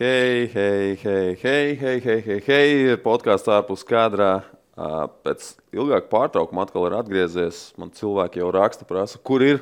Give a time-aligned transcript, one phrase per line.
[0.00, 2.92] Hei, hei, hei, hei, hei, hei, hei, hei.
[3.04, 4.46] podkāsts ārpus kadrā.
[5.26, 7.58] Pēc ilgāka pārtraukuma atkal ir atgriezies.
[7.76, 9.60] Man cilvēki jau raksta, prasa, kur ir,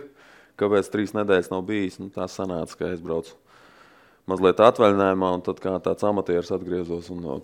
[0.62, 1.98] kāpēc trīs nedēļas nav bijis.
[1.98, 3.34] Nu, tā sanāca, ka es braucu
[4.30, 7.40] mazliet atvaļinājumā, un tad kā tāds amatieris atgriezos un no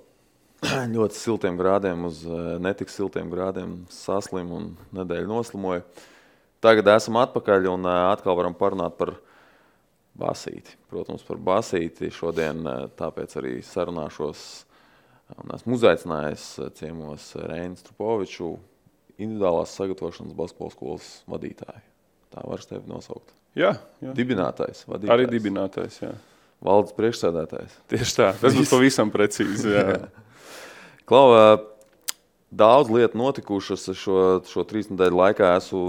[0.94, 2.22] ļoti siltiem grādiem uz
[2.62, 5.82] netik siltiem grādiem saslimu un nedēļu noslimoju.
[6.62, 9.16] Tagad esam atpakaļ un atkal varam parunāt par
[10.18, 10.76] basīti.
[10.90, 14.44] Protams, par basīti šodien ā, tāpēc arī sarunāšos
[15.42, 18.54] un esmu uzaicinājis ā, ciemos Reinu Strupoviču,
[19.18, 21.82] individuālās sagatavošanas basketbola skolas vadītāju.
[22.34, 23.34] Tā var tevi nosaukt.
[23.54, 24.14] Jā, jā.
[24.16, 25.14] Dibinātājs, vadītājs.
[25.14, 26.00] arī dibinātais.
[26.02, 26.14] Jā.
[26.64, 27.76] Valdes priekšsēdētājs.
[27.92, 29.70] Tieši tā, tas būs pavisam precīzi.
[29.70, 29.98] Jā.
[31.08, 31.44] Klau, ā,
[32.54, 34.18] daudz lietu notikušas šo,
[34.48, 35.52] šo trīs nedēļu laikā.
[35.60, 35.84] Esmu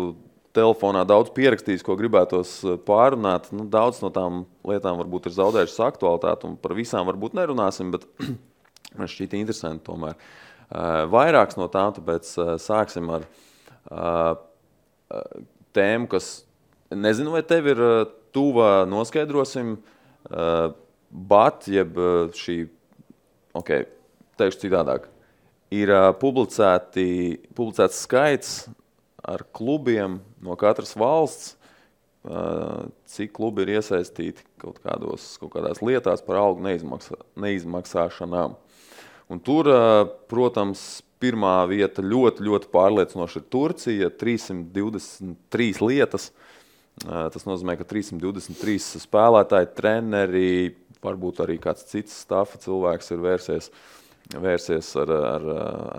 [0.56, 3.52] telefonā daudz pierakstījis, ko gribētos ā, pārunāt.
[3.56, 8.08] Nu, daudz no tām lietām varbūt ir zaudējušas aktualitāti, un par visām varbūt nerunāsim, bet
[8.98, 10.18] man šķiet interesanti tomēr.
[10.70, 13.28] Ā, Vairākas no tām, tāpēc ā, sāksim ar
[15.76, 16.30] tēmu, kas
[16.90, 17.82] nezinu, vai tev ir
[18.34, 19.76] tuva, noskaidrosim.
[21.30, 22.00] Bat, jeb
[22.36, 22.56] šī,
[23.56, 23.70] ok,
[24.42, 25.06] teikšu citādāk,
[25.76, 27.06] ir publicēti,
[27.56, 28.56] publicēts skaits
[29.26, 31.56] ar klubiem no katras valsts,
[33.12, 38.56] cik klubi ir iesaistīti kaut, kādos, kaut kādās lietās par algu neizmaksā, neizmaksāšanām.
[39.30, 39.70] Un tur,
[40.30, 44.10] protams, pirmā vieta ļoti, ļoti pārliecinoši ir Turcija.
[44.22, 46.32] 323 lietas.
[47.04, 50.50] Tas nozīmē, ka 323 spēlētāji, treneri,
[51.04, 53.70] varbūt arī kāds cits stāfa cilvēks ir vērsies,
[54.32, 55.48] vērsies ar, ar,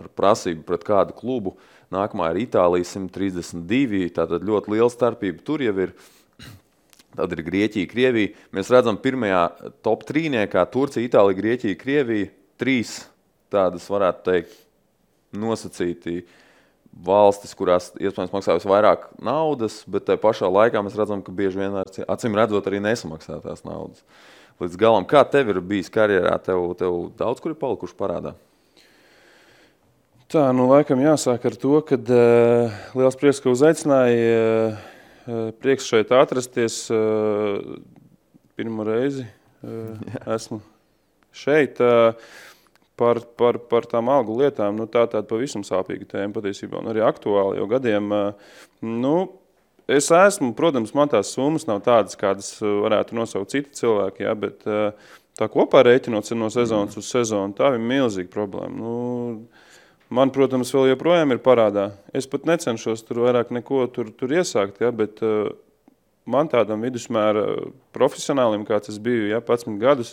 [0.00, 1.56] ar prasību pret kādu klubu.
[1.94, 4.08] Nākamā ir Itālija 132.
[4.16, 5.94] Tātad ļoti liela starpība tur jau ir.
[7.16, 8.32] Tad ir Grieķija, Krievija.
[8.52, 9.44] Mēs redzam, pirmajā
[9.86, 12.28] top trīniekā Turcija, Itālija, Grieķija, Krievija.
[12.60, 12.98] Trīs
[13.52, 14.58] tādas, varētu teikt,
[15.36, 16.20] nosacīti
[17.06, 21.76] valstis, kurās iespējams maksā vairāk naudas, bet tajā pašā laikā mēs redzam, ka bieži vien
[21.80, 24.04] acīm redzot arī nesamaksā tās naudas.
[24.60, 28.32] Līdz galam, kā tev ir bijis karjerā, tev, tev daudz kur ir palikuši parādā?
[30.26, 34.40] Tā, nu, laikam jāsāk ar to, ka uh, liels prieks, ka uzaicināja.
[35.22, 36.80] Uh, prieks šeit atrasties.
[36.90, 37.76] Uh,
[38.58, 40.58] pirmo reizi uh, esmu
[41.30, 41.78] šeit.
[41.78, 42.18] Uh,
[42.98, 44.74] par, par, par tām algu lietām.
[44.80, 48.10] Nu, tā ir tāda pavisam sāpīga tēma patiesībā, un arī aktuāla jau gadiem.
[48.82, 49.14] Nu,
[49.86, 54.66] es esmu, protams, man tās summas nav tādas, kādas varētu nosaukt citi cilvēki, ja, bet
[54.66, 58.74] tā kopā rēķinot no sezonas uz sezonu, tā ir milzīga problēma.
[58.80, 58.96] Nu,
[60.06, 61.88] Man, protams, vēl joprojām ir parādā.
[62.14, 65.48] Es pat necenšos tur vairāk neko tur, tur iesākt, ja, bet uh,
[66.30, 67.42] man tādam vidusmēra
[67.96, 70.12] profesionālim, kāds es biju, ja, 11 gadus,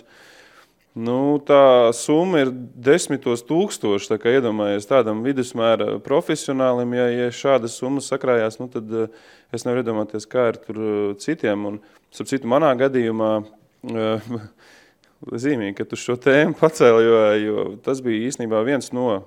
[0.98, 2.50] nu, tā summa ir
[2.88, 4.10] desmitos tūkstoši.
[4.16, 9.22] Tā kā iedomājies tādam vidusmēra profesionālim, ja, ja šādas summas sakrājās, nu, tad uh,
[9.54, 11.70] es nevaru iedomāties, kā ir tur uh, citiem.
[11.70, 11.78] Un,
[12.10, 14.34] starp citu, manā gadījumā uh,
[15.46, 19.22] zīmīgi, ka tu šo tēmu pacēli, jo, jo tas bija īstenībā viens no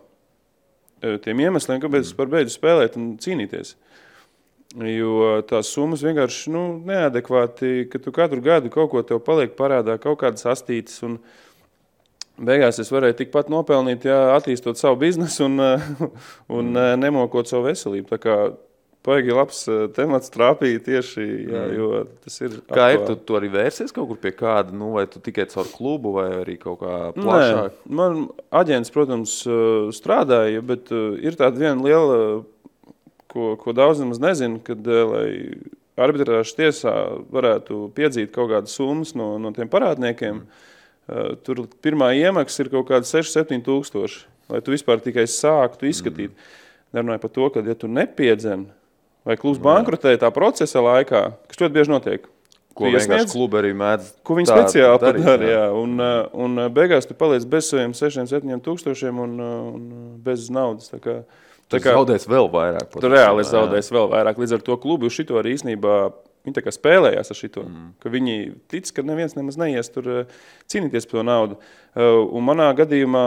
[1.25, 3.75] tiem iemesliem, kāpēc es par beidzu spēlēt un cīnīties.
[4.77, 9.97] Jo tās summas vienkārši nu, neadekvāti, ka tu katru gadu kaut ko tev paliek parādā,
[10.03, 10.99] kaut kādas astītes.
[11.07, 11.17] Un
[12.37, 15.89] beigās es varēju tikpat nopelnīt, ja attīstot savu biznesu un, eh,
[16.59, 17.01] un mm.
[17.01, 18.11] nemokot savu veselību.
[18.13, 18.37] Tā kā
[19.07, 21.89] Paigi labs eh, temats trāpīja tieši, jā, jo
[22.25, 22.57] tas ir.
[22.67, 22.99] Kā ir?
[22.99, 23.23] Tu, aktuāli.
[23.29, 26.57] tu arī vērsies kaut kur pie kāda, nu, vai tu tikai caur klubu, vai arī
[26.59, 27.77] kaut kā Nē, plašāk?
[27.87, 32.17] man aģents, protams, eh, strādāja, bet eh, ir tāda viena liela,
[33.31, 35.29] ko, ko daudz nemaz nezina, kad, lai
[35.97, 36.95] arbitrāžas tiesā
[37.33, 41.39] varētu piedzīt kaut kādas summas no, no tiem parādniekiem, mm.
[41.47, 44.19] tur pirmā iemaksa ir kaut kāda 6-7 tūkstoši,
[44.53, 46.35] lai tu vispār tikai sāktu izskatīt.
[46.35, 46.67] Mm.
[46.99, 48.67] Nerunāju par to, ka, ja tu nepiedzen,
[49.27, 52.27] vai klubs bankrotē tā procesa laikā, kas ļoti bieži notiek,
[52.77, 54.11] Ko iesniedz- klubi arī mēdz?
[54.23, 55.65] Ko viņi tā speciāli padara, jā.
[55.73, 59.87] Un, uh, un uh, beigās tu paliec bez saviem 6, 7 tūkstošiem un, uh, un
[60.23, 60.91] bez naudas.
[60.93, 61.15] Tā kā,
[61.73, 62.93] Tu zaudēsi vēl vairāk.
[63.01, 64.37] tu reāli zaudēsi vēl vairāk.
[64.39, 66.13] Līdz ar to klubu uz šito arī īstenībā
[66.47, 67.65] viņi tā kā spēlējās ar šito.
[67.67, 67.89] Mm.
[68.07, 68.37] Viņi
[68.71, 70.29] tic, ka neviens nemaz neies tur
[70.71, 71.59] cīnīties par to naudu.
[71.97, 73.25] Un manā gadījumā,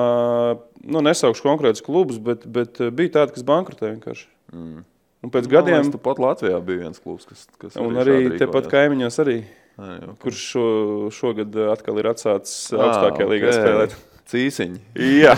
[0.88, 4.30] nu, nesaukšu konkrētus klubus, bet, bet bija tādi, kas bankrotē vienkārši.
[4.54, 4.86] Mm.
[5.20, 8.38] Un pēc Man gadiem, liekas, pat Latvijā bija viens klubs, kas, kas un arī šādi
[8.40, 9.40] tepat kaimiņos, arī,
[9.80, 10.14] Ai, ok.
[10.24, 10.68] kurš šo,
[11.16, 13.58] šogad uh, atkal ir atsācis Ā, augstākajā līgā ok.
[13.58, 13.98] spēlēt.
[14.30, 14.80] Cīsiņi.
[15.26, 15.34] Jā,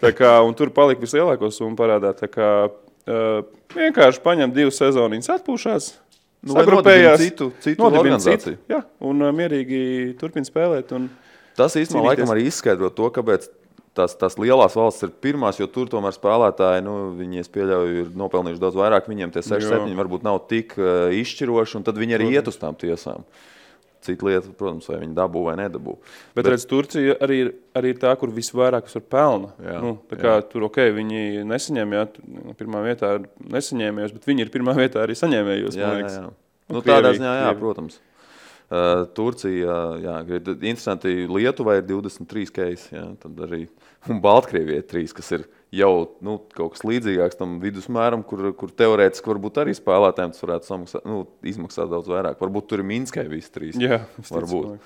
[0.00, 2.14] tā kā, tur palika vislielāko summu parādā.
[2.16, 3.42] Tā kā, uh,
[3.76, 5.92] vienkārši paņem divas sezonas, atpūšās,
[6.42, 8.56] Nu, sagrupējās, citu, citu organizāciju.
[8.56, 9.82] citu, jā, un uh, mierīgi
[10.18, 10.90] turpina spēlēt.
[10.96, 11.06] Un,
[11.54, 13.46] Tas īstenībā laikam arī izskaidro to, kāpēc
[13.96, 18.12] tās, tās lielās valsts ir pirmās, jo tur tomēr spēlētāji, nu, viņi, es pieļauju, ir
[18.18, 19.08] nopelnījuši daudz vairāk.
[19.10, 22.58] Viņiem tie 6, 7 varbūt nav tik uh, izšķiroši, un tad viņi arī iet uz
[22.60, 23.26] tām tiesām.
[24.02, 25.92] Cita lieta, protams, vai viņi dabū vai nedabū.
[26.02, 29.52] Bet, bet redz, Turcija arī ir, arī ir tā, kur visvairāk var pelna.
[29.62, 33.12] Jā, nu, kā, tur ok, viņi nesaņēma, jā, pirmā vietā
[33.54, 35.78] nesaņēmējos, bet viņi ir pirmā vietā arī saņēmējos.
[35.78, 36.24] Jā, jā, jā.
[36.26, 38.00] Nu, nu, tādā ziņā, jā, protams.
[38.72, 40.12] Uh, Turcija, jā,
[40.54, 43.66] interesanti, Lietuvai ir 23 keisi, jā, tad arī,
[44.08, 45.92] un Baltkrievijai ir 3, kas ir jau
[46.24, 51.08] nu, kaut kas līdzīgāks tam vidusmēram, kur, kur teorētiski varbūt arī spēlētājiem tas varētu samaksāt,
[51.08, 52.38] nu, izmaksāt daudz vairāk.
[52.40, 53.80] Varbūt tur ir Minskai visi trīs.
[53.80, 54.80] Jā, varbūt.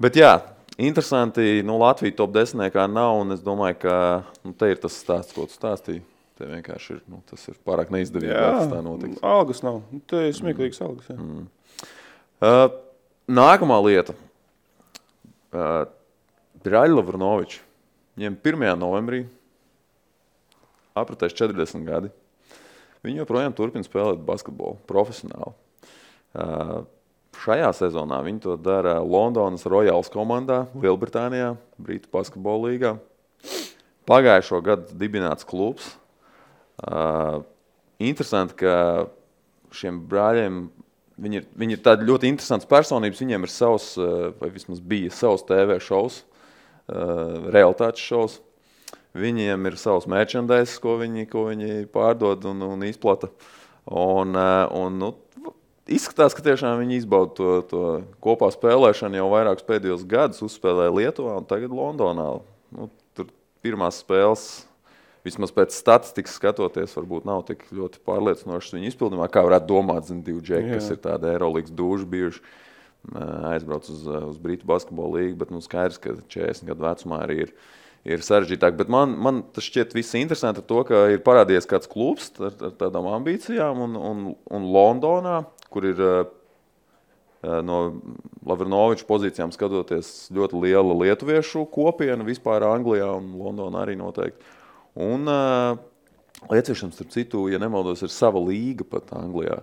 [0.00, 0.34] Bet jā,
[0.76, 3.94] interesanti, nu, Latvija top 10 kā nav, un es domāju, ka
[4.44, 6.04] nu, te ir tas stāsts, ko tu stāstīji.
[6.38, 9.18] Te vienkārši ir, nu, tas ir pārāk neizdevīgi, jā, tas tā notiks.
[9.26, 9.80] Algas nav.
[10.06, 10.86] Te ir smieklīgs mm.
[10.86, 11.16] algas, jā.
[11.18, 11.48] Mm.
[12.38, 12.68] Uh,
[13.28, 14.14] Nākamā lieta.
[15.52, 15.84] Uh,
[16.64, 17.58] Braļla Vrnovičs.
[18.16, 18.62] Viņiem 1.
[18.80, 19.26] novembrī
[20.96, 22.08] apritēs 40 gadi.
[23.04, 25.52] Viņi joprojām turpina spēlēt basketbolu profesionāli.
[26.32, 26.88] Uh,
[27.44, 32.96] šajā sezonā viņi to dara Londonas Royals komandā, Lielbritānijā, Brītu basketbola līgā.
[34.08, 35.92] Pagājušo gadu dibināts klubs.
[36.80, 37.44] Uh,
[38.00, 39.04] interesanti, ka
[39.76, 40.62] šiem brāļiem
[41.18, 43.22] Viņi ir, viņi ir tādi ļoti interesanti personības.
[43.22, 46.94] Viņiem ir savs, eh, vai vismaz bija savs TV šovs, eh,
[47.54, 48.38] realitātes šovs.
[49.14, 53.30] Viņiem ir savs merchandise, ko viņi, ko viņi pārdod un, un izplata.
[53.86, 55.14] Un, eh, un, nu,
[55.88, 57.82] izskatās, ka tiešām viņi izbauda to, to
[58.22, 60.44] kopā spēlēšanu jau vairākus pēdējos gadus.
[60.44, 62.42] Uzspēlēja Lietuvā un tagad Londonā.
[62.70, 63.26] Nu, tur
[63.64, 64.67] pirmās spēles
[65.28, 70.24] vismaz pēc statistikas skatoties, varbūt nav tik ļoti pārliecinošas viņa izpildījumā, kā varētu domāt, zin,
[70.26, 72.42] divi džeki, kas ir tādi Eirolandes duži bijuši.
[73.48, 77.52] Aizbrauc uz, uz Brītu basketbola līniju, bet nu, skaidrs, ka 40 gadu vecumā arī ir,
[78.04, 78.74] ir sarežģītāk.
[78.80, 82.58] Bet man, man tas šķiet viss interesanti ar to, ka ir parādījies kāds klubs ar,
[82.58, 84.26] ar tādām ambīcijām, un, un,
[84.58, 85.38] un Londonā,
[85.70, 86.02] kur ir
[87.42, 87.78] no
[88.48, 94.56] Lavrinoviča pozīcijām skatoties ļoti liela lietuviešu kopiena vispār Anglijā un Londonā arī noteikti.
[94.98, 95.78] Un uh,
[96.48, 99.58] Lietuviem, starp citu, ja nemaldos, ir sava līga pat Anglijā.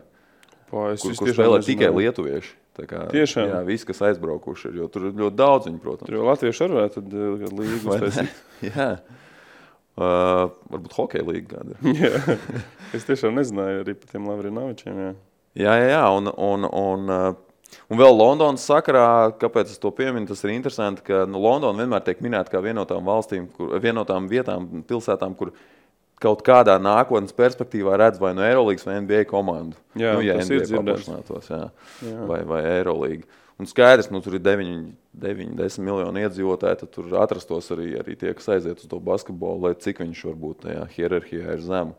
[0.70, 1.68] Pā, es kur, kur spēlē nezinu.
[1.72, 2.56] tikai lietuvieši.
[2.76, 3.48] Kā, Tiešām.
[3.48, 6.10] Jā, visi, kas aizbraukuši ir, jo tur ir ļoti daudz viņu, protams.
[6.10, 7.04] Tur jau latvieši arī varētu
[7.62, 8.42] līgu uztaisīt.
[8.68, 8.90] jā.
[9.96, 12.02] Uh, varbūt hokeja līga kāda ir.
[12.04, 12.38] jā.
[12.98, 15.14] Es tiešām nezināju arī par tiem Lavrinovičiem, jā.
[15.56, 17.16] Jā, jā, jā, un, un, un
[17.92, 19.06] Un vēl Londonas sakarā,
[19.42, 22.81] kāpēc es to pieminu, tas ir interesanti, ka nu, Londona vienmēr tiek minēta kā viena
[22.81, 25.54] no tām valstīm, kur, viena no tām vietām, pilsētām, kur
[26.24, 29.77] kaut kādā nākotnes perspektīvā redz vai no nu Eirolandes vai NBA komandu.
[29.94, 31.50] Jā, nu, ja tas NBA ir dzirdēts.
[31.51, 31.66] Jā,
[32.07, 32.27] jā.
[32.30, 33.42] Vai, vai Eirolandes.
[33.56, 38.18] Un skaidrs, nu, tur ir 9, 9, 10 miljoni iedzīvotāji, tad tur atrastos arī, arī
[38.19, 41.95] tie, kas aiziet uz to basketbolu, lai cik viņš varbūt tajā hierarhijā ir zemu.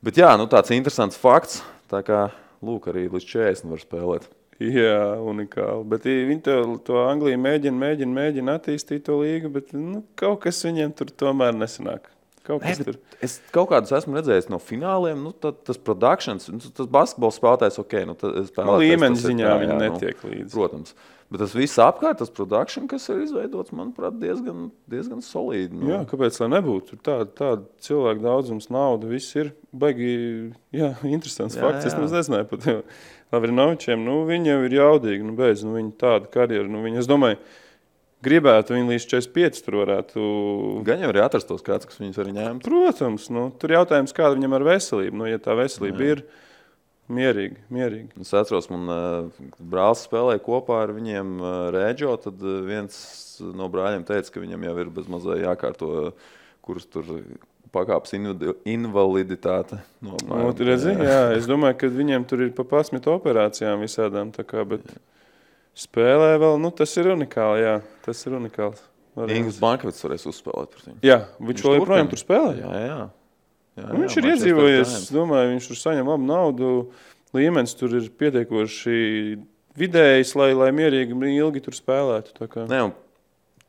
[0.00, 1.60] Bet jā, nu, tāds interesants fakts.
[1.92, 2.22] Tā kā
[2.64, 4.30] lūk, arī līdz 40 var spēlēt.
[4.80, 5.84] Jā, unikāli.
[5.88, 10.60] Bet viņi to, to Angliju mēģina, mēģina, mēģina attīstīt to līgu, bet nu, kaut kas
[10.66, 12.10] viņiem tur tomēr nesanāk.
[12.44, 12.98] Kaut Nē, tur...
[13.24, 15.20] Es kaut kādus esmu redzējis no fināliem.
[15.26, 19.80] Nu, tad, tas produkcijas, nu, tas basketbols spēlētājs, ok, nu, nu, līmenis ziņā viņi jā,
[19.84, 20.52] netiek nu, līdzi.
[20.54, 20.94] Protams.
[21.30, 25.76] Bet tas viss apkārt, tas produkcija, kas ir izveidots, manuprāt, diezgan, diezgan solīdi.
[25.78, 25.92] Nu.
[25.92, 26.96] Jā, kāpēc lai nebūtu?
[26.96, 30.10] Tur tāda, tāda cilvēka daudzums, nauda, viss ir baigi,
[30.74, 31.86] jā, interesants jā, fakts.
[31.86, 31.94] Jā.
[32.08, 32.76] Es nezināju par to.
[33.30, 37.08] Lavrinovičiem, nu, viņi jau ir jaudīgi, nu, beidz, nu, viņi tāda karjera, nu, viņi, es
[37.10, 37.38] domāju,
[38.26, 40.24] gribētu viņi līdz 45 tur varētu.
[40.86, 42.62] Gan jau arī atrastos kāds, kas viņus arī ņēma.
[42.64, 46.16] Protams, nu, tur jautājums, kāda viņam ar veselību, nu, ja tā veselība Jā.
[46.16, 46.24] ir
[47.20, 48.10] mierīgi, mierīgi.
[48.24, 52.98] Es atceros, man uh, brālis spēlēja kopā ar viņiem uh, Rēģo, tad uh, viens
[53.56, 56.10] no brāļiem teica, ka viņam jau ir bez mazā jākārto,
[56.66, 57.06] kurus tur
[57.74, 59.80] pakāpes invaliditāte.
[60.02, 64.32] No, nu, redzi, jā, es domāju, ka viņiem tur ir pa pasmit operācijām visādām.
[64.34, 64.86] Kā, bet
[65.78, 67.64] spēlē vēl, nu, tas ir unikāli.
[67.64, 68.82] Jā, tas ir unikāls.
[69.20, 70.98] Ingūns Bankovits varēs uzspēlēt par viņu.
[71.04, 72.52] Jā, viņš, viņš vēl joprojām tur spēlē.
[72.60, 72.82] Jā, jā.
[72.90, 73.00] jā,
[73.80, 76.74] jā nu, viņš ir iedzīvojies, es domāju, viņš tur saņem labu naudu.
[77.36, 79.00] Līmenis tur ir pietiekoši
[79.78, 82.48] vidējs, lai, lai mierīgi ilgi tur spēlētu.
[82.70, 82.84] Nē,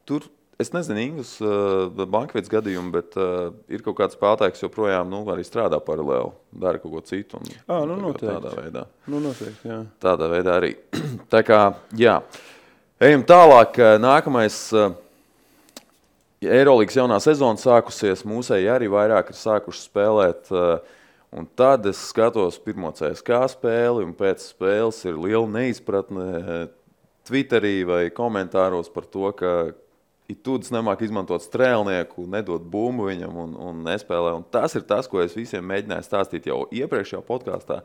[0.09, 0.29] tur
[0.61, 5.23] Es nezinu, Ingūnas uh, bankvietas gadījumu, bet uh, ir kaut kāds spēlētājs, kas joprojām nu,
[5.33, 7.39] arī strādā paralēli, dara kaut ko citu.
[7.39, 8.27] Un, à, nu, noteikti.
[8.29, 8.83] Tādā veidā.
[9.09, 9.79] Nu, noteikti jā.
[10.03, 10.75] tādā veidā arī.
[11.33, 11.61] Tā kā,
[11.97, 12.19] jā.
[13.01, 13.81] Ejam tālāk.
[14.03, 14.63] Nākamais.
[14.75, 14.93] Uh,
[16.41, 20.47] Eirolandes jaunā sezona sākusies, mūsēji arī vairāk ir sākuši spēlēt.
[21.31, 26.63] Un tad es skatos pirmo CSK spēli, un pēc spēles ir liela neizpratne
[27.29, 29.51] Twitterī vai komentāros par to, ka
[30.45, 34.35] Tudis nemāk izmantot strēlnieku, nedod bumbu viņam un, un nespēlē.
[34.37, 37.81] Un tas ir tas, ko es visiem mēģināju stāstīt jau iepriekšējā podkāstā,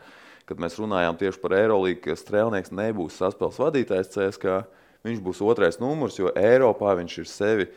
[0.47, 4.61] kad mēs runājām tieši par Eirolandu, ka strēlnieks nebūs saspēles vadītājs CSK.
[5.07, 7.69] Viņš būs otrais numurs, jo Eiropā viņš ir sevi.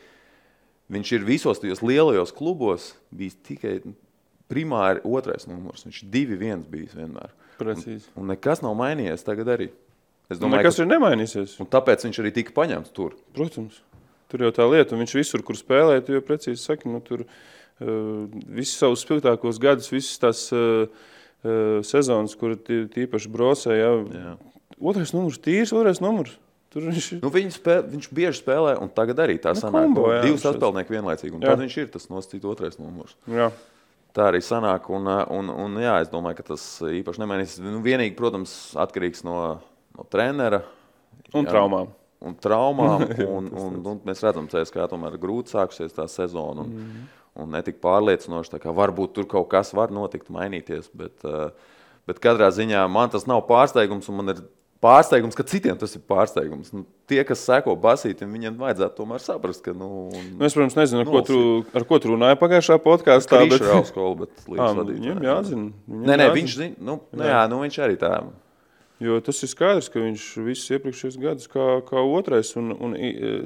[0.90, 3.76] Viņš ir visos tajos lielajos klubos bijis tikai
[4.50, 5.86] primāri otrais numurs.
[5.86, 7.36] Viņš ir divi viens bijis vienmēr.
[7.60, 8.10] Precīzi.
[8.16, 9.70] Un, un nekas nav mainījies tagad arī.
[10.30, 10.86] Es domāju, nekas ka...
[10.86, 11.56] ir nemainījies.
[11.62, 13.16] Un tāpēc viņš arī tika paņemts tur.
[13.38, 13.80] Protams.
[14.30, 17.24] Tur jau tā lieta, un viņš visur, kur spēlē, tu jau precīzi saki, nu, tur
[17.26, 23.90] uh, visus savus spilgtākos gadus, visas tās uh, uh, sezonas, kur tīpaši brosē, jā.
[24.14, 24.36] jā.
[24.78, 26.38] Otrais numurs, tīrs otrais numurs.
[26.70, 27.24] Tur viņš ir.
[27.24, 29.88] Nu, spēl, viņš bieži spēlē, un tagad arī tā nu, sanāk.
[29.90, 31.50] Kombo, jā, Divi saspēlnieki vienlaicīgi, un jā.
[31.50, 33.18] tad viņš ir tas nosacīt otrais numurs.
[33.26, 33.50] Jā.
[34.14, 37.58] Tā arī sanāk, un, un, un jā, es domāju, ka tas īpaši nemainīs.
[37.66, 39.40] Nu, vienīgi, protams, atkarīgs no,
[39.98, 40.62] no trenera.
[41.34, 41.56] Un jā.
[41.56, 43.08] traumām un traumām.
[43.40, 46.66] Un, un, un mēs redzam, ka tomēr ir grūti sākusies tā sezona.
[46.66, 47.10] Un, mm.
[47.44, 48.60] un netik pārliecinoši.
[48.76, 50.90] Varbūt tur kaut kas var notikt, mainīties.
[50.98, 51.52] Bet, uh,
[52.10, 54.10] bet katrā ziņā man tas nav pārsteigums.
[54.16, 54.42] Man ir
[54.84, 56.74] pārsteigums, ka citiem tas ir pārsteigums.
[56.76, 59.76] Nu, tie, kas seko basītam, viņiem vajadzētu tomēr saprast, ka.
[59.78, 61.40] Nu, nu, es, protams, nezinu, ar ko tu,
[61.76, 63.44] ar ko tu runāji pagājušā podkāstā.
[63.46, 63.58] Bet...
[63.58, 65.02] Viņš ir augstskola, bet līdz vadītājiem.
[65.02, 65.72] Viņam jāzina.
[65.88, 66.80] Viņam nē, nē, viņš zina.
[66.92, 68.14] Nu, nu, jā, nu, viņš arī tā.
[69.00, 72.52] Jo tas ir skaidrs, ka viņš visus iepriekšējos gadus kā, kā otrais.
[72.60, 72.96] Un, un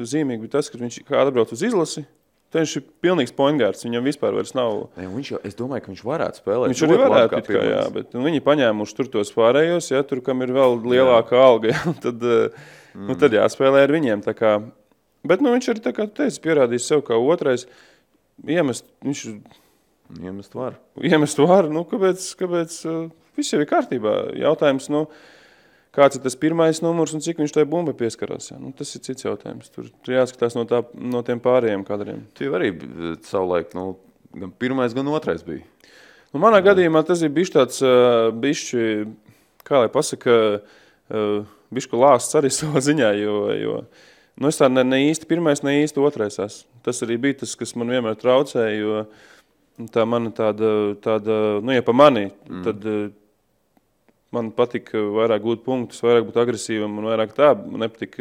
[0.01, 2.07] zīmīgi bija tas, ka viņš atbrauc uz izlasi.
[2.53, 3.85] Viņš ir pilnīgs poingārds.
[3.85, 4.83] Viņam vispār nav.
[4.97, 6.73] Ne, viņš jau, es domāju, ka viņš varētu spēlēt.
[6.73, 10.21] Viņš arī varētu, kā, kā, jā, bet nu, viņi paņēmuši tur tos pārējos, ja tur
[10.25, 11.47] kam ir vēl lielāka jā.
[11.49, 11.73] alga.
[11.73, 13.07] Ja, tad, mm.
[13.09, 14.21] nu, tad jāspēlē ar viņiem.
[14.37, 14.53] Kā,
[15.25, 15.81] bet nu, viņš arī,
[16.13, 17.65] teici, pierādījis sev kā otrais.
[18.45, 19.25] Iemest, viņš
[20.21, 20.77] iemest var.
[21.01, 21.69] Iemest var.
[21.73, 22.27] Nu, kāpēc?
[22.37, 22.77] kāpēc
[23.37, 24.13] viss jau ir kārtībā.
[24.37, 24.91] Jautājums.
[24.93, 25.07] Nu,
[25.93, 28.51] kāds ir tas pirmais numurs un cik viņš tai bumbai pieskarās.
[28.51, 28.59] Ja?
[28.61, 29.69] Nu, tas ir cits jautājums.
[29.73, 32.23] Tur, tur jāskatās no, tā, no tiem pārējiem kadriem.
[32.37, 33.93] Tu arī eh, savulaik, nu,
[34.33, 35.65] gan pirmais, gan otrais bija.
[36.33, 36.71] Nu, manā Jā.
[36.71, 38.85] gadījumā tas ir bijis tāds, uh, bišķi,
[39.67, 40.37] kā lai pasaka,
[41.13, 43.75] uh, bišķi lāsts arī savā ziņā, jo, jo
[44.41, 46.71] nu, es tā ne, ne īsti pirmais, ne īsti otrais esmu.
[46.83, 50.71] Tas arī bija tas, kas man vienmēr traucēja, jo tā mana tāda,
[51.05, 52.65] tāda nu, ja pa mani, mm.
[52.65, 52.89] tad
[54.33, 57.53] man patīk vairāk gūt punktus, vairāk būt agresīvam un vairāk tā.
[57.57, 58.17] Man nepatīk,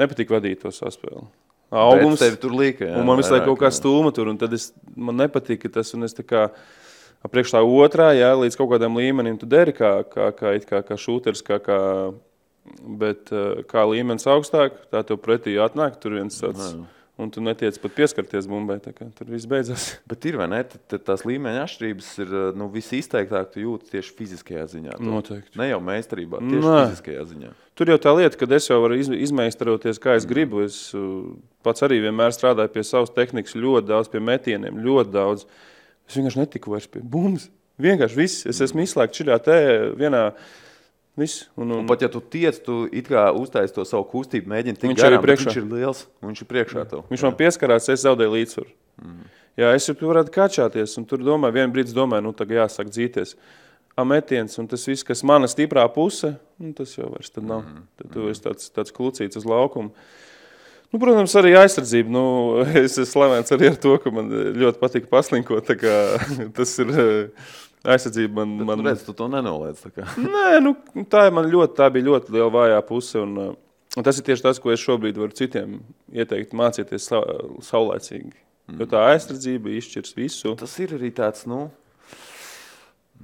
[0.00, 1.26] nepatīk vadīt to saspēli.
[1.68, 2.86] Augums tev tur līka.
[2.88, 6.06] Jā, man visu laiku kaut kā stūma tur, un tad es, man nepatika tas, un
[6.06, 6.46] es tā kā
[7.28, 10.96] priekš tā otrā, jā, līdz kaut kādam līmenim tu deri kā, kā, kā, kā, kā
[10.96, 11.80] šūters, kā, kā,
[13.02, 13.34] bet
[13.68, 16.72] kā līmenis augstāk, tā tev pretī atnāk, tur viens tāds.
[16.72, 16.86] Jā
[17.18, 18.78] un tu netiec pat pieskarties bumbai.
[18.80, 19.88] Tur viss beidzās.
[20.10, 20.60] Bet ir vai ne?
[20.70, 24.98] Tad tās līmeņa atšķirības ir nu, visizteiktāk, tu jūti tieši fiziskajā ziņā.
[25.00, 25.58] Tu, Noteikti.
[25.58, 26.76] Ne jau meistarībā, tieši Nē.
[26.86, 27.50] fiziskajā ziņā.
[27.78, 30.30] Tur jau tā lieta, ka es jau varu izmeistaroties, kā es mm.
[30.30, 30.62] gribu.
[30.66, 31.34] Es uh,
[31.66, 35.46] pats arī vienmēr strādāju pie savas tehnikas, ļoti daudz pie metieniem, ļoti daudz.
[36.08, 37.50] Es vienkārši netiku vairs pie bumbas.
[37.78, 38.46] Vienkārši viss.
[38.50, 39.58] Es esmu izslēgts šajā te
[39.98, 40.24] vienā
[41.18, 41.48] Viss.
[41.56, 41.80] Un, un...
[41.82, 45.24] un pat ja tu tiec, tu it kā uztaisīji to savu kustību, mēģini tikt garām,
[45.26, 47.02] viņš ir liels un viņš ir priekšā tev.
[47.10, 48.70] Viņš man pieskarās, es zaudēju līdzsvaru.
[49.02, 49.24] Mm.
[49.58, 53.34] Jā, es tur varētu kačāties, un tur domāju, vienu brīdi domāju, nu tagad jāsāk dzīties.
[53.98, 57.64] Ametiens, un tas viss, kas mana stiprā puse, nu, tas jau vairs nav.
[57.66, 57.84] Mm.
[57.98, 59.90] Tad tu esi tāds, tāds klucīts uz laukumu.
[60.88, 62.12] Nu, protams, arī aizsardzība.
[62.14, 62.22] Nu,
[62.84, 65.74] es esmu slavens arī ar to, ka man ļoti patīk paslinkot.
[66.56, 66.94] Tas ir
[67.86, 68.56] Aizsardzība man.
[68.58, 68.82] Bet man...
[68.82, 69.84] Tu redz, tu to nenoliedz.
[70.36, 70.74] Nē, nu,
[71.10, 73.22] tā, ļoti, tā bija ļoti liela vājā puse.
[73.22, 75.80] Un, un tas ir tieši tas, ko es šobrīd varu citiem
[76.12, 77.22] ieteikt, mācīties sa
[77.70, 78.34] saulēcīgi.
[78.68, 78.80] Mm.
[78.82, 80.56] Jo tā aizsardzība izšķirs visu.
[80.58, 81.68] Tas ir arī tāds, nu,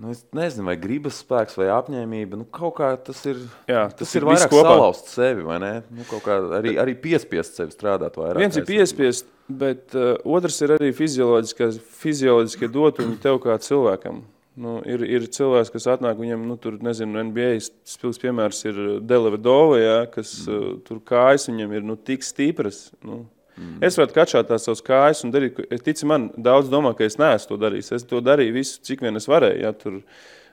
[0.00, 2.38] nu es nezinu, vai gribas spēks vai apņēmība.
[2.40, 5.72] Nu, kaut kā tas ir, Jā, tas, tas ir, ir vairāk salauzt sevi, vai ne?
[5.92, 8.40] Nu, kaut kā arī, arī piespiest sevi strādāt vairāk.
[8.40, 14.22] Viens ir piespiest, bet uh, otrs ir arī fizioloģiskie dotumi tev kā cilvēkam.
[14.54, 17.56] Nu, ir, ir cilvēks, kas atnāk, viņam, nu, tur, nezinu, NBA
[17.90, 20.54] spilgts piemērs ir Delevedova, ja, kas mm.
[20.54, 22.84] uh, tur kājas viņam ir nu, tik stipras.
[23.02, 23.24] Nu.
[23.58, 23.80] Mm.
[23.86, 27.18] Es varu kačāt tās savas kājas un darīt, es tici man, daudz domā, ka es
[27.18, 27.90] neesmu to darījis.
[27.98, 30.00] Es to darīju visu, cik vien es varēju, ja, tur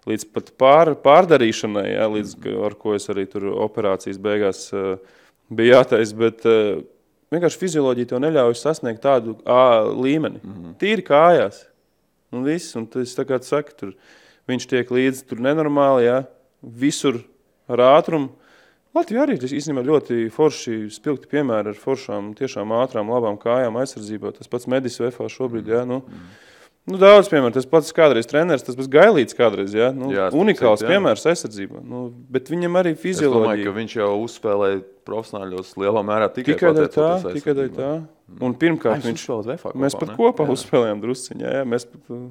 [0.09, 2.59] līdz pat pār, pārdarīšanai, ja, līdz, mm.
[2.65, 4.95] ar ko es arī tur operācijas beigās uh,
[5.53, 6.81] bija jātais, bet uh,
[7.33, 10.41] vienkārši fizioloģija tev neļauj sasniegt tādu ā, līmeni.
[10.41, 10.79] Mm.
[10.81, 11.67] Tīri kājās.
[12.31, 13.95] Un viss, un tas tā kā saka, tur
[14.49, 16.21] viņš tiek līdzi tur nenormāli, ja,
[16.61, 17.19] visur
[17.71, 18.31] ar ātrumu.
[18.95, 24.33] Latvija arī ir īstenībā ļoti forši spilgti piemēri ar foršām, tiešām ātrām, labām kājām aizsardzībā.
[24.35, 26.01] Tas pats Medis VFā šobrīd, ja, nu,
[26.89, 29.73] Nu, daudz, piemēram, tas pats kādreiz treneris, tas bija Gailīts kādreiz.
[29.77, 29.91] Ja?
[29.93, 30.95] Nu, Jā, unikāls citu, jā.
[30.95, 31.81] piemērs aizsardzībā.
[31.85, 33.73] Nu, bet viņam arī Es domāju, ka fizioloģija.
[33.75, 37.89] viņš jau uzspēlēja profesionāļos lielā mērā tikai, Tikai dēļ tā, tikai dēļ tā.
[38.41, 40.15] Un pirmkārt, Viņš viņš, VFA mēs kopā, pat ne?
[40.17, 40.55] kopā Jā.
[40.57, 41.51] uzspēlējām drusciņā.
[41.59, 42.23] Jā, mēs pat uh,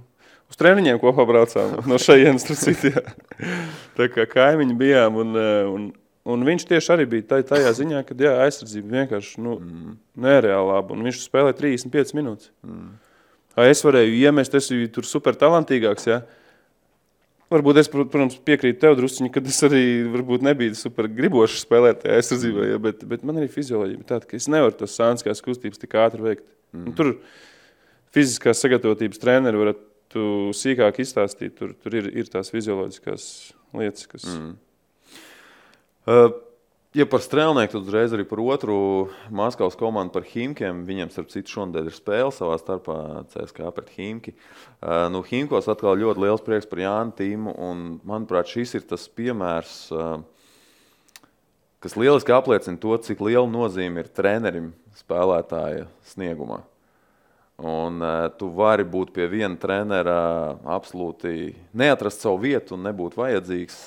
[0.50, 3.04] uz treniņiem kopā braucām no šejienes tur citā.
[4.00, 5.21] Tā kā kaimiņi bijām.
[5.23, 5.85] Un, uh, un,
[6.26, 9.95] un viņš tieši arī bija tai- tajā ziņā, ka jā, aizsardzība vienkārši nu, Mm.
[10.26, 10.97] nereāli laba.
[10.99, 12.50] Un viņš spēlēja 35 minūtes.
[12.66, 12.90] Mm.
[13.59, 16.07] Es varēju iemest, es biju tur super talantīgāks.
[16.07, 16.21] Ja?
[17.50, 22.04] Varbūt es, prot- protams, piekrītu tev druskuļi, ka es arī varbūt nebiju super gribošs spēlēt
[22.04, 22.78] tajā aizsardzībā, ja?
[22.83, 26.47] bet, bet man arī fizioloģija tāda, ka es nevaru tos sānskās kustības tik ātri veikt.
[26.76, 26.92] Mm.
[26.95, 27.16] Tur
[28.14, 31.57] fiziskās sagatavotības treneri varētu sīkāk izstāstīt.
[31.59, 33.26] Tur, tur ir, ir tās fizioloģiskās
[33.80, 34.30] lietas, kas.
[34.30, 34.54] Mm.
[36.07, 36.30] Uh,
[36.90, 38.76] Ja par strēlnieku, tad uzreiz arī par otru
[39.30, 40.80] Maskavas komandu, par Himkiem.
[40.88, 42.97] Viņiem, starp citu, šonadēļ ir spēle savā starpā
[43.30, 44.32] CSK pret Himki.
[44.35, 47.54] Uh, nu, Himkos atkal ļoti liels prieks par Jānu Tīmu.
[47.62, 51.28] Un, manuprāt, šis ir tas piemērs, uh,
[51.78, 56.59] kas lieliski apliecina to, cik liela nozīme ir trenerim spēlētāja sniegumā.
[57.62, 60.18] Un, uh, tu vari būt pie viena trenera,
[60.66, 63.85] absolūti neatrast savu vietu un nebūt vajadzīgs.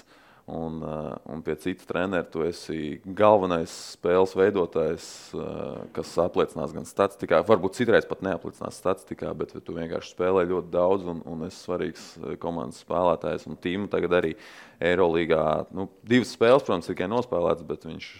[0.53, 6.85] Un, uh, un pie cita trenera tu esi galvenais spēles veidotājs, uh, kas apliecinās gan
[6.85, 11.57] statistikā, varbūt citreiz pat neapliecinās statistikā, bet tu vienkārši spēlē ļoti daudz un, un esi
[11.63, 13.47] svarīgs uh, komandas spēlētājs.
[13.49, 14.35] Un tīmu tagad arī
[14.83, 15.65] Eirolandā.
[15.73, 18.11] Nu, divas spēles, protams, tikai nospēlētas, bet viņš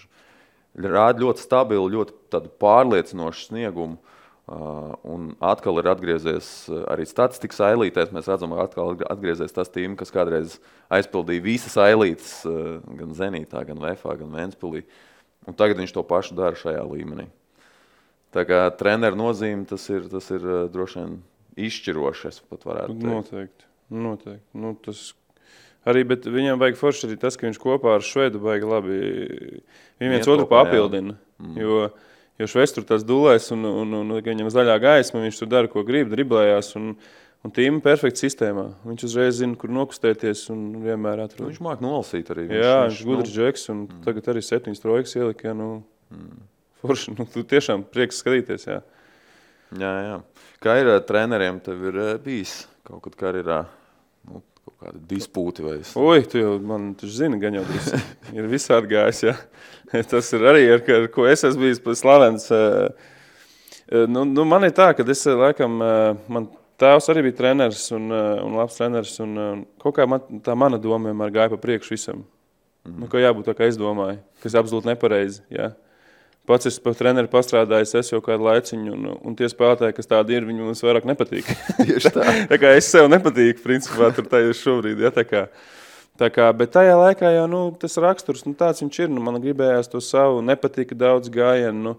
[0.89, 3.99] rāda ļoti stabilu, ļoti pārliecinošu sniegumu.
[4.43, 8.12] Uh, un atkal ir atgriezies uh, arī statistikas ailītēs.
[8.12, 10.57] Mēs redzam, ka atkal atgriezies tas tīms, kas kādreiz
[10.91, 14.83] aizpildīja visas ailītes, uh, gan Zenītā, gan Vēfā, gan Vēnspilī.
[15.47, 17.29] Un tagad viņš to pašu dara šajā līmenī.
[18.35, 21.17] Tā kā treneru nozīme tas ir, tas ir droši vien
[21.63, 22.31] izšķiroši.
[22.33, 23.09] Es pat varētu teikt.
[23.13, 23.67] Noteikti.
[23.93, 24.45] noteikti.
[24.59, 25.09] Nu, tas
[25.88, 29.03] arī, viņam vajag forši arī tas, ka viņš kopā ar Švedu vajag labi.
[30.01, 30.71] Viņi viens otru kopā, jā.
[30.71, 31.15] papildina.
[31.39, 31.60] Mm.
[31.63, 31.77] Jo,
[32.41, 35.72] jo Šveids tur tas dulēs un, un, un, un viņam zaļā gaisma, viņš tur dara,
[35.72, 36.74] ko grib, driblējās.
[36.80, 36.96] Un,
[37.43, 38.69] un tīma perfekta sistēmā.
[38.88, 41.50] Viņš uzreiz zina, kur nokustēties un vienmēr Nu, atrod.
[41.50, 42.48] Viņš māca nolasīt arī.
[42.48, 44.02] Jā, viņš ir gudrs džeks, un mm.
[44.08, 45.50] tagad arī septiņas trojkas ielika.
[45.50, 45.69] Ja, nu,
[46.13, 46.41] mm.
[46.84, 48.67] Forši, nu, tu tiešām prieks skatīties.
[48.72, 48.82] Jā.
[49.80, 50.17] Jā, jā.
[50.63, 53.63] Kā ir ar treneriem, tev ir eh, bijis kaut kad karjerā
[54.84, 55.93] kaut kāda dispūti vai es...
[55.96, 57.93] Oi, tu jau man taču zini, gan jau tas
[58.38, 59.24] ir visādi gājis.
[59.30, 59.36] Jā.
[60.10, 62.48] Tas ir arī, ar, ar ko es esmu bijis slavens.
[64.10, 65.78] Nu, nu, man ir tā, ka es laikam,
[66.32, 66.48] man
[66.82, 69.19] tēvs arī bija treneris un, un labs treneris.
[69.24, 72.24] Un, kaut kā man, tā mana doma vienmēr gāja pa priekšu visam.
[72.84, 72.98] Mm.
[73.04, 75.43] Nu, ka jābūt tā, kā es domāju, kas absolūti nepareizi.
[75.54, 75.72] Jā.
[76.43, 80.36] Pats esmu par treneru pastrādājis, es jau kādu laiciņu, un, un tie spēlētāji, kas tādi
[80.36, 81.47] ir, viņi mums vairāk nepatīk.
[81.88, 82.25] Tieši tā.
[82.51, 85.06] tā kā es sev nepatīku, principā, tur tajā šobrīd.
[85.06, 85.45] Ja, tā kā,
[86.19, 89.15] tā kā, bet tajā laikā jau nu, tas raksturs, nu, tāds viņš ir.
[89.15, 91.79] Nu, man gribējās to savu, nepatika daudz gājienu.
[91.88, 91.95] Nu,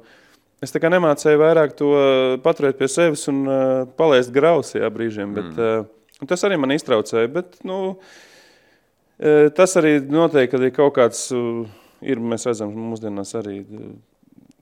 [0.60, 1.96] es tā kā nemācēju vairāk to
[2.44, 3.58] paturēt pie sevis un uh,
[3.96, 5.32] palaist grausī ja, brīžiem.
[5.40, 5.90] Bet, mm.
[6.20, 7.32] uh, tas arī man iztraucēja.
[7.32, 11.64] Bet, nu, uh, tas arī noteikti, ir kaut kāds, uh,
[12.04, 13.62] ir, mēs redzam, mūsdienās arī.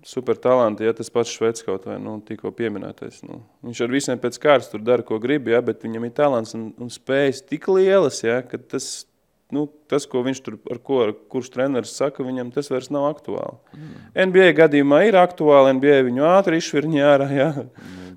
[0.05, 3.21] Super talanti, ja tas pats šveicis kaut vai nu, tikko pieminētais.
[3.23, 3.38] Nu.
[3.62, 6.73] Viņš ar visiem pēc kārtas tur dara, ko grib, ja, bet viņam ir talants un,
[6.83, 8.88] un spējas tik lielas, ja, ka tas,
[9.55, 13.07] nu, tas, ko viņš tur, ar ko, ar kurš treneris saka, viņam tas vairs nav
[13.12, 13.61] aktuāli.
[13.77, 13.93] Mm.
[14.33, 17.49] NBA gadījumā ir aktuāli, NBA viņu ātri izšvirņā ārā, ja,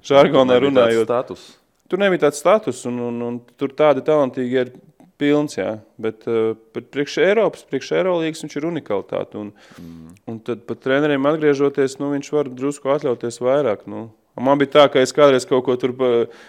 [0.10, 1.06] žargonā runājot.
[1.06, 1.46] Status.
[1.86, 4.74] Tur nebija tāds status, un, un, un tur tādi talantīgi ir
[5.22, 9.40] pilns, jā, bet, uh, bet priekš Eiropas, priekš Eirolīgas viņš ir unikalitāte.
[9.40, 10.16] Un, mm.
[10.32, 13.86] un tad pat treneriem atgriežoties, nu, viņš var drusku atļauties vairāk.
[13.92, 14.10] Nu.
[14.36, 16.42] Man bija tā, ka es kādreiz kaut ko tur eh,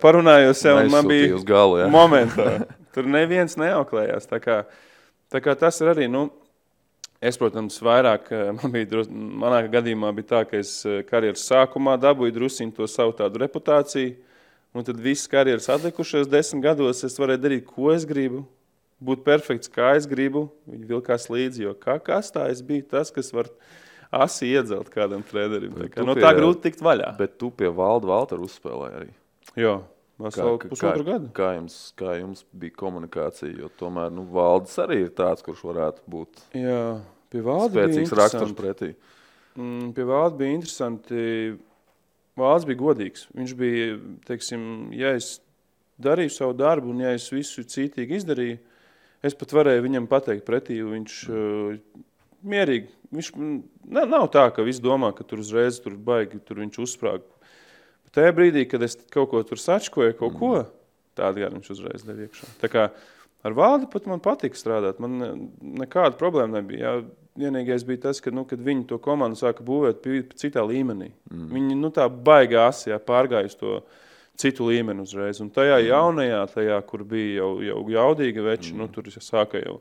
[0.00, 1.90] parunājos, sev, un man bija uz galu, jā.
[1.92, 2.64] momentā.
[2.94, 4.28] Tur neviens neauklējās.
[4.30, 4.62] Tā kā,
[5.32, 6.08] tā kā tas ir arī.
[6.10, 6.30] Nu,
[7.24, 11.46] Es, protams, vairāk, eh, man bija, drus- manā gadījumā bija tā, ka es eh, karjeras
[11.48, 14.10] sākumā dabūju druskuļi to savu reputāciju,
[14.74, 18.44] un tad viss karjeras atlikušajos desmit gados es varēju darīt, ko es gribu,
[19.04, 20.48] būt perfekts, kā es gribu.
[20.70, 23.50] Viņi vilkās līdzi, jo kā kastā es biju tas, kas var
[24.14, 25.72] asi iedzelt kādam trenerim.
[25.74, 27.16] Tā kā, tu no tā pie- grūti tikt vaļā.
[27.18, 29.10] Bet tu pie valda Valtera uzspēlēji arī.
[30.14, 31.28] Veselu pusotru gadu.
[31.34, 33.50] kā, jums, kā jums bija komunikācija?
[33.58, 38.92] Jo tomēr nu, valdes arī ir tāds, kurš varētu būt Jā, pie spēcīgs raksturs pretī.
[39.58, 41.58] Mm, Pie Vālda bija interesanti.
[42.38, 43.28] Vālds bija godīgs.
[43.36, 44.64] Viņš bija, teiksim,
[44.96, 45.38] ja es
[46.02, 48.58] darīju savu darbu, un ja es visu cītīgi izdarīju,
[49.24, 50.80] es pat varēju viņam pateikt pretī.
[50.82, 52.02] Viņš uh,
[52.44, 52.90] mierīgi.
[53.14, 53.58] Viņš mm,
[53.94, 57.24] nav, nav tā, ka viss domā, ka tur uzreiz tur baigi, tur viņš uzsprāg.
[58.04, 60.54] Bet tajā brīdī, kad es kaut ko tur sačkoju, kaut ko
[61.18, 62.50] tādu gāru viņš uzreiz deva iekšā.
[62.62, 62.88] Tā kā
[63.46, 64.98] ar vārdu pat man patika strādāt.
[65.02, 65.34] Man ne-
[65.84, 66.82] nekāda problēma nebija.
[66.82, 67.04] Jā.
[67.34, 70.04] Vienīgais bija tas, ka, nu, viņi to komandu sāka būvēt
[70.38, 71.10] citā līmenī.
[71.32, 71.48] Mm.
[71.50, 73.80] Viņi nu, tā baigās, ja pārgāja uz to
[74.38, 75.40] citu līmeni uzreiz.
[75.42, 78.78] Un tajā jaunajā, tajā, kur bija jau, jau jaudīga veči, mm.
[78.78, 79.80] nu, tur jau sāka jau.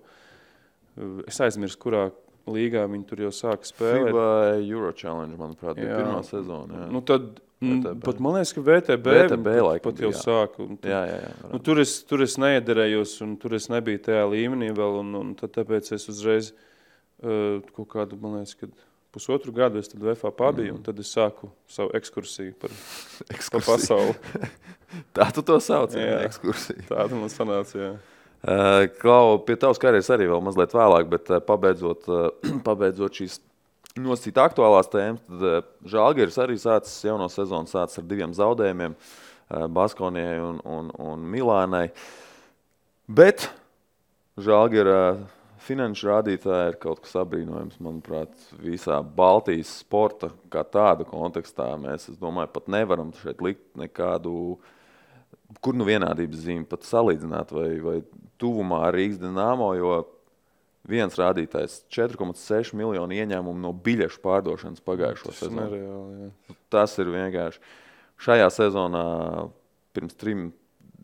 [1.29, 2.07] Es aizmirsu, kurā
[2.49, 4.09] līgā viņi tur jau sāka spēlēt.
[4.09, 4.27] FIBA
[4.65, 6.01] Euro Challenge, manuprāt, bija Jā.
[6.01, 6.81] pirmā sezona.
[6.81, 6.89] Jā.
[6.97, 7.29] Nu, tad,
[7.61, 8.03] mm, VTB.
[8.09, 10.25] pat, man liekas, ka VTB, VTB laikam pat jau bija, jā.
[10.25, 10.65] sāka.
[10.65, 14.05] un tad- jā, jā, jā, Nu, tur, es, tur es neiederējos, un tur es nebiju
[14.09, 15.01] tajā līmenī vēl.
[15.05, 16.69] Un, un tad, tāpēc es uzreiz uh,
[17.23, 18.71] kaut kādu, man liekas, kad
[19.13, 20.79] pusotru gadu es tad VFA pabiju, mm.
[20.79, 23.67] un tad es sāku savu ekskursiju par, par Ekskursija.
[23.69, 24.15] pasauli.
[25.17, 26.17] Tā tu to sauc, jā, Jā.
[26.27, 26.83] ekskursija.
[26.89, 27.79] Tāda man sanāca.
[27.79, 27.93] Jā.
[28.43, 32.09] Uh, Klau, pie tavas karjeras arī vēl mazliet vēlāk, bet uh, pabeidzot,
[32.67, 33.39] pabeidzot šīs
[33.97, 38.95] nosacīt aktuālās tēmas, tad Žalgiris arī sācis jauno sezonu sācis ar diviem zaudējumiem
[39.69, 41.87] Baskonijai un, un, un Milānai.
[43.05, 43.45] Bet
[44.41, 44.97] Žalgira
[45.63, 51.71] finanšu rādītāji ir kaut kas apbrīnojams, manuprāt, visā Baltijas sporta kā tāda kontekstā.
[51.81, 54.57] Mēs, es domāju, pat nevaram šeit likt nekādu
[55.61, 57.97] kur nu vienādības zīme pat salīdzināt, vai, vai
[58.41, 59.93] tuvumā Rīgas dīnāmo, jo
[60.89, 65.61] viens rādītājs- 4,6 miljonu ieņēmumu no biļešu pārdošanas pagājušo Tas sezonu.
[65.61, 66.19] nereāli.
[66.23, 66.55] Jā.
[66.69, 67.59] Tas ir vienkārši.
[68.19, 69.51] Šajā sezonā
[69.93, 70.53] pirms trim,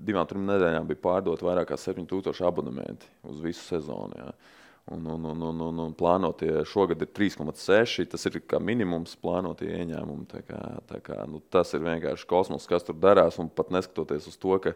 [0.05, 4.17] divām, trim nedēļām bija pārdot vairāk kā 7000 abonementi uz visu sezonu.
[4.19, 4.31] Jā.
[4.89, 8.07] Un, un, un, un, un, un plānotie šogad ir 3,6.
[8.09, 10.25] Tas ir minimums plānotie ieņēmumi.
[10.31, 13.37] Tā kā, tā kā, nu, tas ir vienkārši kosmos, kas tur darās.
[13.41, 14.73] Un pat neskatoties uz to, ka,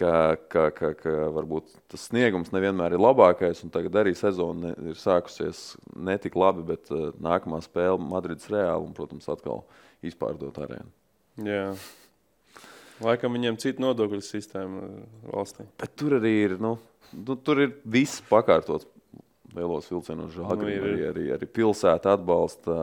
[0.00, 0.14] ka,
[0.50, 5.76] ka, ka, ka varbūt tas sniegums nevienmēr ir labākais, un tagad arī sezona ir sākusies
[5.94, 9.62] ne tik labi, bet uh, nākamā spēle Madrides Reāli un, protams, atkal
[10.02, 10.90] izpārdot arēnu.
[11.46, 11.66] Jā.
[13.00, 15.64] Laikam viņiem cita nodokļu sistēma uh, valstī.
[15.80, 16.74] Bet tur arī ir, nu,
[17.16, 18.88] nu, tur ir viss pakārtots
[19.56, 20.66] lielos vilcienos žāgri.
[20.66, 22.76] Nu, ir, arī, arī, arī pilsēta atbalsta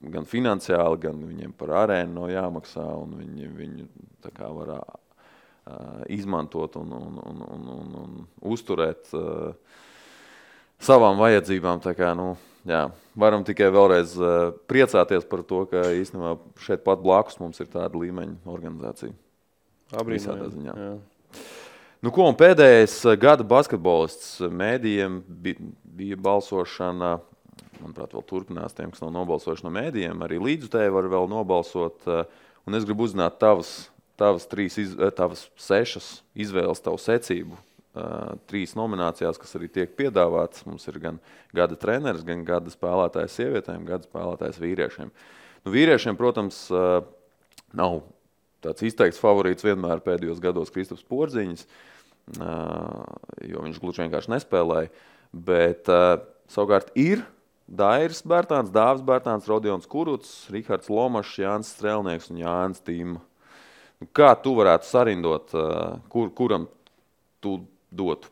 [0.00, 3.88] gan finansiāli, gan viņiem par arēnu no jāmaksā, un viņi viņu
[4.24, 4.82] tā kā var ā,
[6.12, 9.52] izmantot un, un, un, un, un, un uzturēt ā,
[10.80, 11.82] savām vajadzībām.
[11.84, 12.32] Tā kā, nu,
[12.68, 12.82] jā,
[13.18, 14.34] varam tikai vēlreiz ā,
[14.70, 19.14] priecāties par to, ka īstenībā šeit pat blakus mums ir tāda līmeņa organizācija.
[19.96, 20.52] Abrīnojami.
[20.54, 20.76] ziņā.
[20.76, 20.92] Jā.
[22.00, 27.18] Nu, ko, pēdējais eh, gada basketbolists mēdījiem bija, bija balsošana.
[27.80, 30.22] Manuprāt, vēl turpinās tiem, kas nav nobalsojuši no mēdījiem.
[30.24, 32.06] Arī līdzutēji var vēl nobalsot.
[32.08, 33.88] eh, Un es gribu uzzināt tavas,
[34.20, 37.56] tavas, trīs, iz, eh, tavas sešas izvēles, tavu secību.
[38.46, 40.62] Trīs nominācijās, kas arī tiek piedāvātas.
[40.68, 41.16] Mums ir gan
[41.56, 45.10] gada treneris, gan gada spēlētājs sievietēm, gan gada spēlētājs vīriešiem.
[45.64, 46.68] Nu, vīriešiem, protams,
[47.74, 47.96] nav
[48.62, 51.64] tāds izteikts favorīts vienmēr pēdējos gados Kristaps Porziņš,
[53.50, 54.92] jo viņš gluži vienkārši nespēlēja.
[55.34, 55.90] Bet
[56.50, 57.24] savukārt ir
[57.66, 63.18] Dairis Bērtāns, Dāvis Bērtāns, Rodions Kuruts, Rihards Lomašs, Jānis Strēlnieks un Jānis Tīma.
[63.98, 65.52] Nu, Kā tu varētu sarindot,
[66.10, 66.70] kur, kuram
[67.42, 67.58] tu
[67.90, 68.30] dotu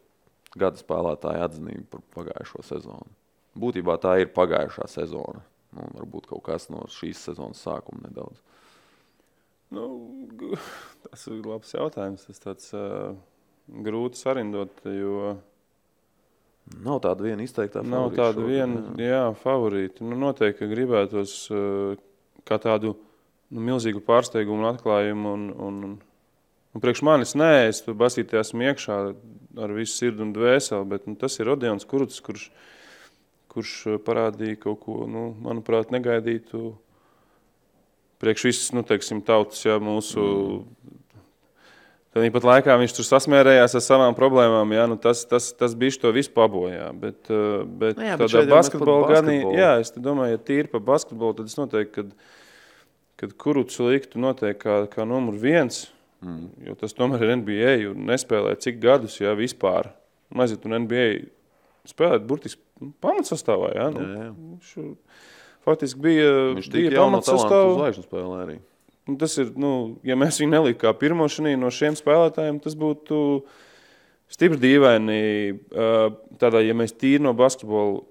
[0.59, 3.14] gada spēlētāju atzinību par pagājušo sezonu?
[3.59, 5.42] Būtībā tā ir pagājušā sezona.
[5.77, 8.40] Nu, varbūt kaut kas no šīs sezonas sākuma nedaudz.
[9.75, 9.85] Nu,
[11.05, 12.25] tas ir labs jautājums.
[12.31, 13.12] Tas tāds uh,
[13.68, 15.37] grūti sarindot, jo
[16.85, 19.09] Nav tāda viena izteikta nav favorīta tāda šogad, viena jā.
[19.09, 20.05] jā, favorīta.
[20.05, 22.01] Nu, noteikti gribētos uh,
[22.49, 25.33] kā tādu nu, milzīgu pārsteigumu un atklājumu.
[25.33, 25.97] Un, un, un,
[26.78, 28.98] un priekš manis nē, es tur basītē esmu iekšā
[29.58, 32.44] ar visu sirdi un dvēseli, bet nu, tas ir Rodions Kurts, kurš,
[33.50, 36.76] kurš uh, parādīja kaut ko, nu, manuprāt, negaidītu.
[38.22, 40.94] Priekš visas, nu, teiksim, tautas, jā, mūsu mm.
[42.16, 44.72] Tāpat laikā viņš tur sasmērējās ar savām problēmām.
[44.74, 46.88] Jā, nu tas, tas, tas bija to visu pabojā.
[46.96, 50.72] Bet, uh, bet, Nu jā, bet tādā mēs basketbola ganī, jā, es domāju, ja tīri
[50.72, 52.16] par basketbolu, tad es noteikti, kad,
[53.20, 55.84] kad kurucu liktu noteikti kā, kā numur viens,
[56.24, 56.66] mm.
[56.66, 59.92] jo tas tomēr ir NBA un nespēlē cik gadus, jā, vispār.
[60.33, 61.09] Un aiziet un NBA
[61.88, 63.87] spēlēt burtiski nu, pamatsastāvā, jā.
[63.94, 64.33] Nu, Jā, jā.
[64.37, 65.22] Viņš,
[65.68, 67.70] faktiski bija, Viņš bija pamatsastāvā.
[68.44, 68.59] arī.
[69.09, 69.70] Nu, tas ir, nu,
[70.04, 73.20] ja mēs viņu neliktu kā pirmo šī no šiem spēlētājiem, tas būtu
[74.28, 75.22] stipri dīvaini.
[76.40, 78.02] Tādā, ja mēs tīri no basketbola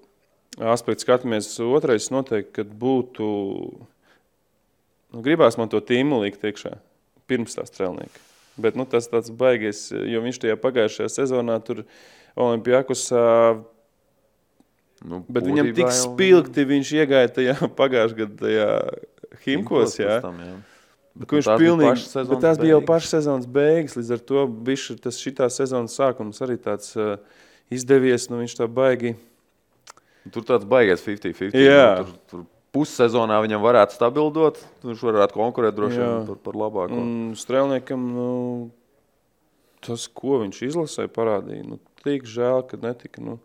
[0.74, 3.28] aspekta skatāmies, otrais noteikti, kad būtu,
[5.14, 6.74] nu, gribās man to tīmu likt iekšā
[7.28, 8.26] pirms tā strēlnieka.
[8.58, 11.84] Bet nu, tas tāds baigais, jo viņš tajā pagājušajā sezonā tur
[12.38, 13.26] Olimpijākusā
[15.06, 18.66] Nu, Bet viņam tik spilgti viņš iegāja tajā pagājušajā gadā,
[19.44, 19.98] Himkos.
[20.00, 20.18] Jā.
[20.24, 20.56] tam, jā.
[21.18, 23.96] Bet, viņš pilnīgi, bet tās bija jau pašas sezonas beigas.
[23.98, 27.16] Līdz ar to bišķi, tas šitā sezonas sākums arī tāds uh,
[27.74, 28.28] izdevies.
[28.30, 29.16] Nu, viņš tā baigi.
[30.34, 31.58] Tur tāds baigies 50-50.
[31.58, 31.88] Jā.
[32.02, 32.46] Nu, tur, tur
[32.78, 34.62] pussezonā viņam varētu stabilizēt.
[34.86, 36.94] Viņš varētu konkurēt droši vien par, par labāko.
[37.02, 38.28] Un strēlniekam, nu,
[39.84, 41.66] tas, ko viņš izlasīja, parādīja.
[41.66, 43.22] Nu, tik žēl, ka netika.
[43.24, 43.38] Nu,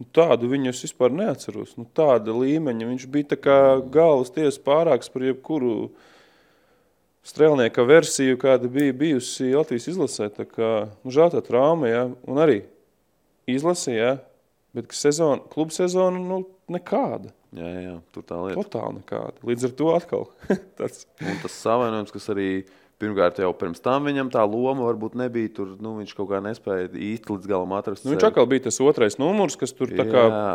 [0.00, 1.76] nu, tādu viņu es vispār neatceros.
[1.76, 2.88] Nu, tāda līmeņa.
[2.94, 3.58] Viņš bija tā kā
[3.92, 5.90] galvas tiesa pārāks par jebkuru
[7.26, 10.30] strēlnieka versiju, kāda bija bijusi Latvijas izlasē.
[10.32, 12.06] Tā kā, nu, žēl tā trauma, ja?
[12.24, 12.62] un arī
[13.50, 14.14] izlasē, ja?
[14.76, 17.35] bet sezona, kluba sezona, nu, nekāda.
[17.54, 18.58] Jā, jā, tur tā lieta.
[18.58, 19.38] Totāli nekāda.
[19.46, 20.26] Līdz ar to atkal
[20.78, 21.04] tas.
[21.22, 22.48] Un tas savainojums, kas arī
[23.00, 26.88] pirmkārt jau pirms tam viņam tā loma varbūt nebija tur, nu, viņš kaut kā nespēja
[26.90, 28.06] īsti līdz galam atrast.
[28.06, 30.26] Nu, viņš atkal bija tas otrais numurs, kas tur tā kā.
[30.32, 30.50] Jā.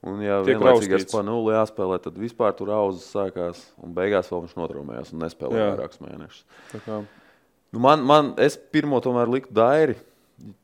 [0.00, 4.54] Un, ja vienlaicīgi ar Spanuli jāspēlē, tad vispār tur auzas sākās, un beigās vēl viņš
[4.56, 6.46] notraumējās un nespēlēja vairākus mēnešus.
[6.88, 9.98] Nu, man, man, es pirmo tomēr liku Dairi,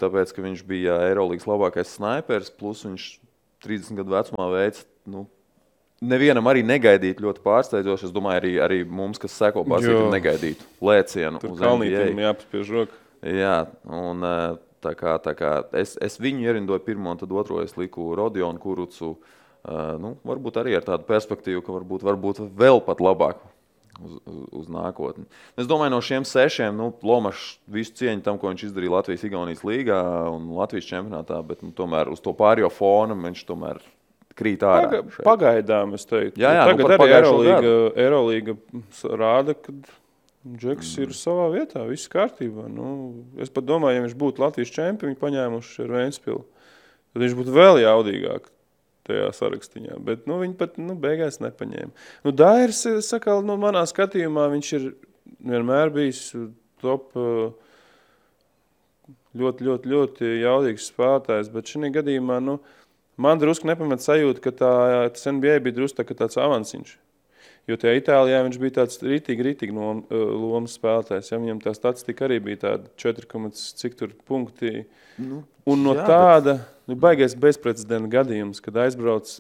[0.01, 3.11] tāpēc, ka viņš bija Eirolandes labākais snipers, plus viņš
[3.67, 5.27] 30 gadu vecumā veids nu,
[6.05, 8.09] nevienam arī negaidīt ļoti pārsteidzoši.
[8.09, 11.43] Es domāju, arī, arī mums, kas seko pārsteigti, negaidītu lēcienu.
[11.43, 13.03] Tur kalnītiem jāpaspiež roka.
[13.27, 14.25] Jā, un
[14.87, 18.61] Tā kā, tā kā es, es viņu ierindoju pirmo, un tad otro es liku Rodionu
[18.63, 19.17] Kurucu.
[19.67, 23.41] Uh, nu, varbūt arī ar tādu perspektīvu, ka varbūt, varbūt vēl pat labāk
[23.99, 25.25] uz, uz, uz nākotni.
[25.59, 29.99] Es domāju, no šiem sešiem, nu, Lomačs visu cieņu tam, ko viņš izdarīja Latvijas-Igaunijas līgā
[30.31, 33.83] un Latvijas čempionātā, bet nu, tomēr uz to pārējo fonu viņš tomēr
[34.37, 35.03] krīt ārā.
[35.03, 36.41] Paga, pagaidām es teiktu.
[36.43, 38.57] Jā, jā, nu, tagad nu, arī Eirolīga, Eirolīga
[39.17, 39.75] rāda, ka
[40.47, 41.03] Džeks mm.
[41.03, 42.69] ir savā vietā, viss kārtībā.
[42.71, 42.91] Nu,
[43.43, 46.45] es pat domāju, ja viņš būtu Latvijas čempions, viņi paņēmuši ar Vēnspili,
[47.11, 48.47] tad viņš būtu vēl jaudīgāk
[49.07, 49.99] tajā sarakstā.
[50.07, 51.91] Bet nu, viņi pat nu, beigās nepaņēma.
[52.27, 54.91] Nu, Dairis, saka, nu, manā skatījumā, viņš ir
[55.47, 56.29] vienmēr bijis
[56.83, 57.15] top.
[59.37, 62.55] Ļoti, ļoti, ļoti jaudīgs spēlētājs, bet šajā gadījumā nu,
[63.21, 64.73] man drusku nepamet sajūta, ka tā,
[65.17, 66.97] tas NBA bija drusku tā, tāds avansiņš.
[67.67, 71.33] Jo tajā Itālijā viņš bija tāds rītīgi, rītīgi no, lomas spēlētājs.
[71.33, 71.39] Ja?
[71.43, 73.51] Viņam tā statistika arī bija tāda 4,
[73.81, 74.85] cik tur punkti.
[75.19, 76.77] Nu, un no jā, tāda, bet...
[76.93, 79.33] nu, baigais bezprecedenta gadījums, kad aizbrauc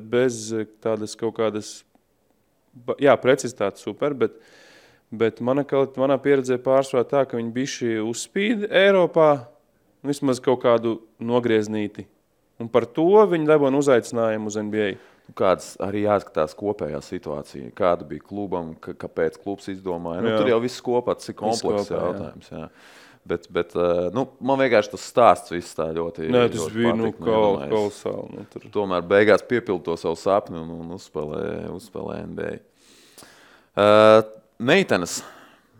[0.00, 0.46] bez
[0.84, 1.74] tādas kaut kādas,
[3.02, 4.40] jā, precizitātes super, bet,
[5.12, 5.66] bet mana,
[6.00, 9.50] manā pieredzē pārsvarā tā, ka viņi bišķi uzspīd Eiropā,
[10.08, 12.08] vismaz kaut kādu nogrieznīti.
[12.62, 14.88] Un par to viņi dabūna uzaicinājumu uz NBA.
[15.24, 20.20] Nu, kāds arī jāskatās kopējā situācija, kāda bija klubam, kāpēc klubs izdomāja.
[20.24, 22.50] Nu, tur jau viss kopā ir komplekss jautājums.
[22.52, 22.68] Jā.
[23.24, 26.28] Bet, bet eh, nu, man vienkārši tas stāsts viss tā ļoti.
[26.28, 28.36] Nē, tas ļoti bija nu, kolosāli.
[28.36, 28.66] Nu, tur.
[28.74, 32.50] Tomēr beigās piepildīja to savu sapni un, un uzspēlēja uzspēlē NBA.
[33.24, 34.18] Uh, eh,
[34.60, 35.22] meitenes.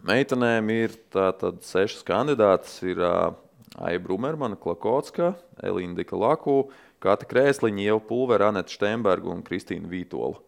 [0.09, 2.79] Meitenēm ir tātad sešas kandidātas.
[2.89, 3.37] Ir uh,
[3.75, 5.33] Aija Brumermana, Klakotska,
[5.65, 6.69] Elīna Dika Laku,
[7.03, 10.39] Kata Krēsliņa, Ieva Pulvera, Aneta Štemberga un Kristīna Vītola.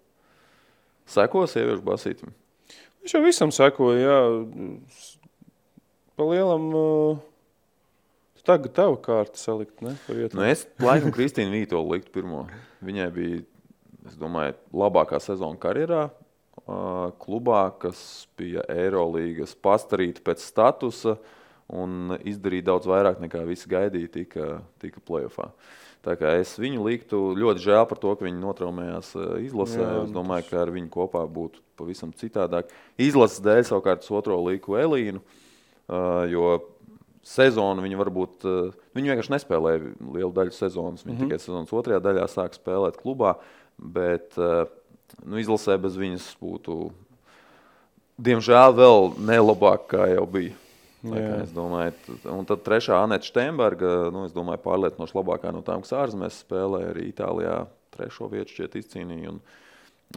[1.11, 2.35] Seko sieviešu basītim?
[3.03, 4.21] Viņš jau visam sekoja, jā.
[6.17, 6.71] Pa lielam,
[8.47, 9.97] tagad tava kārta salikt, ne?
[10.09, 12.47] Nu, es laikam Kristīnu Vītolu likt pirmo.
[12.87, 13.43] Viņai bija,
[14.07, 16.07] es domāju, labākā sezona karjerā
[17.23, 17.99] klubā, kas
[18.39, 21.19] bija Eirolīgas pastarīta pēc statusa
[21.69, 25.51] un izdarīja daudz vairāk nekā visi gaidīja tika, tika playoffā.
[25.51, 29.81] Uh, Es viņu liktu ļoti žēl par to, ka viņi notraumējās eh, izlasē.
[29.81, 30.51] Jā, es domāju, tas...
[30.53, 32.71] ka ar viņu kopā būtu pavisam citādāk.
[32.95, 36.61] Izlases dēļ savukārt otro liku Elīnu, eh, jo
[37.27, 39.81] sezonu viņa varbūt, eh, viņa vienkārši nespēlēja
[40.15, 41.03] lielu daļu sezonas.
[41.03, 41.33] Viņa mm -hmm.
[41.33, 43.35] tikai sezonas otrajā daļā sāk spēlēt klubā,
[43.77, 46.93] bet nu, izlasē bez viņas būtu,
[48.17, 50.55] diemžēl, vēl nelabāk, kā jau bija.
[51.15, 55.95] Es domāju, un tad trešā Anita Steinberga, nu, es domāju, pārliecinoši labākā no tām, kas
[55.97, 57.59] ārzemēs spēlēja arī Itālijā.
[57.97, 59.33] Trešo vietu šķiet izcīnīja.
[59.33, 59.41] Un,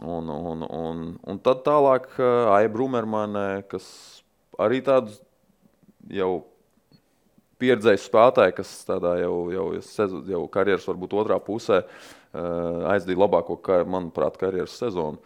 [0.04, 3.86] un, un, un, un tad tālāk uh, Aija Brumermane, kas
[4.60, 5.16] arī tādu
[6.12, 6.30] jau
[7.60, 9.66] pieredzējis spēlētāji, kas tādā jau, jau,
[10.30, 13.58] jau karjeras, varbūt otrā pusē, uh, aizdīja labāko,
[13.90, 15.20] manuprāt, karjeras sezonu.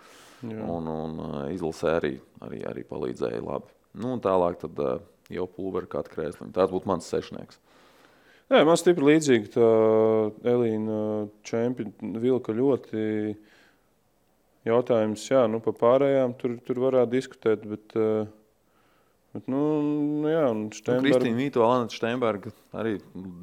[0.45, 0.61] Jā.
[0.69, 3.71] Un, un uh, izlasē arī, arī, arī palīdzēja labi.
[4.01, 4.81] Nu, tālāk tad,
[5.39, 6.53] jau pulveri kā krēsliņa.
[6.57, 7.61] Tas būtu mans sešnieks.
[8.53, 9.67] Jā, man stipri līdzīgi tā
[10.53, 11.01] Elīna
[11.49, 13.05] čempiona vilka ļoti
[14.69, 17.95] jautājums, jā, nu pa pārējām tur, tur varētu diskutēt, bet,
[19.33, 19.63] bet nu,
[20.25, 21.01] nu jā, un Steinberga.
[21.01, 22.95] Nu, Kristīna Vīto, Alana Steinberga arī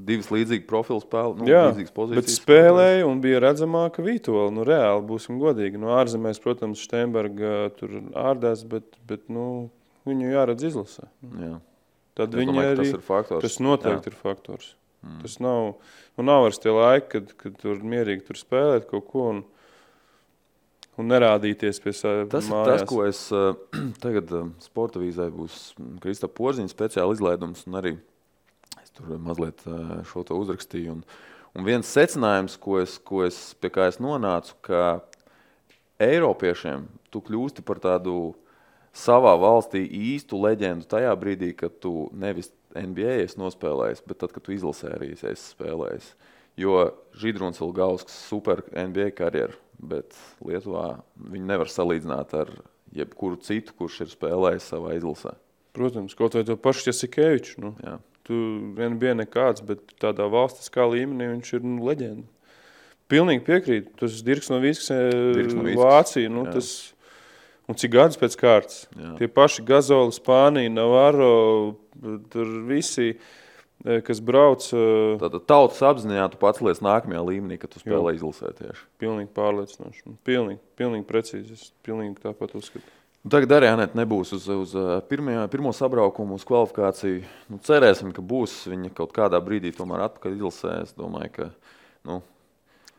[0.08, 2.30] divas līdzīgi profilu spēle, nu, jā, līdzīgas pozīcijas.
[2.30, 5.82] Bet spēlēja un bija redzamāka Vītola, nu reāli būsim godīgi.
[5.82, 9.49] Nu ārzemēs, protams, Steinberga tur ārdās, bet, bet nu,
[10.10, 11.10] viņu jāredz izlasē.
[11.41, 11.58] Jā.
[12.21, 13.45] Tad viņi domāju, arī tas ir faktors.
[13.45, 14.13] Tas noteikti Jā.
[14.13, 14.75] ir faktors.
[15.01, 15.21] Mm.
[15.23, 15.71] Tas nav,
[16.17, 19.41] nu, nav vairs tie laiki, kad, kad tur mierīgi tur spēlēt kaut ko un,
[21.01, 23.55] un nerādīties pie saviem Tas ir tas, ko es uh,
[24.03, 25.71] tagad uh, sporta vīzē būs
[26.03, 27.95] Krista Porziņa speciāli izlaidums, arī
[28.84, 30.99] es tur mazliet uh, šo to uzrakstīju.
[30.99, 31.01] Un,
[31.57, 34.84] un viens secinājums, ko es, ko es, pie kā es nonācu, ka
[36.01, 38.36] Eiropiešiem tu kļūsti par tādu
[38.95, 44.45] savā valstī īstu leģendu tajā brīdī, kad tu nevis NBA esi nospēlējis, bet tad, kad
[44.45, 46.12] tu izlasē arī esi spēlējis.
[46.60, 52.51] Jo Židrons Ilgausks super NBA karjeru, bet Lietuvā viņi nevar salīdzināt ar
[52.95, 55.34] jebkuru citu, kurš ir spēlējis savā izlasē.
[55.75, 57.62] Protams, kaut vai to pašu Jasikeviču.
[57.63, 57.73] Nu.
[57.84, 57.97] Jā.
[58.27, 58.38] Tu
[58.77, 62.27] vien bija nekāds, bet tādā valstiskā līmenī viņš ir nu, leģenda.
[63.12, 63.93] Pilnīgi piekrītu.
[63.99, 66.32] Tas ir Dirks no Vīskas, no Vīskas, Vācija.
[66.32, 66.58] Nu, jā.
[66.58, 66.69] tas,
[67.71, 68.81] un cik gadus pēc kārtas?
[68.97, 69.13] Jā.
[69.21, 71.77] Tie paši Gazoli, Spānija, Navarro,
[72.34, 73.13] tur visi,
[73.86, 78.15] eh, kas brauc, eh, Tātad tautas apziņā tu pats liec nākamajā līmenī, kad tu spēlē
[78.17, 78.84] izlasē tieši.
[78.99, 80.17] pilnīgi pārliecinoši.
[80.25, 81.51] Pilnīgi, pilnīgi precīzi.
[81.51, 82.84] Es pilnīgi tāpat uzskatu.
[83.29, 87.21] Tagad arī Anēta nebūs uz, uz uh, pirmajā, pirmo sabraukumu, uz kvalifikāciju.
[87.53, 90.81] Nu, cerēsim, ka būs viņa kaut kādā brīdī tomēr atpakaļ izlasē.
[90.81, 91.51] Es domāju, ka
[92.10, 92.23] nu,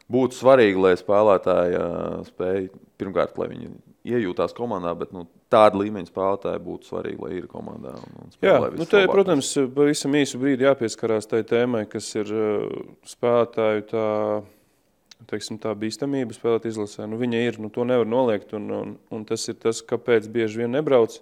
[0.07, 1.83] būtu svarīgi, lai spēlētāji
[2.29, 2.71] spēj
[3.03, 3.73] pirmkārt, lai viņi
[4.09, 7.95] iejūtās komandā, bet nu, tāda līmeņa spēlētāji būtu svarīgi, lai ir komandā.
[7.99, 12.33] Un, un Jā, spēlē nu te, protams, pavisam īsu brīdi jāpieskarās tai tēmai, kas ir
[12.35, 14.07] uh, spēlētāju tā,
[15.31, 17.07] teiksim, tā bīstamība spēlēt izlasē.
[17.11, 20.65] Nu, viņa ir, nu, to nevar noliegt, un, un, un tas ir tas, kāpēc bieži
[20.65, 21.21] vien nebrauc.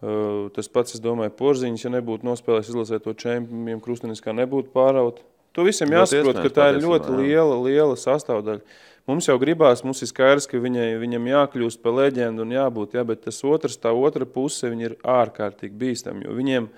[0.00, 4.72] Uh, tas pats, es domāju, porziņš, ja nebūtu nospēlējis izlasē to čempionu, krustenis kā nebūtu
[4.72, 5.20] pāraut.
[5.58, 7.18] To visiem jāsaprot, ka tā ir ļoti jā.
[7.18, 8.62] liela, liela sastāvdaļa.
[9.10, 13.02] Mums jau gribās, mums ir skaidrs, ka viņai, viņam jākļūst par leģendu un jābūt, jā,
[13.08, 16.68] bet tas otrs, tā otra puse, ir ārkārtīgi bīstami, jo viņiem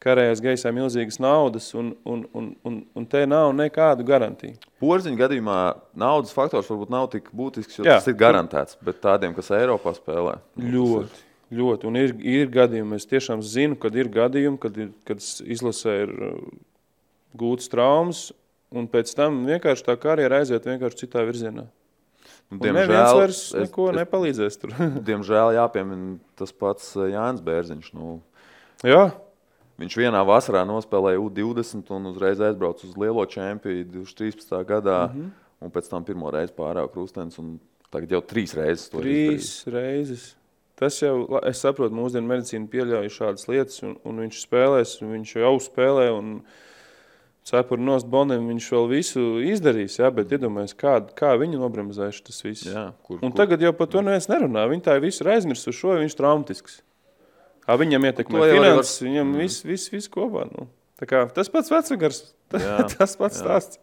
[0.00, 4.54] karējās gaisā milzīgas naudas un, un, un, un, un te nav nekādu garantiju.
[4.80, 5.56] Porziņa gadījumā
[5.98, 7.98] naudas faktors varbūt nav tik būtisks, jo Jā.
[7.98, 8.78] Tas ir garantēts.
[8.86, 11.24] Bet tādiem, kas Eiropā spēlē, nu, Ļoti,
[11.58, 11.90] ļoti.
[11.90, 16.14] Un ir, ir gadījumi, es tiešām zinu, kad ir gadījumi, kad, ir, kad izlasē ir
[16.14, 16.38] uh,
[17.42, 18.28] gūtas traumas,
[18.70, 21.66] un pēc tam vienkārši tā karjera aiziet vienkārši citā virzienā.
[22.50, 24.74] Un neviens vairs neko es, nepalīdzēs tur.
[25.08, 27.92] diemžēl jāpiemina tas pats eh, Jānis Bērziņš.
[27.94, 28.18] Nu,
[28.86, 29.10] Jā,
[29.80, 34.56] viņš vienā vasarā nospēlēja U20 un uzreiz aizbrauca uz lielo čempionu 2013.
[34.66, 35.02] gadā.
[35.08, 35.20] Mm.
[35.20, 35.36] -hmm.
[35.60, 37.38] Un pēc tam pirmo reizi pārāva krustens.
[37.38, 37.58] un
[37.90, 40.34] Tagad jau trīs reizes to trīs reizes.
[40.78, 45.32] Tas jau, es saprotu, mūsdienu medicīna pieļauj šādas lietas, un, un viņš spēlēs, un viņš
[45.42, 46.30] jau spēlē, un
[47.48, 52.42] cepuri nost Bonim, viņš vēl visu izdarīs, jā, bet iedomājies, kā, kā viņi nobremzējuši tas
[52.44, 52.66] viss.
[52.68, 54.66] Jā, kur, Un kur, tagad jau par to neviens nerunā.
[54.70, 56.80] Viņi tā visu ir aizmirsuši, šo viņš traumatisks.
[57.64, 60.46] Kā viņam ietekmē arī var- finanses, viņam viss vis, vis kopā.
[60.52, 60.68] Nu.
[61.00, 61.70] Tā kā Tas pats
[62.52, 63.44] Jā, tas pats jā.
[63.44, 63.78] stāsts.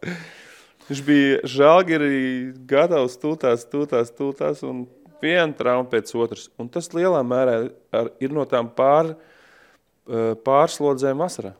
[0.88, 4.86] Viņš bija žēlgari, gatavs tūtās, tūtās, tūtās, un
[5.20, 6.48] viena trauma pēc otras.
[6.60, 7.56] Un tas lielā mērā
[7.92, 9.14] ar, ir no tām pār,
[10.44, 11.52] pārslodzēm vasarā.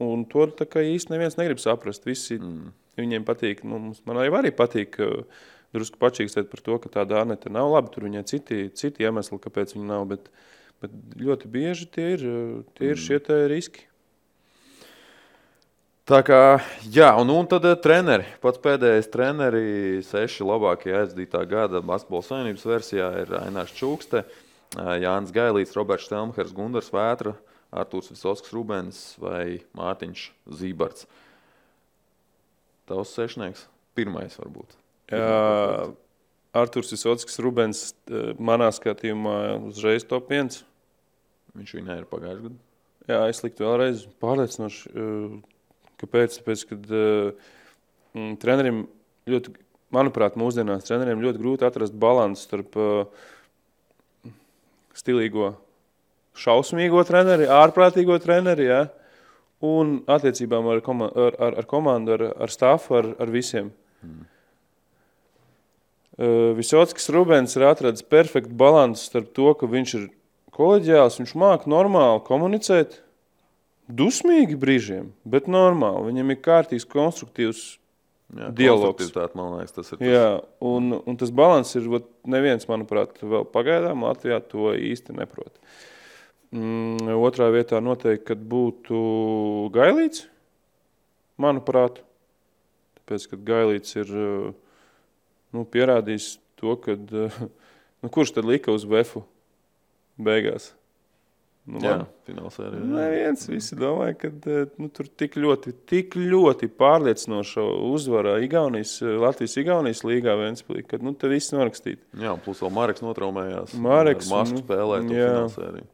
[0.00, 2.06] Un to tā kā īsti neviens negrib saprast.
[2.08, 2.70] Visi, mm.
[3.00, 5.20] Viņiem patīk, nu, man arī, patīk eh,
[5.76, 7.92] drusku pačīkstēt par to, ka tāda Anita nav labi.
[7.94, 10.08] Tur viņai citi, citi iemesli, kāpēc viņa nav.
[10.10, 10.26] Bet,
[10.82, 13.86] bet ļoti bieži tie ir, eh, tie ir šie te riski.
[16.10, 16.58] Tā kā,
[16.90, 18.26] jā, un, un tad eh, treneri.
[18.42, 24.24] Pats pēdējais treneris, seši labākie aizdītā gada basketbola savienības versijā ir Ainārs Čukste,
[24.74, 27.32] Jānis Gailīts, Roberts Stelmhers, Gundars Vētra,
[27.70, 30.24] Artūrs Visovskis Rubens vai Mārtiņš
[30.60, 31.06] Zībarts.
[32.90, 34.74] Tavs sešnieks, pirmais varbūt.
[35.10, 35.90] Jā,
[36.54, 39.36] Arthurs Visotskis, Rubens, eh, manā skatījumā,
[39.70, 40.64] uzreiz top 1.
[41.54, 42.58] Viņš viņai ir pagājušajā gadā.
[43.10, 44.90] Jā, es liktu vēlreiz pārliecinoši.
[44.94, 45.40] eh,
[46.00, 46.38] Kāpēc?
[46.40, 47.50] Tāpēc, kad uh,
[48.40, 48.86] trenerim
[49.28, 49.52] ļoti,
[49.92, 54.30] manuprāt, mūsdienās treneriem ļoti grūti atrast balansu starp uh,
[54.96, 55.50] stilīgo,
[56.40, 58.80] šausmīgo treneri, ārprātīgo treneri, ja,
[59.64, 63.72] un attiecībām ar, koma, ar, ar, ar komandu, ar, ar stāfu, ar, ar visiem.
[64.04, 64.22] Mm.
[66.20, 70.08] Uh, Visotskis Rubens ir atradis perfektu balansu starp to, ka viņš ir
[70.56, 72.98] koleģiāls, viņš māca normāli komunicēt,
[73.88, 76.10] dusmīgi brīžiem, bet normāli.
[76.10, 77.62] Viņam ir kārtīgs, konstruktīvs
[78.30, 79.10] Jā, Dialogs.
[79.34, 79.98] Man liekas, tas ir.
[79.98, 80.06] Tas.
[80.06, 80.26] Jā,
[80.62, 85.56] un, un tas līdzsvars ir vat, neviens, manuprāt, vēl pagaidām Latvijā to īsti neprot.
[86.50, 89.00] Mm, otrā vietā noteikti būtu
[89.74, 90.24] Gailīts,
[91.38, 92.00] manuprāt.
[92.98, 94.50] Tāpēc, kad Gailīts ir eh,
[95.54, 96.96] nu, pierādījis to, ka
[98.02, 99.22] nu, kurš tad lika uz Vēfu
[100.18, 100.72] beigās.
[101.70, 101.94] Nu, jā,
[102.26, 102.82] finālsērija.
[102.82, 104.30] Neviens visi domāja, ka
[104.80, 111.14] nu, tur tik ļoti, tik ļoti pārliecinoša uzvara Igaunijas, Latvijas Igaunijas līgā Ventspilī, ka nu,
[111.14, 112.08] te viss norakstīts.
[112.18, 113.78] Jā, plus vēl Mareks notraumējās.
[113.86, 114.32] Mareks.
[114.32, 115.90] Masku nu, spēlē to finālsēriju.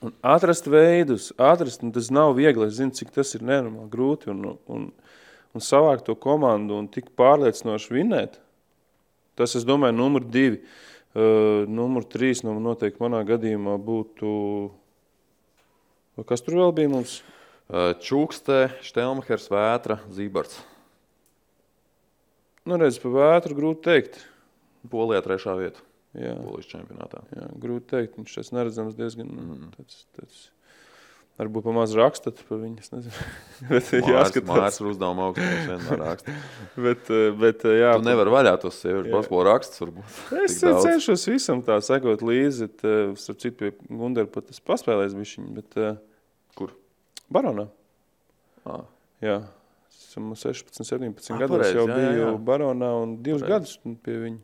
[0.00, 2.66] Un atrast veidus, atrast, nu, tas nav viegli.
[2.66, 4.30] Es zinu, cik tas ir nenormāli grūti.
[4.32, 4.86] Un, un,
[5.52, 8.38] un savākt to komandu un tik pārliecinoši vinēt,
[9.36, 10.62] tas, es domāju, numur divi.
[11.10, 14.28] Uh, numur trīs nu, noteikti manā gadījumā būtu
[16.28, 17.20] Kas tur vēl bija mums?
[18.04, 20.58] Čukste, Štelmahers, Vētra, Zībards.
[22.66, 24.18] Nu, redz, pa Vētru grūti teikt.
[24.90, 25.89] Polijā trešā vieta.
[26.18, 26.34] Jā.
[26.42, 27.22] Polijas čempionātā.
[27.36, 28.16] Jā, grūti teikt.
[28.18, 29.68] Viņš tas neredzams diezgan mm.
[29.76, 30.48] tāds, tāds
[31.40, 32.82] Varbūt pa maz rakstat par viņu.
[33.70, 34.48] bet, jāskatās.
[34.50, 36.34] Mājās ir uzdevuma augstums, vienmēr raksta.
[36.76, 37.08] bet,
[37.40, 37.94] bet, jā.
[37.96, 40.18] Tu nevar vaļā tos sieviešu pasko rakstus, varbūt.
[40.44, 42.68] Es cenšos visam tā sekot līdzi.
[43.22, 45.80] Starp citu, pie Gundera pat es paspēlēju bišķiņu, bet...
[46.60, 46.76] Kur?
[47.32, 47.70] Baronā.
[48.68, 48.84] Ah.
[49.24, 49.40] Jā.
[49.96, 52.30] Esmu 16, 17 ah, gados jau jā, biju jā.
[52.52, 53.78] Baronā un divus pareiz.
[53.78, 54.40] gadus pie viņa.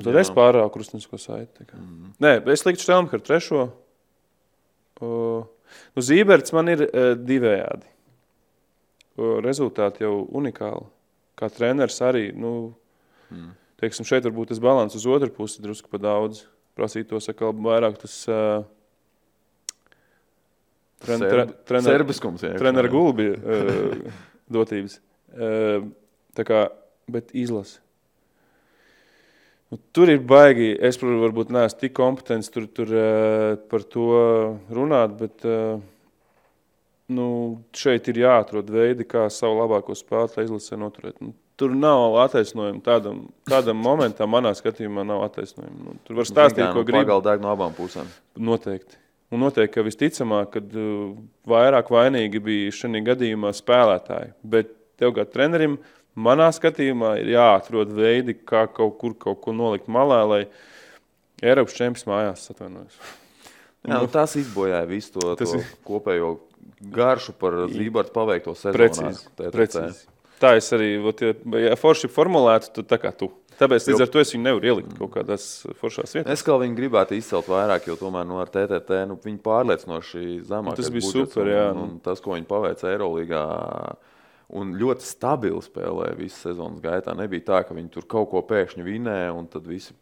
[0.00, 0.22] Un tad jā.
[0.24, 1.66] es pārāvu krustnisko saiti.
[1.68, 2.12] Mm -hmm.
[2.24, 3.68] Nē, es liktu Štelmkaru trešo.
[5.00, 5.44] Uh,
[5.94, 7.86] nu, Zīberts man ir uh, divējādi.
[9.16, 10.86] Uh, rezultāti jau unikāli.
[11.36, 12.74] Kā treneris arī, nu,
[13.30, 13.50] mm.
[13.80, 16.46] teiksim, šeit varbūt tas balans uz otru pusi drusku pa daudz.
[16.76, 18.64] Prasītos atkal vairāk tas uh,
[21.04, 22.42] tren, tre, trener, serbiskums.
[22.42, 23.94] Jā, trener gulbi uh,
[24.56, 25.00] dotības.
[25.28, 25.88] Uh,
[26.36, 26.68] tā kā,
[27.08, 27.80] bet izlasi.
[29.70, 30.72] Nu, tur ir baigi.
[30.82, 34.06] Es, varbūt, neesmu tik kompetents tur, tur uh, par to
[34.74, 35.78] runāt, bet uh,
[37.14, 37.26] nu,
[37.78, 41.20] šeit ir jāatrod veidi, kā savu labāko spēlētāju izlasē noturēt.
[41.22, 45.84] Nu, tur nav attaisnojuma tādam, tādam momentam, manā skatījumā, nav attaisnojuma.
[45.86, 47.04] Nu, tur var nu, stāstīt, nu, ko grib.
[47.04, 48.10] Pagaldāk no abām pusēm.
[48.42, 48.98] Noteikti.
[49.30, 51.14] Un noteikti, ka visticamāk, kad uh,
[51.46, 54.34] vairāk vainīgi bija šajā gadījumā spēlētāji.
[54.42, 59.54] Bet tev kā trenerim, uh, Manā skatījumā ir jāatrod veidi, kā kaut kur kaut ko
[59.56, 60.42] nolikt malā, lai
[61.40, 62.96] Eiropas čempions mājās atvainojas.
[63.86, 66.34] Jā, nu, tas izbojāja visu to, tas to kopējo
[66.92, 68.76] garšu par Zībartu paveikto sezonu.
[68.76, 70.08] Precīzi, precīzi.
[70.40, 71.20] Tā es arī, ot,
[71.60, 73.30] ja forši formulētu, tad tā kā tu.
[73.60, 75.46] Tāpēc līdz ar to es viņu nevaru ielikt kaut kādās
[75.82, 76.32] foršās vietās.
[76.32, 80.78] Es kā viņu gribētu izcelt vairāk, jo tomēr nu, ar TTT nu, viņi pārliecinoši zemāk.
[80.80, 81.66] Tas bija super, jā.
[81.74, 83.42] Un, un tas, ko viņi paveica Eirolīgā,
[84.56, 87.14] un ļoti stabili spēlēja visu sezonas gaitā.
[87.18, 89.94] Nebija tā, ka viņi tur kaut ko pēkšņi vinēja, un tad visi.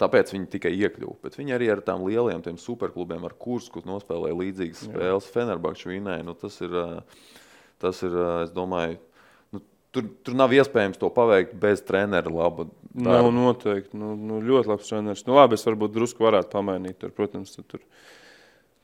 [0.00, 1.18] Tāpēc viņi tikai iekļuva.
[1.24, 5.28] Bet viņi arī ar tām lieliem superklubiem, ar kursus nospēlēja līdzīgas spēles.
[5.34, 6.24] Fenerbakčs vinēja.
[6.24, 6.76] Nu, tas ir,
[7.82, 8.96] tas ir, es domāju,
[9.52, 12.68] nu, tur, tur nav iespējams to paveikt bez treneru laba.
[12.90, 13.18] Darba.
[13.20, 13.98] Nav noteikti.
[14.00, 15.26] Nu, nu, ļoti labs treneris.
[15.28, 16.96] Nu, labi, es varbūt drusku varētu pamainīt.
[17.02, 17.84] Tur, protams, tur,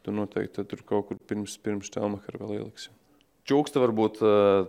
[0.04, 2.90] tur noteikti tur kaut kur pirms, pirms Telmakara vēl ieliks.
[3.46, 4.66] Čukste varbūt uh,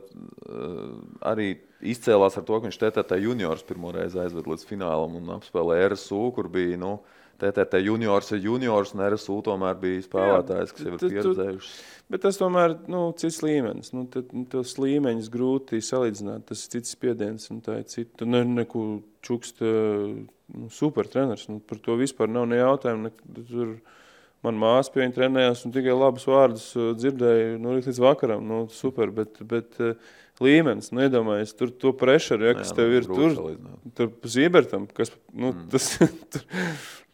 [1.26, 5.94] arī izcēlās ar to, ka viņš TTT juniors pirmo reizi aizved līdz finālam un apspēlēja
[5.94, 6.98] RSU, kur bija nu,
[7.38, 11.76] TTT juniors ir juniors, un RSU tomēr bija spēlētājs, kas jau ir pieredzējuši.
[12.10, 13.92] Bet tas tomēr ir nu, cits līmenis.
[13.94, 16.48] Nu, tad, nu, tos līmeņus grūti salīdzināt.
[16.50, 18.26] Tas ir cits spiediens un tā ir cita.
[18.26, 18.84] Ne, neko
[19.28, 21.46] čuksta nu, supertreners.
[21.52, 23.10] Nu, par to vispār nav ne jautājumu.
[23.10, 23.76] Ne, tur,
[24.48, 28.44] Manā māsā pie viņa trenējās un tikai labus vārdus uh, dzirdēju nu, līdz vakaram.
[28.48, 32.92] Nu, super, bet, bet uh, līmenis, nu, iedomājies, tur to prešeru, ja, kas Jā, tev
[32.92, 33.38] nu, ir tur,
[33.98, 35.68] tur Zībertam, kas, nu, mm.
[35.74, 35.90] tas,
[36.34, 36.46] tur,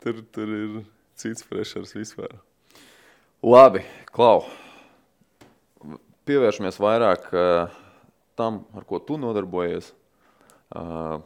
[0.04, 0.82] tur, tur ir
[1.20, 2.36] cits prešers vispār.
[3.44, 3.84] Labi,
[4.16, 4.46] Klau,
[6.28, 7.82] pievēršamies vairāk uh,
[8.40, 9.92] tam, ar ko tu nodarbojies.
[10.74, 11.20] Uh,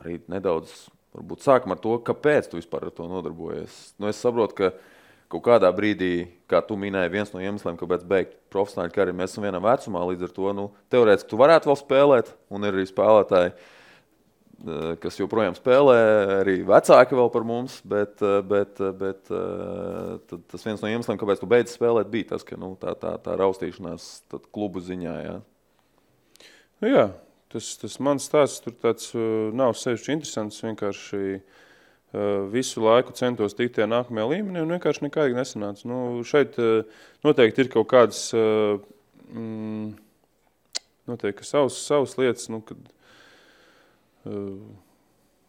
[0.00, 0.72] arī nedaudz,
[1.14, 3.76] varbūt sākam ar to, kāpēc tu vispār ar to nodarbojies.
[4.00, 4.72] Nu, es saprotu, ka
[5.30, 9.46] kaut kādā brīdī, kā tu minēji, viens no iemesliem, kāpēc beigt profesionāli karjeru, mēs esam
[9.46, 10.02] vienā vecumā.
[10.10, 15.20] Līdz ar to nu, teorētiski tu varētu vēl spēlēt, un ir arī spēlētāji, eh, kas
[15.20, 16.00] joprojām spēlē,
[16.40, 17.78] arī vecāki vēl par mums.
[17.86, 19.30] Bet, eh, bet, eh, bet
[20.50, 23.38] tas viens no iemesliem, kāpēc tu beidz spēlēt, bija tas, ka nu, tā, tā, tā
[23.38, 25.16] raustīšanās klubu ziņā.
[25.28, 25.40] Jā.
[26.82, 27.12] Nu, jā,
[27.50, 29.14] tas, tas mans stāsts tur tāds,
[29.54, 30.62] nav sevišķi interesants.
[30.64, 31.58] Vienkārši uh,
[32.50, 35.86] visu laiku centos tikt tajā nākamajā līmenī, un vienkārši nekādīgi nesanāca.
[35.86, 36.82] Nu, šeit eh,
[37.26, 38.80] noteikti ir kaut kādas, eh,
[39.30, 39.92] mm,
[41.10, 42.88] noteikti savas, savas lietas, nu, kad,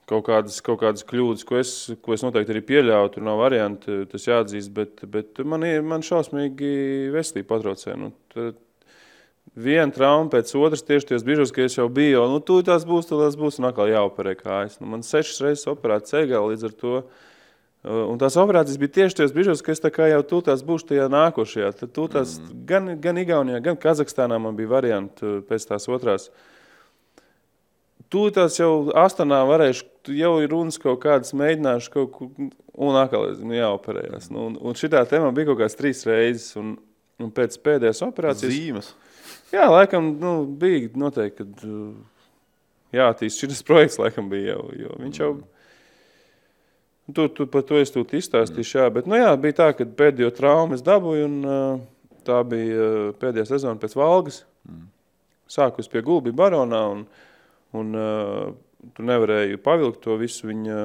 [0.07, 1.71] kaut kādas, kaut kādas kļūdas, ko es,
[2.03, 7.11] ko es noteikti arī pieļauju, tur nav varianti, tas jāatzīst, bet, bet man, man šausmīgi
[7.13, 7.97] veselība patraucē.
[7.99, 8.57] Nu, tad,
[9.55, 12.87] viena trauma pēc otras, tieši tajos brīžos, kad es jau biju, jau, nu, tūlīt tās
[12.87, 14.79] būs, tūlīt tās būs, un atkal jāoperē kājas.
[14.79, 17.19] Nu, man sešas reizes operēta ceļā, līdz ar to Uh,
[17.81, 21.71] Un tās operācijas bija tieši tajos brīžos, kad es jau tūlīt būšu tajā nākošajā.
[21.79, 22.59] Tad tūtās, mm.
[22.69, 26.27] gan, gan Igaunijā, gan Kazahstānā man bija varianti uh, pēc tās otrās.
[28.13, 32.29] Tūlīt jau Astanā varēšu, tu jau ir runas kaut kādas, mēģināšu kaut ko,
[32.85, 34.29] un atkal nu, jāoperējas.
[34.29, 36.75] Nu, un, un šitā tēma bija kaut kāds trīs reizes, un,
[37.17, 38.53] un pēc pēdējās operācijas.
[38.53, 38.91] Zīmes.
[39.51, 41.89] Jā, laikam, nu, bija noteikti, kad uh,
[42.95, 45.31] jāattīst šis projekts, laikam bija jau, jo viņš jau,
[47.11, 50.31] tu, tu par to es tūlīt izstāstīšu, jā, bet, nu jā, bija tā, ka pēdējo
[50.37, 54.45] traumu es dabūju, un uh, tā bija uh, pēdējā sezona pēc Valgas.
[55.51, 57.01] Sākus pie Gulbi baronā, un,
[57.75, 57.87] un
[58.95, 60.77] tu nevarēji pavilkt to visu viņa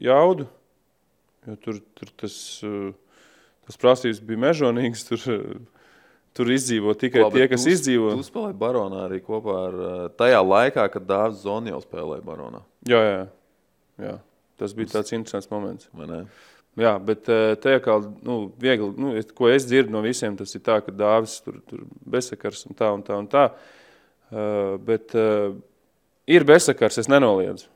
[0.00, 0.46] jaudu,
[1.44, 2.36] jo tur, tur tas,
[3.68, 5.26] tas prasības bija mežonīgas, tur,
[6.36, 8.14] tur izdzīvo tikai Labi, tie, kas tu, izdzīvo.
[8.18, 12.62] Tu spēlēji Baronā arī kopā ar uh, tajā laikā, kad Dārzs Zoni jau spēlēja Baronā.
[12.88, 13.20] Jā, jā,
[14.06, 14.16] jā.
[14.62, 15.88] Tas bija tāds interesants moments.
[16.78, 20.62] Jā, bet eh, te kā nu, viegli, nu, ko es dzirdu no visiem, tas ir
[20.64, 21.82] tā, ka dāvis tur, tur
[22.14, 23.50] bezsakars un tā un tā un tā.
[24.32, 25.52] Uh, bet uh,
[26.24, 27.66] ir bezsakars, es nenoliedzu.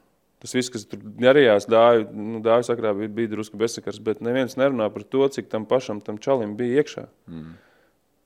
[0.41, 4.57] Tas viss, kas tur darījās, dāvi, nu, dāvis sakrā bija, bija drusku bezsakars, bet neviens
[4.57, 7.05] nerunā par to, cik tam pašam, tam čalim bija iekšā.
[7.29, 7.53] Mm.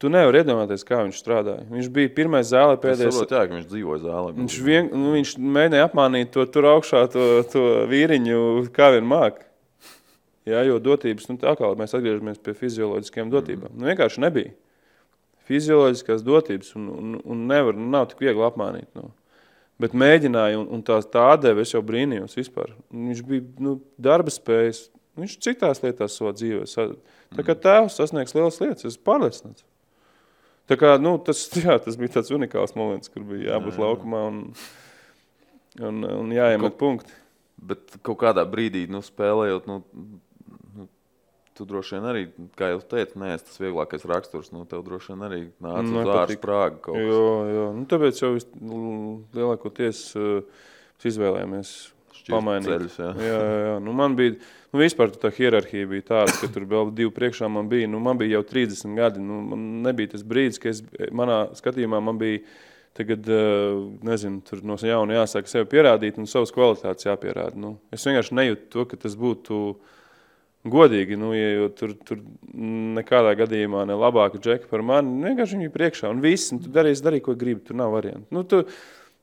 [0.01, 1.67] Tu nevari iedomāties, kā viņš strādāja.
[1.69, 3.19] Viņš bija pirmais zālē Es pēdējais.
[3.19, 4.31] saprotu, jā, viņš dzīvoja zālē.
[4.39, 8.39] Viņš, vien, nu, viņš mēģināja apmānīt to tur augšā, to, to vīriņu,
[8.73, 9.43] kā vien māk.
[10.49, 13.75] Jā, jo dotības, nu, tā kā mēs atgriežamies pie fizioloģiskajām dotībām.
[13.77, 14.55] Nu, vienkārši nebija.
[15.51, 18.89] Fizioloģiskās dotības, un, un, un nevar, nu, nav tik viegli apmānīt.
[18.97, 19.11] Nu.
[19.81, 22.73] Bet mēģināja, un, un tās tā atdeve, es jau brīnījos vispār.
[22.89, 24.87] Viņš bija nu, darba spējas,
[25.21, 26.65] viņš citās lietās savā dzīvē.
[27.37, 29.65] Tā kā tēvs sasniegs lielas lietas, es pārliecināts.
[30.71, 33.87] Tā kā, nu, tas, jā, tas bija tāds unikāls moments, kur bija jābūt Jā, jā.
[33.89, 34.41] laukumā un,
[35.91, 37.17] un, un jāiemet punkti.
[37.61, 39.81] Bet kaut kādā brīdī, nu, spēlējot, nu,
[40.79, 40.87] nu,
[41.59, 42.23] tu droši vien arī,
[42.57, 44.49] kā jau teicu, neesi tas vieglākais raksturs.
[44.55, 46.21] Nu, tev droši vien arī nāca uz Nepatīk.
[46.23, 47.11] ārstu prāgu kaut kas.
[47.11, 47.67] Jo, jo.
[47.77, 48.33] Nu, tāpēc jau
[49.37, 50.63] lielākoties uh,
[51.11, 51.75] izvēlējāmies
[52.29, 52.69] pamainīt.
[52.69, 53.11] ceļus, jā.
[53.17, 53.77] Jā, jā, jā.
[53.85, 54.37] Nu, man bija,
[54.71, 57.89] nu, vispār tā hierarhija bija tāda, ka tur vēl divi priekšā man bija.
[57.91, 59.23] Nu, man bija jau 30 gadi.
[59.25, 60.83] Nu, man nebija tas brīdis, kad es,
[61.17, 62.43] manā skatījumā man bija
[62.97, 67.57] tagad, eh, nezinu, tur no jauna jāsāk sevi pierādīt un savas kvalitātes jāpierāda.
[67.57, 69.61] Nu, es vienkārši nejūtu to, ka tas būtu
[70.71, 72.21] godīgi, nu, ja, tur, tur
[72.99, 75.15] nekādā gadījumā ne labāka džeka par mani.
[75.15, 77.95] Nu, Vienkārši viņi ir priekšā un viss, un tu darīsi, darī, ko gribi, tur nav
[77.95, 78.27] variantu.
[78.35, 78.65] Nu, tu,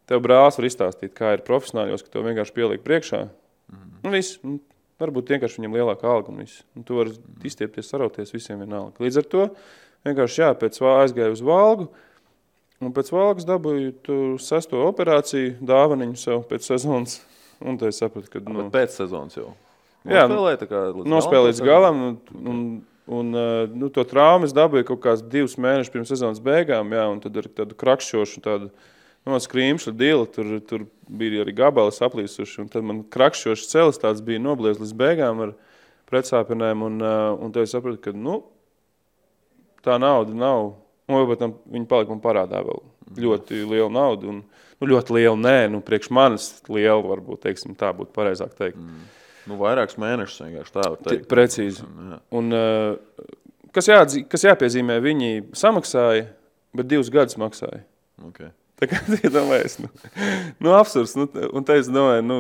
[0.08, 3.28] tev brālis var izstāstīt, kā ir profesionāļos, ka tev vienkārši pieliek priekšā.
[4.04, 4.60] Nu, viss, nu,
[5.02, 6.64] varbūt vienkārši viņam lielāka alga un viss.
[6.78, 7.16] Un tu vari
[7.48, 8.96] izstiepties, sarauties visiem vienalga.
[9.04, 9.48] Līdz ar to
[10.08, 11.88] vienkārši jā, pēc aizgāju uz valgu,
[12.82, 17.20] un pēc valgas dabūju sesto operāciju, dāvaniņu sev pēc sezonas.
[17.58, 19.56] Un tad es sapratu, ka, Nu, nu, pēc sezonas jau.
[20.08, 22.04] Jā, Nospēlēja tā kā līdz nospēlēju līdz galam.
[22.06, 22.60] un, un,
[23.18, 27.08] un eh, nu, to traumu es dabūju kaut kāds divus mēnešus pirms sezonas beigām, jā,
[27.12, 28.70] un tad ar tādu krakšķošu, tādu
[29.28, 34.24] no skrīmšu dīlu, tur, tur bija arī gabali saplīsuši, un tad man krakšķošs celis tāds
[34.26, 35.56] bija nobliez līdz beigām ar
[36.12, 38.42] pretsāpenēm, un, eh, un tad es sapratu, ka, nu,
[39.86, 40.76] tā nauda nav,
[41.08, 42.82] un tam viņi palika man parādā vēl
[43.24, 44.42] ļoti liela nauda, un,
[44.80, 48.80] nu, ļoti liela, nē, nu, priekš manis liela, varbūt, teiksim, tā būtu pareizāk teikt.
[49.48, 51.28] Nu, vairākus mēnešus vienkārši tā var teikt.
[51.32, 51.84] Precīzi.
[51.84, 52.20] Jā.
[52.36, 53.28] Un, eh,
[53.72, 56.28] kas, jāatdzi, kas jāpiezīmē, viņi samaksāja,
[56.76, 57.86] bet divus gadus maksāja.
[58.28, 58.52] Okay.
[58.78, 59.92] Tā kā iedomājies, nu,
[60.64, 61.16] nu absurds.
[61.18, 62.40] Nu, un tā es domāju, nu,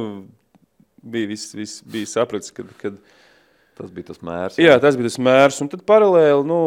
[1.02, 3.00] bija, viss, viss, bija sapratis, kad, kad
[3.78, 4.56] Tas bija tas mērs.
[4.58, 5.60] jā, tas bija tas mērs.
[5.62, 6.62] Un tad paralēli, nu,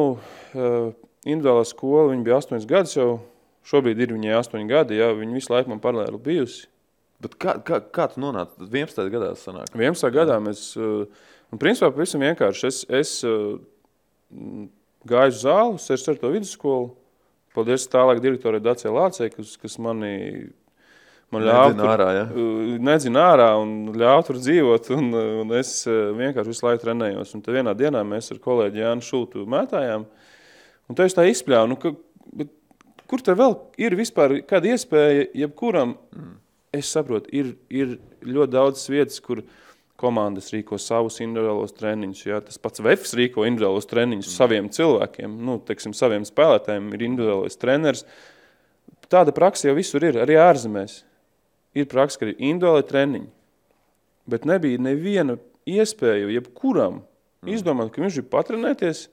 [0.55, 3.09] individuālā skola, viņa bija astoņas gadus jau,
[3.67, 6.69] šobrīd ir viņai astoņi gadi, jā, viņa visu laiku man paralēli bijusi.
[7.21, 8.63] Bet kā, kā, kā tu nonāci?
[8.63, 9.03] 11.
[9.13, 9.75] gadā sanāk.
[9.75, 10.07] 11.
[10.15, 13.13] gadā mēs, un principā pavisam vienkārši, es, es
[15.11, 16.31] gāju uz zāli, 64.
[16.39, 16.93] vidusskolu,
[17.57, 20.13] paldies tālāk direktorai Dācijai Lācei, kas, kas mani,
[21.35, 22.25] man ļāva Nedzina ārā, ja?
[22.31, 26.85] uh, nedzina ārā un ļāva tur dzīvot, un, uh, un es uh, vienkārši visu laiku
[26.85, 27.35] trenējos.
[27.37, 30.07] Un vienā dienā mēs ar kolēģi Jānu Šultu mētājām,
[30.91, 31.95] un te es tā izspļāvu, nu, ka,
[33.11, 36.37] kur te vēl ir vispār kāda iespēja jebkuram, mm.
[36.79, 39.43] es saprotu, ir, ir ļoti daudz vietas, kur
[40.01, 42.23] komandas rīko savus individuālos treniņus.
[42.27, 42.41] Jā.
[42.47, 44.37] Tas pats Vēfs rīko individuālos treniņus mm.
[44.37, 48.07] saviem cilvēkiem, nu, teiksim, saviem spēlētājiem ir individuālais treneris.
[49.11, 51.01] Tāda praksa jau visur ir, arī ārzemēs.
[51.77, 53.31] Ir praksa, ka ir individuāli treniņi.
[54.31, 55.37] Bet nebija neviena
[55.69, 57.53] iespēja jebkuram mm.
[57.55, 59.05] izdomāt, ka viņš ir patrenēties,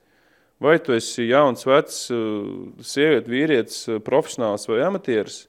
[0.62, 5.44] vai tu esi jauns, vecs, uh, sieviete, vīrietis, uh, profesionāls vai amatieris.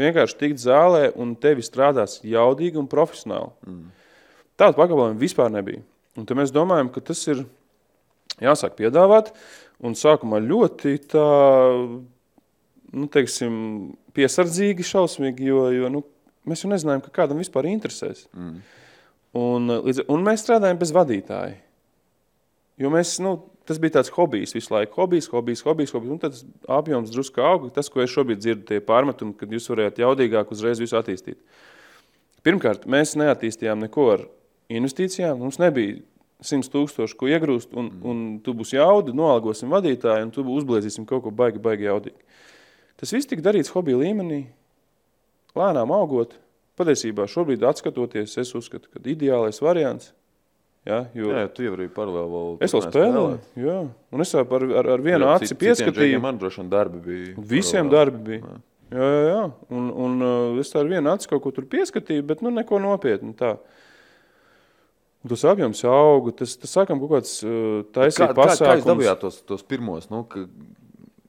[0.00, 3.52] Vienkārši tikt zālē un tevi strādās jaudīgi un profesionāli.
[3.68, 3.84] Mm.
[4.60, 5.82] Tādu pakalpojumu vispār nebija.
[6.18, 7.42] Un mēs domājam, ka tas ir
[8.42, 9.32] jāsāk piedāvāt.
[9.84, 11.28] Un sākumā ļoti tā,
[12.94, 13.56] nu, teiksim,
[14.14, 16.04] piesardzīgi, šausmīgi, jo, jo nu,
[16.48, 18.28] mēs jau nezinājām, ka kādam vispār interesēs.
[18.32, 18.60] Mm.
[19.34, 21.58] Un, līdz, un mēs strādājam bez vadītāja.
[22.78, 23.36] Jo mēs, nu,
[23.66, 24.94] tas bija tāds hobijs visu laiku.
[25.02, 26.14] Hobijs, hobijs, hobijs, hobijs.
[26.14, 26.38] Un tad
[26.78, 27.70] apjoms drusku auga.
[27.74, 31.38] Tas, ko es šobrīd dzirdu, tie pārmetumi, kad jūs varējāt jaudīgāk uzreiz visu attīstīt.
[32.46, 34.26] Pirmkārt, mēs neattīstījām neko ar
[34.72, 35.38] investīcijām.
[35.40, 36.00] Mums nebija
[36.44, 38.02] 100 tūkstoši, ko iegrūst, un, mm.
[38.10, 42.18] un tu būsi jauda, noalgosim vadītāju, un tu uzblēzīsim kaut ko baigi, baigi jaudīgi.
[43.00, 44.44] Tas viss tika darīts hobija līmenī,
[45.58, 46.38] lēnām augot.
[46.74, 50.10] Patiesībā šobrīd, skatoties, es uzskatu, ka ideālais variants
[50.84, 52.48] Ja, jo, jā, tu jau arī paralēli vēl.
[52.64, 53.76] Es vēl spēlēju, jā.
[54.12, 56.18] Un es ar, ar, ar vienu jā, aci pieskatīju.
[56.20, 57.44] Man droši vien darbi bija.
[57.54, 58.56] Visiem darbi bija.
[58.92, 59.30] Jā, jā, jā.
[59.30, 59.46] jā.
[59.72, 63.32] Un, un uh, es ar vienu aci kaut ko tur pieskatīju, bet nu neko nopietni
[63.38, 63.54] tā.
[65.24, 68.60] Tas apjoms auga, tas, tas sākam kaut kāds uh, taisīt pasākums.
[68.60, 70.44] Kā, kā jūs dabījāt tos, tos pirmos, nu, ka,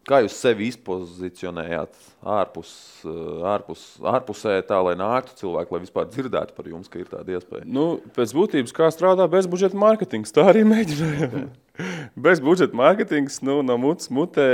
[0.05, 1.95] Kā jūs sevi izpozicionējāt
[2.29, 2.71] ārpus,
[3.09, 7.33] eh, ārpus, ārpusē, tā lai nāktu cilvēki, lai vispār dzirdētu par jums, ka ir tāda
[7.33, 7.65] iespēja?
[7.65, 11.47] Nu, pēc būtības, kā strādā bezbudžeta mārketings, tā arī mēģinājām.
[12.27, 14.45] bezbudžeta mārketings, nu, no mutes mutē,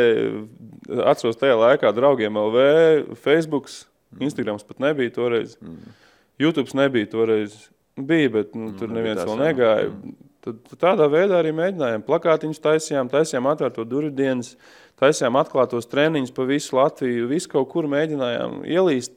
[1.04, 3.82] atceros tajā laikā draugiem LV, Facebooks,
[4.16, 4.24] mm.
[4.30, 6.00] Instagrams pat nebija toreiz, mm.
[6.40, 7.60] YouTubes nebija toreiz.
[8.00, 9.90] Bija, bet nu, tur mm, neviens vēl negāja.
[9.92, 10.20] Mm.
[10.42, 12.04] Tad tādā veidā arī mēģinājām.
[12.08, 14.56] Plakātiņus taisījām, taisījām atvērto durvju dienas,
[15.02, 19.14] taisījām atklātos treniņus pa visu Latviju, visu kaut kur mēģinājām ielīst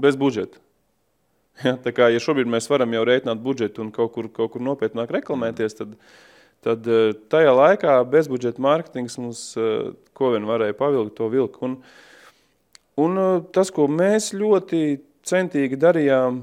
[0.00, 0.60] bez budžeta.
[1.60, 4.62] Ja, tā kā, ja šobrīd mēs varam jau rēķināt budžetu un kaut kur, kaut kur
[4.64, 5.90] nopietnāk reklamēties, tad,
[6.64, 11.60] tad eh, tajā laikā bezbudžeta mārketings mums, eh, ko vien varēja pavilkt, to vilku.
[11.66, 11.74] Un,
[13.04, 14.80] un eh, tas, ko mēs ļoti
[15.28, 16.40] centīgi darījām,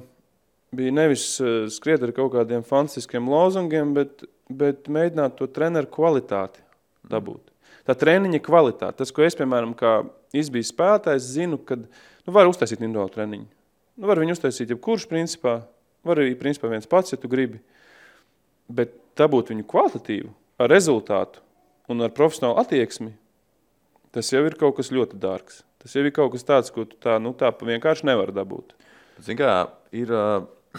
[0.76, 1.30] bija nevis
[1.76, 6.64] skriet ar kaut kādiem fantastiskiem lozungiem, bet, bet mēģināt to treneru kvalitāti
[7.08, 7.48] dabūt
[7.88, 9.00] tā treniņa kvalitāte.
[9.02, 10.02] Tas, ko es, piemēram, kā
[10.36, 13.48] izbijis spēlētājs, zinu, kad nu, var uztaisīt individuālu treniņu.
[13.98, 15.62] Nu, var viņu uztaisīt jebkurš, principā.
[16.08, 17.62] Var arī, principā, viens pats, ja tu gribi.
[18.68, 21.42] Bet dabūt viņu kvalitatīvu, ar rezultātu
[21.92, 23.14] un ar profesionālu attieksmi,
[24.16, 25.64] tas jau ir kaut kas ļoti dārgs.
[25.82, 28.76] Tas jau ir kaut kas tāds, ko tu tā, nu, tā vienkārši nevar dabūt.
[29.24, 29.54] Zin kā,
[29.96, 30.12] ir,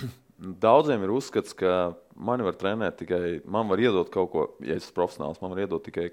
[0.67, 4.87] daudziem ir uzskats, ka mani var trenēt tikai, man var iedot kaut ko, ja es
[4.87, 6.11] esmu profesionāls, man var iedot tikai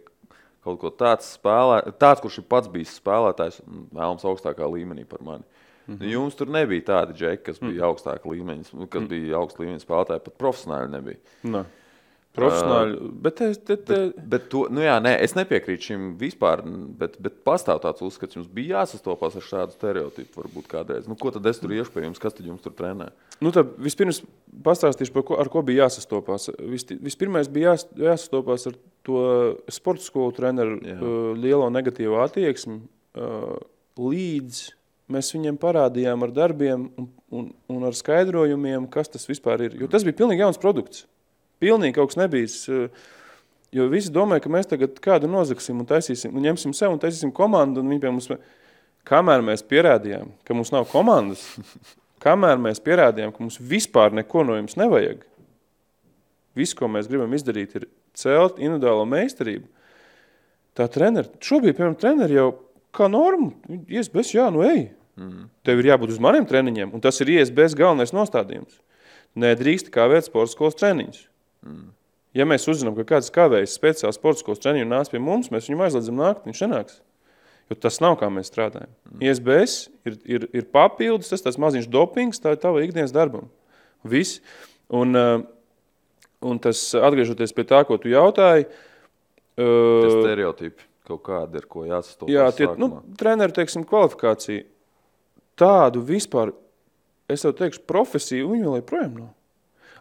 [0.66, 3.62] kaut ko tāds, spēlē, tāds kurš ir pats bijis spēlētājs,
[3.94, 5.46] vēlams augstākā līmenī par mani.
[5.86, 6.10] Mm -hmm.
[6.10, 9.08] Jums tur nebija tādi džeki, kas bija mm augstāka līmeņa, kas mm.
[9.08, 11.18] bija augsta līmeņa spēlētāji, pat profesionāli nebija.
[11.44, 11.64] Ne.
[12.36, 13.98] Profesionāli, uh, bet, te, te, te...
[14.12, 16.64] bet, bet to, nu jā, nē, es nepiekrītu šim vispār,
[17.00, 21.08] bet, bet pastāv tāds uzskats, jums bija jāsastopās ar šādu stereotipu varbūt kādreiz.
[21.10, 23.10] Nu, ko tad es tur iešu pie jums, kas tad jums tur trenē?
[23.40, 24.22] Nu, tad vispirms
[24.66, 26.50] pastāstīšu, ko, ar ko bija jāsastopās.
[26.60, 29.24] Vis, vispirmais bija jās, jāsastopās ar to
[29.72, 31.00] sporta skolu treneru jā.
[31.00, 32.82] uh, lielo negatīvo attieksmi,
[33.16, 33.56] uh,
[34.02, 34.66] līdz
[35.12, 39.78] mēs viņiem parādījām ar darbiem un, un, un ar skaidrojumiem, kas tas vispār ir.
[39.80, 41.06] Jo tas bija pilnīgi jauns produkts.
[41.64, 42.58] Pilnīgi kaut kas nebijis.
[42.70, 43.06] Eh,
[43.76, 47.34] jo visi domāja, ka mēs tagad kādu nozagsim un taisīsim, un ņemsim sev un taisīsim
[47.36, 48.32] komandu, un viņi pie mums,
[49.08, 51.46] kamēr mēs pierādījām, ka mums nav komandas,
[52.26, 55.24] kamēr mēs pierādījām, ka mums vispār neko no jums nevajag,
[56.56, 59.68] viss, ko mēs gribam izdarīt, ir celt individuālo meistarību,
[60.76, 62.50] tā treneri, šobrīd, piemēram, treneri jau
[62.96, 63.52] kā norma,
[63.92, 64.88] ISBS, jā, nu ej,
[65.20, 65.48] mm.
[65.68, 68.80] tev ir jābūt uz maniem treniņiem, un tas ir ISBS galvenais nostādījums.
[69.40, 71.26] Nedrīkst kavēt sporta skolas treniņus.
[71.66, 71.90] Mm.
[72.36, 75.86] Ja mēs uzzinām, ka kāds kavējas speciāli sporta skolas treniņu nāc pie mums, mēs viņu
[75.86, 77.02] aizliedzam nākt, viņš nenāks.
[77.72, 78.92] Jo tas nav, kā mēs strādājam.
[79.10, 79.22] Mm.
[79.26, 83.48] ISBS ir, ir, ir papildus, tas tāds maziņš dopings, tā ir tava ikdienas darbam.
[84.06, 84.42] Viss.
[84.94, 85.40] Un, uh,
[86.46, 91.86] un tas, atgriežoties pie tā, ko tu jautāji, uh, tas stereotipi kaut kādi ir, ko
[91.86, 92.90] jāsastopās Jā, tie, nu,
[93.20, 94.66] treneru, teiksim, kvalifikācija.
[95.60, 96.52] Tādu vispār,
[97.32, 99.30] es tev teikšu, profesiju, viņi vēl joprojām nav.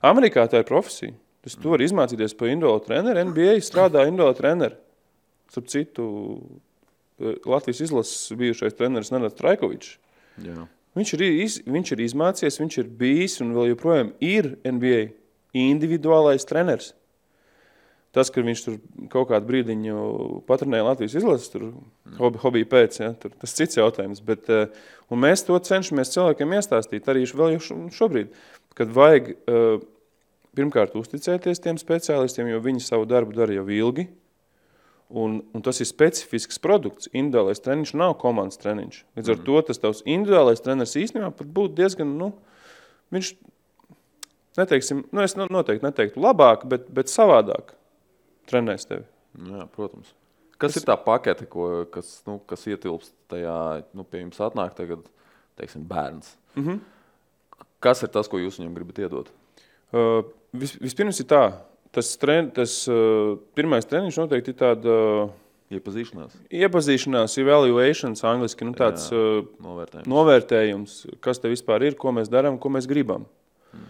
[0.05, 1.15] Amerikā tā ir profesija.
[1.45, 3.25] Tas tu vari izmācīties par individuālu treneru.
[3.29, 4.79] NBA strādā individuāli treneri.
[5.53, 6.07] Starp citu,
[7.21, 9.99] eh, Latvijas izlases bijušais treneris Nenats Traikovičs.
[10.95, 15.11] Viņš ir, iz, viņš ir izmācījies, viņš ir bijis un vēl joprojām ir NBA
[15.53, 16.93] individuālais treneris.
[18.15, 18.77] Tas, ka viņš tur
[19.11, 21.73] kaut kādu brīdiņu patronēja Latvijas izlases, tur
[22.17, 24.23] hobi, hobija pēc, ja, tur, tas cits jautājums.
[24.25, 24.71] Bet, eh,
[25.11, 27.59] un mēs to cenšamies cilvēkiem iestāstīt arī vēl
[27.93, 28.31] šobrīd,
[28.75, 29.83] kad vajag uh,
[30.57, 34.09] pirmkārt uzticēties tiem speciālistiem, jo viņi savu darbu dara jau ilgi.
[35.15, 37.11] Un, un tas ir specifisks produkts.
[37.13, 39.03] Individuālais treniņš nav komandas treniņš.
[39.19, 39.45] Līdz ar mm.
[39.47, 42.31] to tas tavs individuālais treneris īstenībā pat būtu diezgan, nu,
[43.15, 43.35] viņš,
[44.59, 47.77] neteiksim, nu, es noteikti neteiktu labāk, bet, bet savādāk
[48.51, 49.07] trenēs tevi.
[49.53, 50.15] Jā, protams.
[50.59, 50.83] Kas es...
[50.83, 53.59] ir tā pakete, ko, kas, nu, kas ietilpst tajā,
[53.95, 55.05] nu, pie jums atnāk tagad,
[55.61, 56.35] teiksim, bērns?
[56.57, 56.81] Mm -hmm.
[57.85, 59.31] Kas ir tas, ko jūs viņam gribat iedot?
[59.93, 60.25] Uh,
[60.55, 61.45] vis, vispirms ir tā,
[61.95, 64.95] tas, tren, tas uh, pirmais treniņš noteikti ir tāda.
[64.95, 65.41] Uh,
[65.75, 66.35] Iepazīšanās.
[66.55, 70.11] Iepazīšanās, evaluations, angļuiski nu, tāds Jā, uh, novērtējums.
[70.13, 73.25] novērtējums, kas te vispār ir, ko mēs darām, ko mēs gribam.
[73.73, 73.87] Hmm.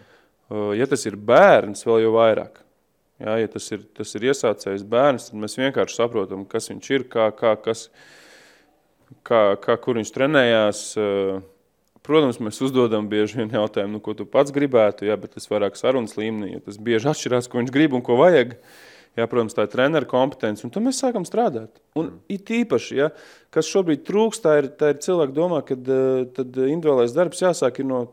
[0.49, 2.61] Uh, ja tas ir bērns, vēl jau vairāk.
[3.25, 7.09] Jā, ja tas ir, tas ir iesācējis bērns, tad mēs vienkārši saprotam, kas viņš ir,
[7.11, 7.89] kā, kā, kas,
[9.27, 10.87] kā, kā kur viņš trenējās.
[10.99, 11.43] Uh,
[12.05, 15.79] protams, mēs uzdodam bieži vien jautājumu, nu, ko tu pats gribētu, jā, bet tas vairāk
[15.81, 18.59] sarunas līmenī, jo tas bieži atšķirās, ko viņš grib un ko vajag.
[19.15, 21.77] Jā, protams, tā ir treneru kompetence, un tad mēs sākam strādāt.
[21.95, 22.15] Un mm.
[22.35, 23.13] it īpaši, ja,
[23.55, 27.79] kas šobrīd trūkst, tā ir, tā ir cilvēki domā, ka eh, tad individuālais darbs jāsāk
[27.87, 28.09] no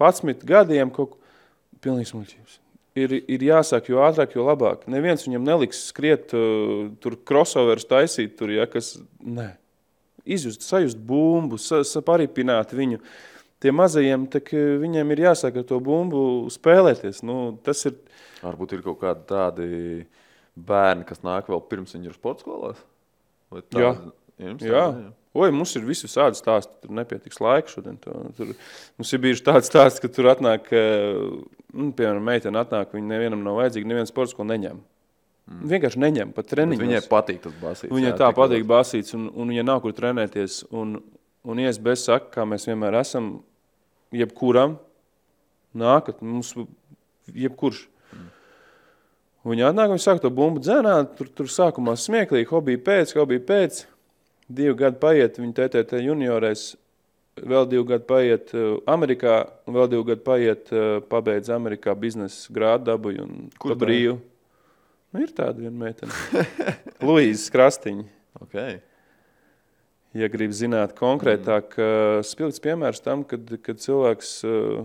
[0.00, 1.20] 11 gadiem kaut ko
[1.84, 2.58] pilnīgs muļķības.
[2.98, 4.82] Ir, ir jāsāk, jo ātrāk, jo labāk.
[4.90, 9.52] Neviens viņam neliks skriet, uh, tur crossovers taisīt, tur, ja, kas, nē.
[10.24, 13.00] Izjust, sajust bumbu, sa, sa paripināt viņu.
[13.60, 17.20] Tie mazajiem, tak, viņiem ir jāsāk ar to bumbu spēlēties.
[17.28, 17.98] Nu, tas ir,
[18.40, 19.70] Varbūt ir kaut kādi tādi
[20.56, 22.80] bērni, kas nāk vēl pirms viņi ir sporta skolās?
[23.50, 23.90] Tā, jā.
[24.40, 24.84] Jums jā.
[24.86, 25.10] Tā, jā.
[25.40, 27.98] Oi, mums ir visi tādi stāsti, tur nepietiks laika šodien.
[28.02, 28.48] To, tur,
[28.98, 33.60] mums ir bijuši tāds stāsts, ka tur atnāk, nu, piemēram, meitene atnāk, viņa nevienam nav
[33.60, 34.80] vajadzīga, neviens sports, ko neņem.
[35.48, 35.62] Mm.
[35.72, 36.82] Vienkārši neņem pat treniņus.
[36.82, 37.94] Viņai patīk tas basīts.
[37.94, 40.60] Viņai jā, tā patīk basīts, un, un viņa nav kur trenēties.
[40.70, 40.98] Un,
[41.42, 43.32] un ISB saka, kā mēs vienmēr esam,
[44.14, 44.76] jebkuram
[45.76, 46.54] nākat, mums
[47.34, 47.86] jebkurš.
[49.46, 53.84] Viņi atnāk, viņi sāk to bumbu dzēnāt, tur, tur sākumā smieklīgi, hobija pēc, hobija pēc.
[54.50, 56.74] Divi gadi paiet, viņi TTT juniorais,
[57.38, 62.52] vēl divi gadi paiet uh, Amerikā, un vēl divi gadi paiet, uh, pabeidz Amerikā biznesa
[62.52, 64.18] grādu dabūju un Kur brīvu.
[65.10, 66.44] Nu, ir tāda viena meitene.
[67.06, 68.06] Luīzes Krastiņa.
[68.44, 68.78] Okay.
[70.16, 72.26] Ja grib zināt konkrētāk, mm.
[72.26, 74.84] spilgts piemērs tam, kad, kad cilvēks uh,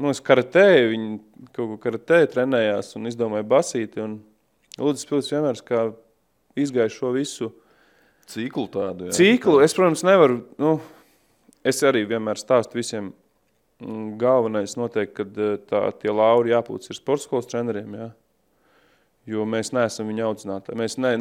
[0.00, 1.16] nu, es karatē, viņi
[1.52, 4.04] kaut ko karatē trenējās un izdomāja basīti.
[4.04, 4.20] Un
[4.80, 5.82] Lūdzu, Pilsēta vienmēr kā
[6.56, 7.50] izgāja šo visu
[8.32, 9.10] ciklu tādu.
[9.10, 9.16] Jā.
[9.18, 10.78] Ciklu, es, protams, nevaru, nu,
[11.66, 13.10] es arī vienmēr stāstu visiem,
[13.82, 18.08] mm, galvenais noteikti, kad eh, tā, tie lauri jāpūc ir sportskolas treneriem, jā.
[19.30, 20.78] Jo mēs neesam viņa audzinātāji.
[20.80, 21.12] Mēs, ne,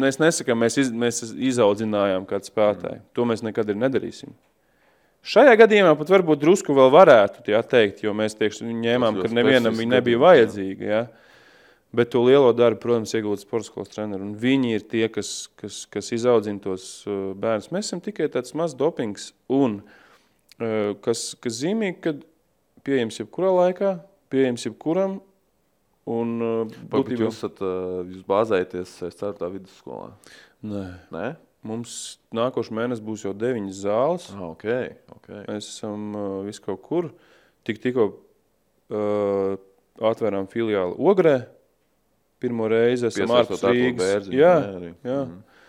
[0.00, 3.02] mēs nesakām, mēs, iz, mēs izaudzinājām kādu spēlētāju.
[3.02, 3.08] Mm.
[3.18, 4.32] To mēs nekad ir nedarīsim.
[5.22, 9.76] Šajā gadījumā pat varbūt drusku vēl varētu jā, teikt, jo mēs tieksim, ņēmām, ka nevienam
[9.78, 10.88] viņa nebija vajadzīga.
[10.88, 11.02] Jā.
[11.92, 14.24] Bet to lielo darbu, protams, iegūst sporta skolas treneri.
[14.24, 17.68] Un viņi ir tie, kas, kas, kas izaudzina tos uh, bērnus.
[17.74, 22.14] Mēs esam tikai tāds mazs dopings, un uh, kas, kas zīmīgi, ka
[22.88, 23.92] pieejams jebkurā laikā,
[24.32, 25.20] pieejams jebkuram.
[26.10, 27.28] Un, uh, būtībā...
[27.28, 29.50] jūs, esat, jūs bāzējaties 4.
[29.54, 30.10] vidusskolā?
[30.66, 30.86] Nē.
[31.14, 31.26] Nē?
[31.62, 34.24] Mums nākošais mēnesis būs jau deviņas zāles.
[34.34, 35.44] Ah, okay, okay.
[35.46, 37.12] Mēs esam uh, vis kaut kur.
[37.62, 39.54] Tik, tikko uh,
[40.10, 41.36] atvērām filiāli Ogrē.
[42.42, 44.00] Pirmo reizi esam ārpus Rīgas.
[44.00, 44.92] Bērzi, jā, jā.
[45.06, 45.20] jā.
[45.28, 45.60] Mm.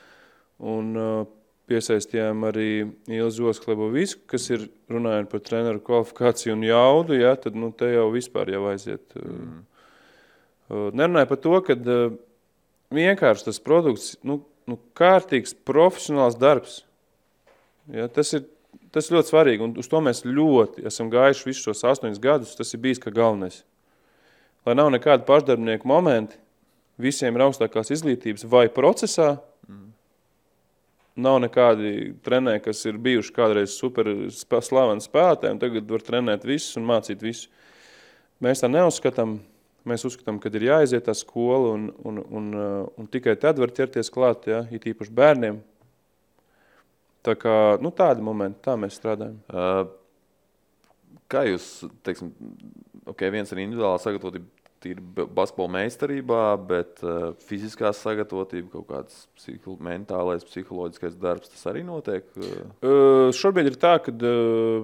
[0.74, 1.28] Un uh,
[1.70, 2.70] piesaistījām arī
[3.14, 7.20] Ilzu Osklebovicku, kas ir runājot par treneru kvalifikāciju un jaudu.
[7.22, 9.06] Jā, tad nu, te jau vispār jau aiziet.
[9.14, 9.62] Uh, mm.
[10.74, 12.16] Uh, nerunāju par to, ka uh,
[12.94, 16.80] vienkārši tas produkts, nu, nu, kārtīgs profesionāls darbs.
[17.94, 18.48] Ja, tas, ir,
[18.96, 22.56] tas ir ļoti svarīgi, un uz to mēs ļoti esam gājuši visus šos astoņus gadus.
[22.58, 23.62] Tas ir bijis kā galvenais.
[24.66, 26.40] Lai nav nekāda pašdarbnieku momenti,
[26.98, 29.36] visiem ir augstākās izglītības vai procesā.
[29.68, 29.90] Mm.
[31.24, 36.80] Nav nekādi trenēji, kas ir bijuši kādreiz super slaveni spēlētāji, un tagad var trenēt visus
[36.80, 37.52] un mācīt visu.
[38.42, 39.42] Mēs tā neuzskatām.
[39.90, 43.74] Mēs uzskatām, ka ir jāaiziet tā skola, un, un, un, uh, un tikai tad var
[43.76, 45.60] ķerties klāt, ja, it īpaši bērniem.
[47.24, 49.36] Tā kā, nu, tādi momenti, tā mēs strādājam.
[49.52, 49.84] Uh,
[51.32, 51.68] kā jūs,
[52.04, 52.32] teiksim,
[53.12, 54.50] ok, viens ir individuāli sagatavotība,
[54.84, 61.86] tīri basketbola meistarībā, bet uh, fiziskā sagatavotība, kaut kāds psiho, mentālais, psiholoģiskais darbs, tas arī
[61.88, 62.28] notiek?
[62.36, 64.84] Uh, šobrīd ir tā, ka uh,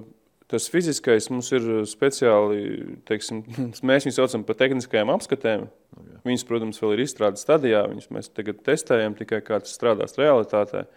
[0.50, 3.44] Tas fiziskais mums ir speciāli, teiksim,
[3.86, 5.68] mēs viņus saucam par tehniskajām apskatēm.
[5.94, 6.16] Okay.
[6.26, 10.88] Viņas, protams, vēl ir izstrādes stadijā, viņas mēs tagad testējam tikai kā tas strādās realitātē.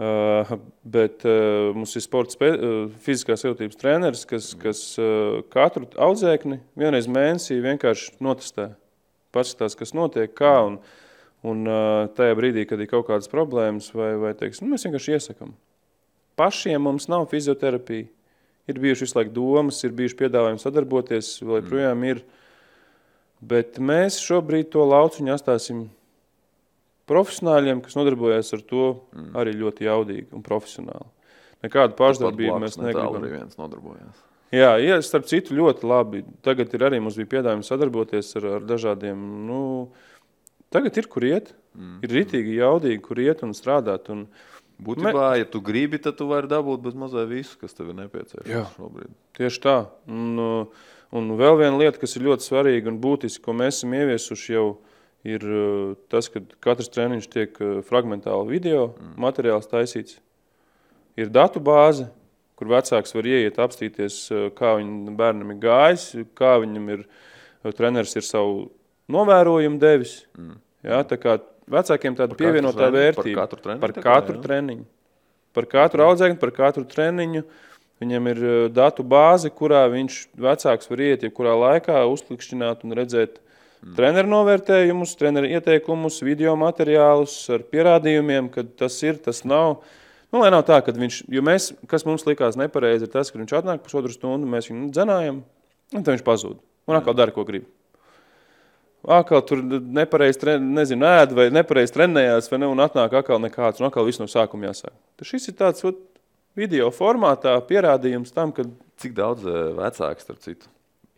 [0.00, 0.54] Uh,
[0.88, 4.60] bet uh, mums ir sports uh, fiziskās jūtības treneris, kas, mm.
[4.62, 8.70] kas uh, katru audzēkni vienreiz mēnesī vienkārši notestē.
[9.34, 10.78] Paskatās, kas notiek, kā un,
[11.48, 15.18] un uh, tajā brīdī, kad ir kaut kādas problēmas vai, vai teiksim, nu, mēs vienkārši
[15.18, 15.52] iesakam.
[16.40, 18.08] Pašiem mums nav fizioterapija
[18.70, 22.22] Ir bijuši visu laiku domas, ir bijuši piedāvājumi sadarboties, vēl joprojām ir.
[23.40, 25.86] Bet mēs šobrīd to lauciņu atstāsim
[27.10, 29.30] profesionāļiem, kas nodarbojas ar to mm.
[29.40, 31.08] arī ļoti jaudīgi un profesionāli.
[31.64, 33.20] Nekādu pašdarbību mēs negribam.
[33.20, 34.26] Arī viens nodarbojās.
[34.54, 36.22] Jā, ja, starp citu, ļoti labi.
[36.42, 39.18] Tagad ir arī mums bija piedāvājums sadarboties ar, ar dažādiem.
[39.46, 39.60] Nu,
[40.74, 41.52] tagad ir kur iet.
[41.78, 42.00] Mm.
[42.02, 44.10] Ir rītīgi, jaudīgi, kur iet un strādāt.
[44.10, 44.24] Un,
[44.80, 45.40] Būtībā, me...
[45.40, 49.10] ja tu gribi, tad tu vari dabūt bez mazā visu, kas tev ir nepieciešams šobrīd.
[49.36, 49.76] Tieši tā.
[50.08, 50.38] Un,
[51.16, 54.66] un vēl viena lieta, kas ir ļoti svarīga un būtiska, ko mēs esam ieviesuši jau,
[55.28, 59.12] ir uh, tas, ka katrs treniņš tiek uh, fragmentāli video mm.
[59.20, 60.16] materiāls taisīts.
[61.20, 62.08] Ir datu bāze,
[62.56, 64.16] kur vecāks var ieiet, apstīties,
[64.56, 66.04] kā viņam bērnam ir gājis,
[66.36, 67.06] kā viņam ir,
[67.76, 68.66] treneris ir savu
[69.12, 70.20] novērojumu devis.
[70.36, 70.58] Mm.
[70.84, 71.38] Ja, tā kā
[71.70, 73.46] vecākiem tāda par pievienotā vērtība.
[73.46, 73.82] Par katru treniņu?
[73.82, 74.86] Par katru kā, treniņu.
[75.56, 77.44] Par katru audzēkni, par katru treniņu.
[78.00, 83.40] Viņam ir eh, datu bāze, kurā viņš vecāks var iet, jebkurā laikā uzklikšķināt un redzēt
[83.40, 83.96] mm.
[83.98, 89.82] treneru novērtējumus, treneru ieteikumus, video materiālus ar pierādījumiem, ka tas ir, tas nav.
[90.30, 93.40] Nu, lai nav tā, ka viņš, jo mēs, kas mums likās nepareizi, ir tas, ka
[93.40, 95.42] viņš atnāk pusotru stundu, mēs viņu dzenājam,
[95.90, 96.60] un tad viņš pazūd.
[96.88, 97.66] Un atkal dara, ko grib.
[99.08, 103.88] Atkal tur nepareizi nezinu, ēd vai nepareizi trenējās, vai ne, un atnāk atkal nekāds, un
[103.88, 104.92] atkal viss no sākuma jāsāk.
[105.16, 106.02] Tad šis ir tāds ot,
[106.58, 108.68] video formātā pierādījums tam, ka...
[109.00, 110.68] Cik daudz eh, vecāks, starp citu?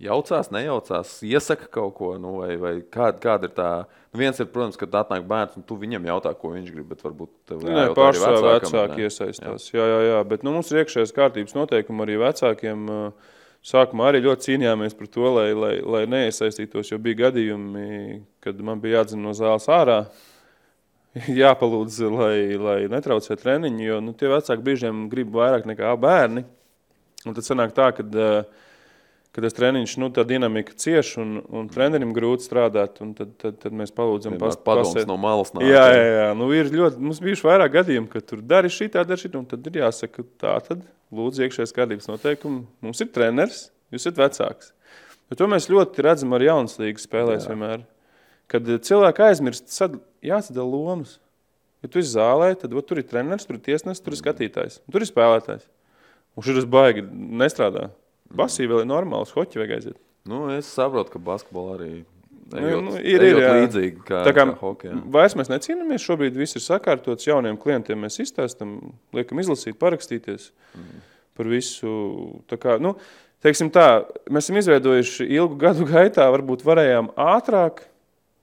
[0.02, 3.68] jaucās, nejaucās, iesaka kaut ko, nu, vai, vai kāda, kāda ir tā.
[4.12, 7.04] Nu, viens ir, protams, kad atnāk bērns, un tu viņam jautā, ko viņš grib, bet
[7.06, 8.48] varbūt tev ir arī vecākam.
[8.48, 9.86] Vecāki iesaistās, jā.
[9.86, 12.90] jā, jā, bet nu, mums ir iekšējās kārtības noteikumi arī vecākiem.
[13.62, 18.80] Sākumā arī ļoti cīnījāmies par to, lai, lai, lai neiesaistītos, jo bija gadījumi, kad man
[18.82, 20.00] bija jādzina no zāles ārā,
[21.42, 26.42] jāpalūdz, lai, lai netraucē treniņu, jo nu, tie vecāki brīžiem grib vairāk nekā bērni.
[27.22, 28.61] Un tad sanāk tā, ka uh,
[29.32, 33.56] kad tas treniņš, nu, tā dinamika cieš un, un trenerim grūti strādāt, un tad, tad,
[33.62, 35.06] tad mēs palūdzam pas, pasēt.
[35.08, 35.64] no malas nāk.
[35.64, 36.26] Jā, jā, jā.
[36.36, 39.64] Nu, ir ļoti, mums bijuši vairāk gadījumi, ka tur dari šitā, dari šitā, un tad
[39.70, 42.66] ir jāsaka, tā tad lūdzu iekšējais kārtības noteikumi.
[42.84, 44.74] Mums ir treneris, jūs esat vecāks.
[45.32, 47.54] Jo to mēs ļoti redzam ar jaunas līgas spēlēs jā.
[47.54, 47.86] vienmēr.
[48.52, 51.16] Kad cilvēki aizmirst, sad, jāsadala lomas.
[51.80, 54.82] Ja tu esi zālē, tad ot, tur ir treneris, tur ir tiesnesis, tur ir skatītājs,
[54.92, 55.64] tur ir spēlētājs.
[56.36, 57.88] Un šis baigi nestrādā.
[58.36, 60.00] Basī vēl ir normāls, hoķi vajag aiziet.
[60.28, 61.90] Nu, es saprotu, ka basketbolā arī
[62.52, 64.98] nu, ejot, nu, ir, ir līdzīgi kā, tā kā, kā hokeja.
[65.14, 68.76] Vairs mēs necīnāmies, šobrīd viss ir sakārtots, jauniem klientiem mēs izstāstam,
[69.16, 71.04] liekam izlasīt, parakstīties mm.
[71.38, 71.92] par visu.
[72.50, 72.94] Tā kā, nu,
[73.44, 77.86] teiksim tā, mēs esam izveidojuši ilgu gadu gaitā, varbūt varējām ātrāk,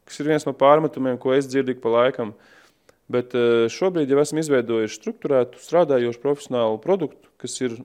[0.09, 2.33] kas ir viens no pārmetumiem, ko es dzirdu pa laikam,
[3.13, 7.79] bet eh, šobrīd jau esam izveidojuši struktūrētu, strādājošu profesionālu produktu, kas ir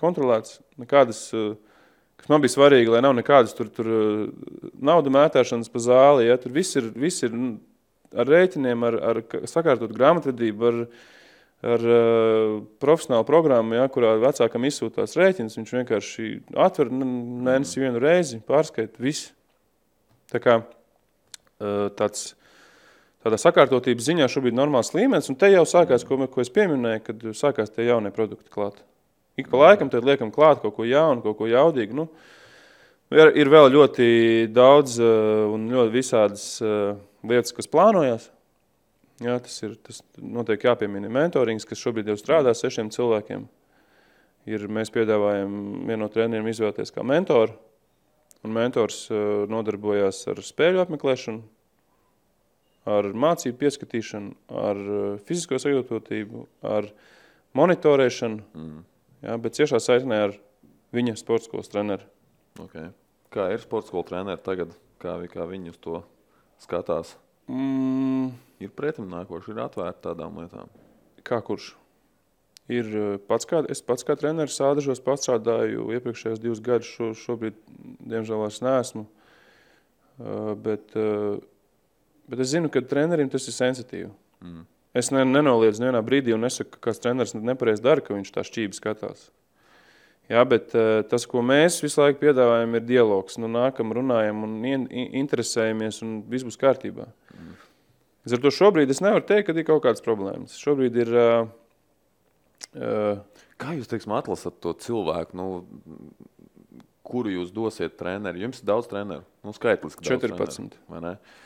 [0.00, 1.54] kontrolēts, nekādas, eh,
[2.20, 4.28] kas man bija svarīgi, lai nav nekādas tur, tur eh,
[4.80, 7.56] naudu mētāšanas pa zāli, ja, tur viss ir, viss ir nu,
[8.14, 10.80] ar rēķiniem, ar, ar sakārtot grāmatvedību, ar,
[11.64, 16.28] ar uh, profesionālu programmu, ja, kurā vecākam izsūtās rēķins, viņš vienkārši
[16.62, 19.32] atver mēnesi vienu reizi, pārskait visu.
[20.30, 20.58] Tā kā
[21.98, 22.34] tāds,
[23.24, 27.24] tādā sakārtotības ziņā šobrīd normāls līmenis, un te jau sākās, ko, ko es pieminēju, kad
[27.36, 28.82] sākās tie jaunie produkti klāt.
[29.34, 31.96] Ik pa laikam tad liekam klāt kaut ko jaunu, kaut ko jaudīgu.
[31.98, 32.04] Nu,
[33.10, 34.06] ir, ir vēl ļoti
[34.54, 36.94] daudz uh, un ļoti visādas uh,
[37.26, 38.28] lietas, kas plānojas.
[39.22, 41.10] Jā, tas ir tas noteikti jāpiemina.
[41.10, 43.42] Mentorings, kas šobrīd jau strādā sešiem cilvēkiem,
[44.54, 47.58] ir, mēs piedāvājam vienu no treneriem izvēlēties kā mentoru.
[48.46, 51.42] Un mentors uh, nodarbojās ar spēļu apmeklēšanu,
[52.94, 54.88] ar mācību pieskatīšanu, ar
[55.26, 56.92] fizisko sajūtotību, ar
[57.58, 58.44] monitorēšanu.
[58.54, 58.82] Mm
[59.24, 60.36] jā, bet ciešā saiknē ar
[60.94, 62.06] viņa sporta skolas treneru.
[62.62, 62.92] Okay.
[63.34, 64.74] Kā ir sporta skola treneri tagad?
[65.02, 66.02] Kā, kā viņi uz to
[66.62, 67.16] skatās?
[67.50, 68.34] Mm.
[68.62, 70.70] Ir pretim nākoši, ir atvērti tādām lietām.
[71.26, 71.72] Kā kurš?
[72.72, 77.58] Ir eh, pats kā, es pats kā treneris sādažos pastrādāju iepriekšējos divus gadus, šo, šobrīd,
[78.00, 79.04] diemžēl, vairs neesmu.
[80.14, 81.40] Uh, bet, uh,
[82.30, 84.12] bet es zinu, ka trenerim tas ir sensitīvi.
[84.46, 84.62] Mm.
[84.94, 88.44] Es ne, nenoliedzu nevienā brīdī un nesaku, ka kāds treneris nepareizi dara, ka viņš tā
[88.46, 89.26] šķīvi skatās.
[90.30, 93.36] Jā, bet uh, tas, ko mēs visu laiku piedāvājam, ir dialogs.
[93.42, 94.86] Nu, nākam, runājam un in,
[95.20, 97.08] interesējamies, un viss būs kārtībā.
[97.34, 97.50] Mm.
[98.30, 100.56] Ar to šobrīd es nevaru teikt, ka ir kaut kādas problēmas.
[100.62, 101.14] Šobrīd ir...
[101.18, 101.52] Uh,
[103.60, 105.44] Kā jūs, teiksim, atlasat to cilvēku, nu,
[107.06, 108.42] kuru jūs dosiet treneri?
[108.46, 110.40] Jums ir daudz treneru, nu, skaitliski 14.
[110.40, 111.12] Treneru, vai ne?
[111.18, 111.43] Uh,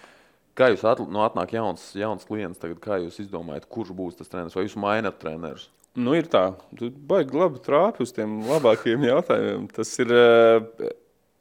[0.58, 4.30] Kā jūs atl, nu, atnāk jauns, jauns klients, tagad, kā jūs izdomājat, kurš būs tas
[4.30, 4.56] treneris?
[4.58, 5.68] Vai jūs mainat trenerus?
[5.98, 9.68] Nu, ir tā, tu baigi labi trāpi uz tiem labākajiem jautājumiem.
[9.74, 10.90] Tas ir uh,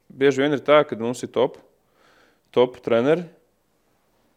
[0.10, 1.58] bieži vien ir tā, ka mums ir top,
[2.54, 3.26] top treneri.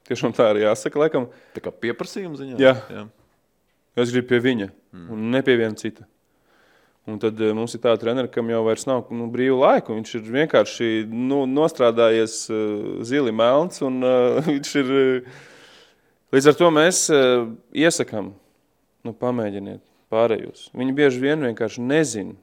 [0.09, 1.29] Tiešām tā arī jāsaka, laikam.
[1.55, 2.57] Tā kā pieprasījuma ziņā?
[2.61, 2.75] Jā.
[2.91, 3.05] Jā.
[4.01, 5.07] Es gribu pie viņa mm.
[5.13, 6.07] un ne pie viena cita.
[7.11, 9.97] Un tad uh, mums ir tāda trenera, kam jau vairs nav nu, brīva laika.
[9.97, 13.83] Viņš ir vienkārši nu, nostrādājies uh, zili melns.
[13.87, 15.41] Un, uh, ir, uh,
[16.37, 18.35] līdz ar to mēs uh, iesakām,
[19.07, 20.69] nu, pamēģiniet pārējos.
[20.77, 22.37] Viņi bieži vien vienkārši nezina,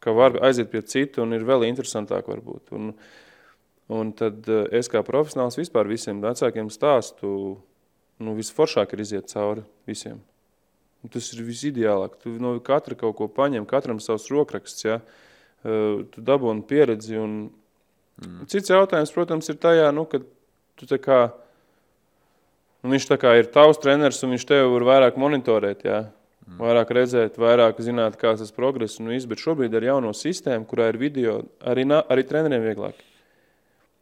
[0.00, 2.72] ka var aiziet pie citu un ir vēl interesantāk varbūt.
[2.76, 2.94] Un,
[3.92, 7.30] un tad eh, es kā profesionāls vispār visiem vecākiem stāstu,
[8.20, 10.20] nu, visforšāk ir iziet cauri visiem.
[11.00, 12.18] Un tas ir visideālāk.
[12.20, 15.00] Tu no katra kaut ko paņem, katram savs rokraksts, ja?
[15.64, 17.16] Eh, tu dabūni pieredzi.
[17.20, 17.38] Un...
[18.20, 18.46] Mm.
[18.52, 20.20] Cits jautājums, protams, ir tajā, nu, ka
[20.76, 21.20] tu tā kā,
[22.84, 26.02] un viņš kā ir tavs treneris un viņš tevi var vairāk monitorēt, ja?
[26.58, 30.98] vairāk redzēt, vairāk zināt, kāds tas progress viss, bet šobrīd ar jauno sistēmu, kurā ir
[30.98, 32.98] video, arī, arī treneriem vieglāk.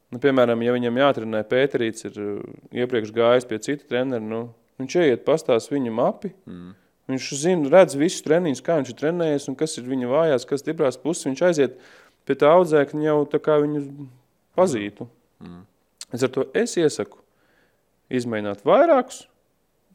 [0.08, 2.36] Nu, piemēram, ja viņam jātrenē Pēterīts, ir uh,
[2.72, 4.46] iepriekš gājis pie cita trenera, nu,
[4.80, 6.70] viņš ieiet pastās viņa mapi, mm.
[7.08, 10.64] Viņš zina, redz visus treniņus, kā viņš ir trenējies un kas ir viņa vājās, kas
[10.64, 11.80] stiprās puses, viņš aiziet
[12.28, 13.86] pie tā audzēkņa jau tā kā viņu
[14.58, 15.08] pazītu.
[15.40, 15.64] Mm.
[16.16, 17.20] Es ar to es iesaku
[18.12, 19.26] izmēģināt vairākus,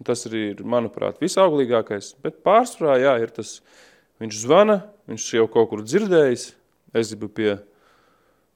[0.04, 2.14] Tas arī ir, manuprāt, visauglīgākais.
[2.24, 3.58] Bet pārsvarā, jā, ir tas,
[4.24, 4.80] viņš zvana,
[5.12, 6.48] viņš jau kaut kur dzirdējis,
[6.98, 7.52] es gribu pie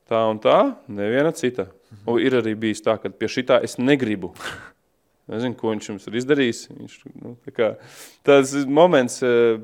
[0.10, 1.70] tā un tā, neviena cita.
[2.10, 4.34] Un ir arī bijis tā, ka pie šitā es negribu.
[5.28, 6.62] Nezinu, ko viņš jums ir izdarījis.
[6.72, 7.72] Viņš, nu, tā kā,
[8.28, 9.60] tāds moments, eh,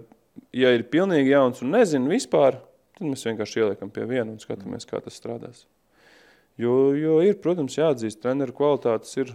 [0.56, 2.60] ja ir pilnīgi jauns un nezinu vispār,
[2.98, 5.64] tad mēs vienkārši ieliekam pie viena un skatāmies, kā tas strādās.
[6.60, 9.34] Jo, jo ir, protams, jāatzīst, treneru kvalitātes ir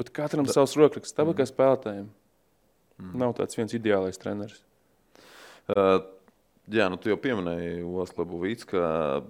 [0.00, 2.06] Bet katram ir savs rokraksts, tāpat kā spēlētājiem.
[3.00, 3.16] Mm.
[3.20, 4.62] Nav tāds viens ideālais treneris.
[5.68, 5.98] Uh,
[6.72, 8.80] jā, nu tu jau pieminēji Oskar Buvīts, ka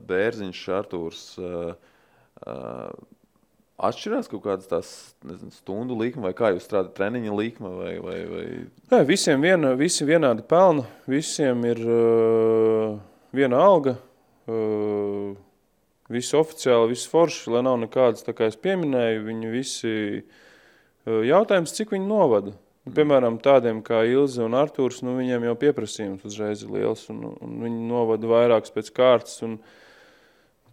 [0.07, 1.73] Bērziņš, Artūrs uh,
[2.47, 2.93] uh,
[3.89, 4.91] atšķirās kaut kādas tās
[5.27, 7.75] nezinu, stundu likme, vai kā jūs strādājat, treniņa likme?
[7.77, 8.47] Vai, vai, vai...
[8.93, 12.99] Nē, visiem viena, visi vienādi pelna, visiem ir uh,
[13.37, 13.97] viena alga.
[14.51, 15.39] Uh,
[16.11, 21.71] Visi oficiāli, visi forši, lai nav nekādas, tā kā es pieminēju, viņi visi uh, Jautājums,
[21.77, 22.57] cik viņi novada?
[22.83, 27.23] Nu, piemēram, tādiem kā Ilze un Artūrs, nu, viņiem jau pieprasījums uzreiz ir liels, un,
[27.31, 29.61] un viņi novada vairākas pēc kārtas, un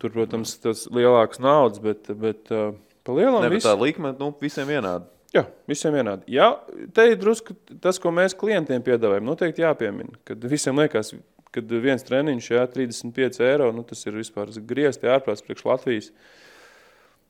[0.01, 2.71] tur, protams, tas lielāks naudas, bet, bet pa
[3.15, 3.67] lielam ne, visu...
[3.67, 5.07] tā likme, nu, visiem vienādi.
[5.35, 6.27] Jā, visiem vienādi.
[6.37, 6.51] Jā,
[6.95, 11.13] te ir drusku tas, ko mēs klientiem piedāvājam, noteikti jāpiemina, kad visiem liekas,
[11.55, 16.09] kad viens treniņš, jā, 35 eiro, nu, tas ir vispār griezti ārprāts priekš Latvijas.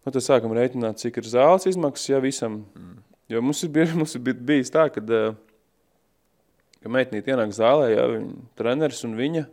[0.05, 2.61] Nu, tad sākam rēķināt, cik ir zāles izmaksas ja visam.
[2.77, 2.95] Mm.
[3.33, 5.35] Jo mums ir, bieži, mums ir bijis tā, kad, eh,
[6.83, 9.47] ka meitnīt ienāk zālē, ja viņa treneris un viņa,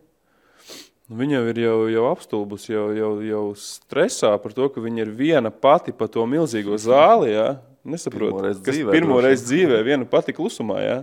[1.09, 5.13] nu, viņa ir jau, jau apstulbus, jau, jau, jau stresā par to, ka viņa ir
[5.15, 7.55] viena pati pa to milzīgo zāli, ja.
[7.85, 10.99] Nesaprot, pirmo kas dzīvē, pirmo reizi dzīvē, viena pati klusumā, ja.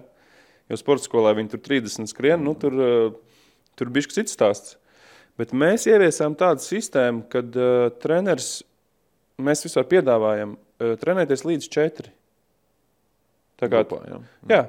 [0.71, 4.77] Jo sporta skolā viņi tur 30 skrien, nu, tur, eh, tur bišķi cits stāsts.
[5.39, 8.61] Bet mēs ieviesām tādu sistēmu, kad uh, treneris
[9.41, 12.11] mēs vispār piedāvājam uh, trenēties līdz četri.
[13.57, 14.19] Tā kā, Grupā, jā.
[14.51, 14.61] jā.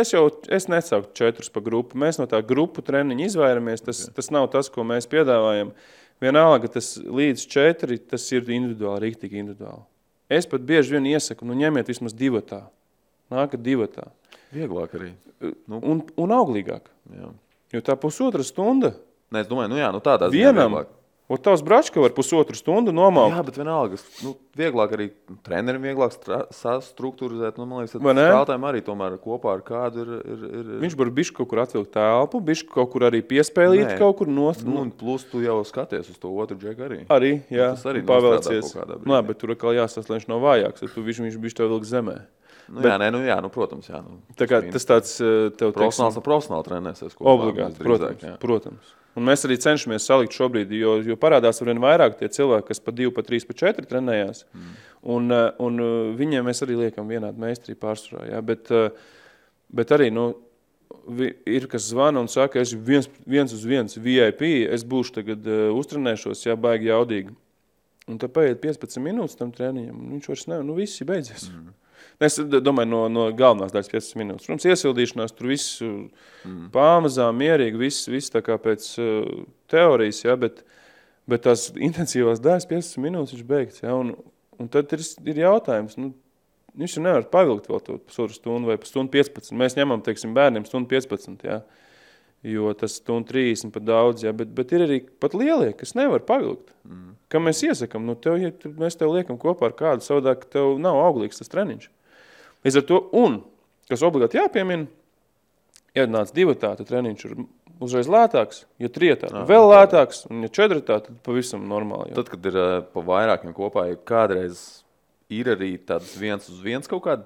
[0.00, 1.98] Es jau es nesauktu četrus pa grupu.
[1.98, 3.84] Mēs no tā grupu treniņa izvairamies.
[3.86, 4.16] Tas, okay.
[4.18, 5.70] tas nav tas, ko mēs piedāvājam.
[6.22, 9.84] Vienalga, tas līdz četri, tas ir individuāli, rīktīgi individuāli.
[10.32, 12.64] Es pat bieži vien iesaku, nu ņemiet vismaz divatā.
[13.32, 14.08] Nākat divatā.
[14.54, 15.12] Vieglāk arī.
[15.42, 15.78] Nu.
[15.78, 16.90] Un, un auglīgāk.
[17.12, 17.30] Jā.
[17.72, 18.92] Jo tā pusotra stunda.
[19.32, 20.50] Nē, es domāju, nu jā, nu tādā ziņā.
[20.50, 20.90] Vienam, vieglāk.
[21.32, 23.32] Un tavs bračka var pusotru stundu nomākt.
[23.32, 25.06] Jā, bet vienalga, nu, vieglāk arī
[25.46, 26.12] trenerim vieglāk
[26.52, 27.56] sastruktūrizēt.
[27.56, 30.10] Nu, man liekas, ka spēlētājiem arī tomēr kopā ar kādu ir.
[30.20, 30.74] ir, ir...
[30.82, 33.96] Viņš var bišķi kaut kur atvilkt telpu, bišķi kaut kur arī piespēlīt Nē.
[34.02, 34.66] kaut kur nost.
[34.68, 37.00] Nu, un plus tu jau skaties uz to otru džeku arī.
[37.08, 37.72] Arī, jā.
[37.72, 38.76] Nu, tas arī pavēlcies.
[39.08, 42.20] Nē, bet tur atkal viņš nav vājāks, tad tu viņš, viņš bišķi tev vilk zemē.
[42.68, 43.88] Nu, bet, jā, nē, nu, jā, nu, protams.
[43.90, 47.16] Jā, nu, tā kā, tas tāds eh, tev profesionāls, teiksim, profesionāli trenēsies.
[47.18, 48.20] Obligāti, protams.
[48.20, 48.92] Drīzāk, protams.
[49.18, 52.80] Un mēs arī cenšamies salikt šobrīd, jo, jo parādās ar vien vairāk tie cilvēki, kas
[52.80, 54.46] pa 2, pa 3, pa 4 trenējās.
[54.54, 54.78] Mm.
[55.16, 58.30] Un, eh, un eh, viņiem mēs arī liekam vienādu meistarī pārsvarā.
[58.30, 58.40] Ja?
[58.46, 58.72] Bet,
[59.72, 60.30] bet arī nu,
[61.18, 66.46] ir, kas zvana un saka, es viens, viens uz viens VIP, es būšu tagad uztrenēšos,
[66.46, 67.36] ja baigi jaudīgi.
[68.10, 71.46] Un tad paiet 15 minūtes tam treniņam, un viņš vairs nevar, nu viss ir beidzies.
[71.52, 71.70] Mm.
[72.22, 74.46] Es domāju, no, no galvenās daļas 15 minūtes.
[74.46, 76.68] Protams, iesildīšanās tur viss mm.
[76.74, 79.30] pamazām, mierīgi, viss, viss tā kā pēc uh,
[79.72, 80.60] teorijas, ja, bet,
[81.30, 83.82] bet tās intensīvās daļas 15 minūtes viņš beigts.
[83.82, 84.14] Ja, un,
[84.60, 85.02] un tad ir,
[85.32, 86.12] ir jautājums, nu,
[86.78, 89.54] viņš jau nevar pavilkt vēl to pusotru stundu vai stundu 15.
[89.58, 91.62] Mēs ņemam, teiksim, bērniem stundu 15, jā.
[92.46, 96.24] Jo tas stundu 30 pat daudz, jā, bet, bet ir arī pat lielie, kas nevar
[96.26, 96.72] pavilkt.
[96.86, 97.12] Mm.
[97.30, 100.98] Kam mēs iesakam, nu tev, ja mēs tev liekam kopā ar kādu, savādāk tev nav
[101.04, 101.90] auglīgs tas treniņš.
[102.66, 103.40] Līdz ar to, un,
[103.90, 104.86] kas obligāti jāpiemina,
[105.96, 107.34] ja nāc divatā, tad treniņš ir
[107.82, 112.12] uzreiz lētāks, ja trietā, tad vēl lētāks, un ja četratā, tad pavisam normāli.
[112.12, 112.20] Jā.
[112.20, 114.82] Tad, kad ir uh, pa vairākiem kopā, ja kādreiz
[115.32, 117.24] ir arī tāds viens uz viens kaut kāda,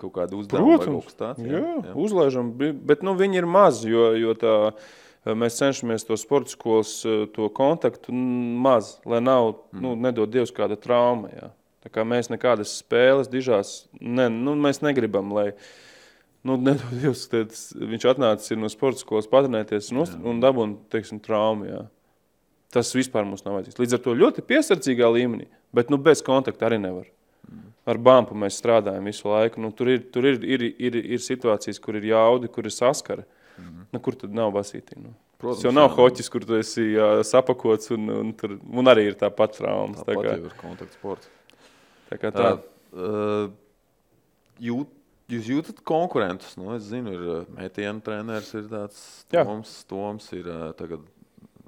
[0.00, 1.42] kaut kāda uzdevuma Protams, tāds.
[1.42, 1.94] Jā, jā.
[2.06, 4.54] uzlaižam, bet nu, viņi ir mazi, jo, jo tā,
[5.34, 6.98] mēs cenšamies to sporta skolas
[7.34, 9.82] to kontaktu maz, lai nav, mm.
[9.82, 11.32] nu, nedod Dievs kāda trauma.
[11.34, 11.50] Jā.
[11.86, 15.52] Tā kā mēs nekādas spēles dižās, ne, nu, mēs negribam, lai,
[16.46, 21.68] nu, nedod Dievs, tad viņš atnācis no sporta skolas patrenēties un, un dabūn, teiksim, traumu,
[21.70, 21.84] jā.
[22.74, 23.78] Tas vispār mums nav vajadzīgs.
[23.78, 27.06] Līdz ar to ļoti piesardzīgā līmenī, bet nu, bez kontakta arī nevar
[27.86, 29.62] ar bumbu mēs strādājam visu laiku.
[29.62, 33.22] Nu, tur ir, tur ir, ir, ir, ir situācijas, kur ir jaudi, kur ir saskara.
[33.56, 33.86] Mm -hmm.
[33.92, 34.98] nu, kur tad nav basītī?
[35.00, 35.14] Nu?
[35.38, 35.94] Protams, jau nav jā.
[35.96, 40.00] hoķis, kur tu esi jā, sapakots, un, un, tur, un arī ir tā pati traumas.
[40.00, 41.28] Tā, tā kā ir kontaktsports.
[42.10, 42.52] Tā kā tā.
[42.94, 43.48] Uh,
[44.62, 44.92] jūt,
[45.32, 46.54] jūs jūtat konkurentus.
[46.60, 49.02] Nu, es zinu, ir metienu treneris, ir tāds
[49.32, 50.48] Toms, Toms ir
[50.78, 51.04] tagad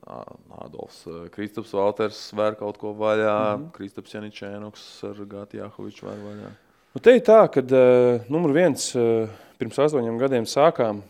[0.08, 1.02] Adolfs
[1.34, 3.70] Kristaps Valters vēr kaut ko vaļā, mm -hmm.
[3.76, 6.50] Kristaps Janičēnoks ar Gāti Jāhoviču vēr vaļā.
[6.94, 9.28] Nu, te ir tā, ka uh, numur viens uh,
[9.58, 11.02] pirms astoņiem gadiem sākām,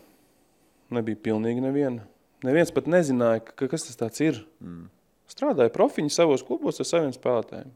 [0.89, 2.03] nebija pilnīgi neviena.
[2.43, 4.45] Neviens pat nezināja, ka, kas tas ir.
[4.59, 4.89] Mm.
[5.29, 7.71] Strādāja profiņi savos klubos ar saviem spēlētājiem.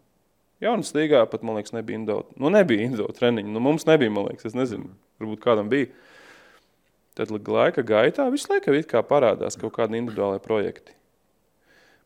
[0.64, 2.18] Jaunas līgā pat, man liekas, nebija Indo.
[2.40, 3.52] Nu, nebija Indo treniņu.
[3.52, 4.90] Nu, mums nebija, man liekas, es nezinu,
[5.22, 5.92] varbūt kādam bija.
[7.14, 8.74] Tad laika gaitā visu laiku
[9.06, 10.96] parādās kaut kādi individuāli projekti.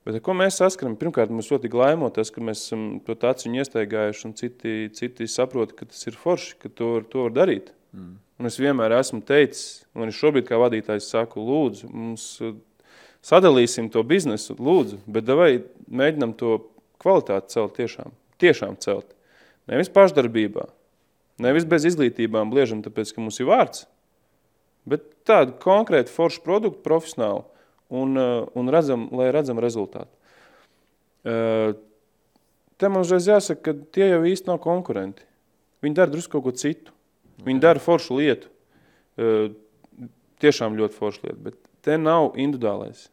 [0.08, 1.00] Bet ar ko mēs saskaramies?
[1.02, 5.74] Pirmkārt, mums ļoti glaimo tas, ka mēs esam to tāciņu iestaigājuši, un citi, citi saprot,
[5.76, 7.74] ka tas ir forši, ka to, to var darīt.
[7.92, 8.14] Mm.
[8.40, 12.56] Un es vienmēr esmu teicis, un arī šobrīd kā vadītājs saku, lūdzu, mums uh,
[13.28, 15.50] sadalīsim to biznesu, lūdzu, bet davai
[15.92, 16.56] mēģinam to
[17.04, 19.14] kvalitāti celt tiešām, tiešām celt.
[19.68, 20.68] Nevis pašdarbībā,
[21.44, 23.86] nevis bez izglītībām bliežam, tāpēc, ka mums ir vārds,
[24.88, 27.44] bet tādu konkrētu foršu produktu profesionālu,
[27.90, 30.12] un, eh, un redzam, lai redzam rezultātu.
[31.28, 31.74] Eh,
[32.78, 35.26] te man uzreiz jāsaka, ka tie jau īsti nav konkurenti.
[35.84, 36.94] Viņi dara drusku kaut ko citu.
[37.44, 38.48] Viņi dara foršu lietu.
[39.18, 39.50] Eh,
[40.42, 43.10] tiešām ļoti foršu lietu, bet te nav individuālais.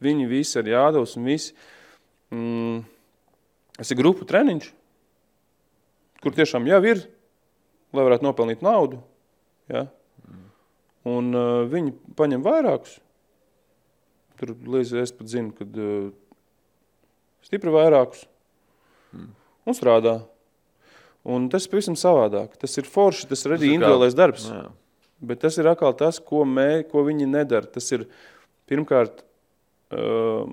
[0.00, 1.52] Viņi visi ir jādavs un visi.
[2.30, 2.84] Mm,
[3.78, 4.70] tas ir grupu treniņš,
[6.22, 7.04] kur tiešām jau ir,
[7.94, 9.00] lai varētu nopelnīt naudu.
[9.70, 9.86] Ja?
[11.08, 12.98] Un uh, viņi paņem vairākus.
[14.38, 16.10] Tur līdz es pat zinu, ka uh,
[17.46, 18.26] stipri vairākus
[19.14, 19.30] mm.
[19.68, 20.18] un strādā.
[21.28, 22.56] Un tas ir pavisam savādāk.
[22.60, 24.48] Tas ir forši, tas ir arī individuālais darbs.
[24.50, 24.66] Jā.
[25.28, 27.66] Bet tas ir atkal tas, ko, mē, ko viņi nedara.
[27.74, 28.06] Tas ir
[28.70, 29.24] pirmkārt
[29.92, 30.46] uh,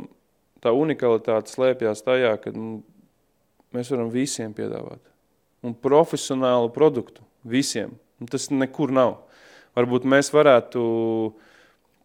[0.63, 2.79] tā unikalitāte slēpjas tajā, ka nu,
[3.75, 5.01] mēs varam visiem piedāvāt.
[5.65, 7.93] Un profesionālu produktu visiem.
[8.21, 9.17] Un tas nekur nav.
[9.75, 10.81] Varbūt mēs varētu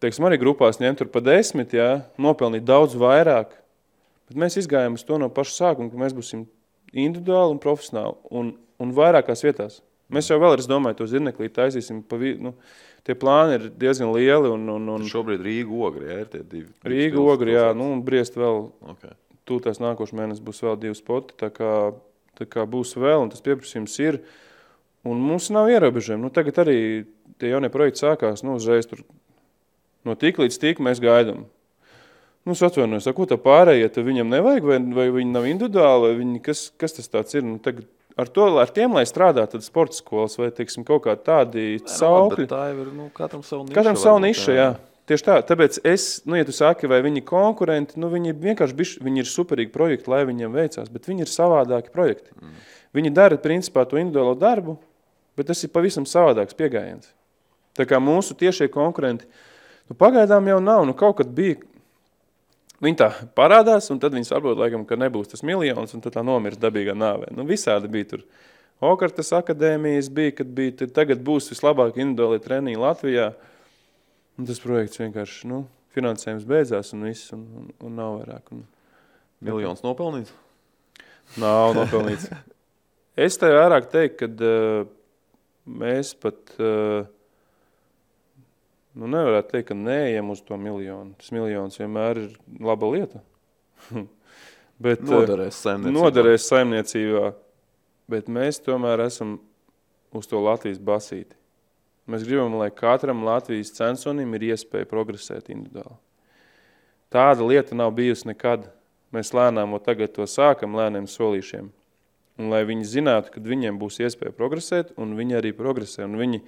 [0.03, 3.53] teiksim, arī grupās ņemt tur pa desmit, jā, nopelnīt daudz vairāk.
[4.31, 6.47] Bet mēs izgājām uz to no paša sākuma, ka mēs būsim
[6.91, 8.53] individuāli un profesionāli un,
[8.83, 9.81] un vairākās vietās.
[10.11, 12.57] Mēs jau vēl, es domāju, to zirneklī taisīsim pa vi, nu,
[13.07, 14.51] tie plāni ir diezgan lieli.
[14.51, 15.07] Un, un, un...
[15.07, 16.71] Šobrīd Rīga ogri, jā, ir tie divi.
[16.87, 18.65] Rīga ogri, jā, nu, un Briest vēl.
[18.97, 19.15] Okay.
[19.49, 21.73] Tūtās nākošu mēnesi būs vēl divi spoti, tā kā,
[22.39, 24.21] tā kā būs vēl, un tas pieprasījums ir.
[25.09, 26.27] Un mums nav ierobežojumi.
[26.27, 26.79] Nu, tagad arī
[27.41, 29.01] tie jaunie projekti sākās, nu, uzreiz tur
[30.07, 31.45] No tik līdz tik mēs gaidām.
[32.49, 36.21] Nu, es atvainojos, ko tā pārējie, tad viņam nevajag, vai, vai viņi nav individuāli, vai
[36.23, 37.45] viņi, kas, kas tas ir?
[37.45, 37.85] Nu, tagad
[38.17, 41.93] ar, to, ar tiem, lai strādā tad sporta skolas vai, teiksim, kaut kā tādi nu
[41.93, 42.49] saukļi.
[42.49, 43.77] Tā ir, nu, katram savu nišu.
[43.77, 44.71] Katram savu nišu, jā.
[45.11, 49.05] Tieši tā, tāpēc es, nu, ja tu saki, vai viņi konkurenti, nu, viņi vienkārši bišķi,
[49.07, 52.31] viņi ir superīgi projekti, lai viņiem veicās, bet viņi ir savādāki projekti.
[52.39, 52.57] Mm.
[52.95, 54.77] Viņi dara, principā, to individuālo darbu,
[55.39, 57.11] bet tas ir pavisam savādāks piegājiens.
[57.75, 59.49] Tā kā mūsu tiešie konkurenti, uh,
[59.91, 61.57] Nu, pagaidām jau nav, nu kaut kad bija,
[62.79, 66.23] viņi tā parādās, un tad viņi saprot, laikam, ka nebūs tas miljons, un tad tā
[66.23, 67.33] nomirs dabīgā nāvē.
[67.35, 68.23] Nu, visādi bija tur.
[68.81, 73.33] Okartas akadēmijas bija, kad bija, tagad būs vislabāk individuāli treniņi Latvijā,
[74.41, 75.63] un tas projekts vienkārši, nu,
[75.95, 78.53] finansējums beidzās, un viss, un, un, un nav vairāk.
[78.57, 78.65] Un,
[79.45, 80.33] Miljons nopelnīts?
[81.41, 82.29] Nav nopelnīts.
[83.29, 84.93] es te vairāk teiktu, ka uh,
[85.81, 86.57] mēs pat...
[86.59, 87.09] Uh,
[88.91, 91.15] Nu, nevarētu teikt, ka neejam uz to miljonu.
[91.21, 93.21] Tas miljons vienmēr ir laba lieta.
[94.85, 95.95] bet, noderēs saimniecībā.
[95.95, 97.29] Noderēs saimniecībā.
[98.11, 99.37] Bet mēs tomēr esam
[100.17, 101.39] uz to Latvijas basīti.
[102.11, 105.99] Mēs gribam, lai katram Latvijas censonim ir iespēja progresēt individuāli.
[107.11, 108.69] Tāda lieta nav bijusi nekad.
[109.15, 111.71] Mēs lēnām tagad to sākam, lēniem solīšiem.
[112.41, 116.07] Un lai viņi zinātu, ka viņiem būs iespēja progresēt, un viņi arī progresē.
[116.07, 116.41] Un viņi,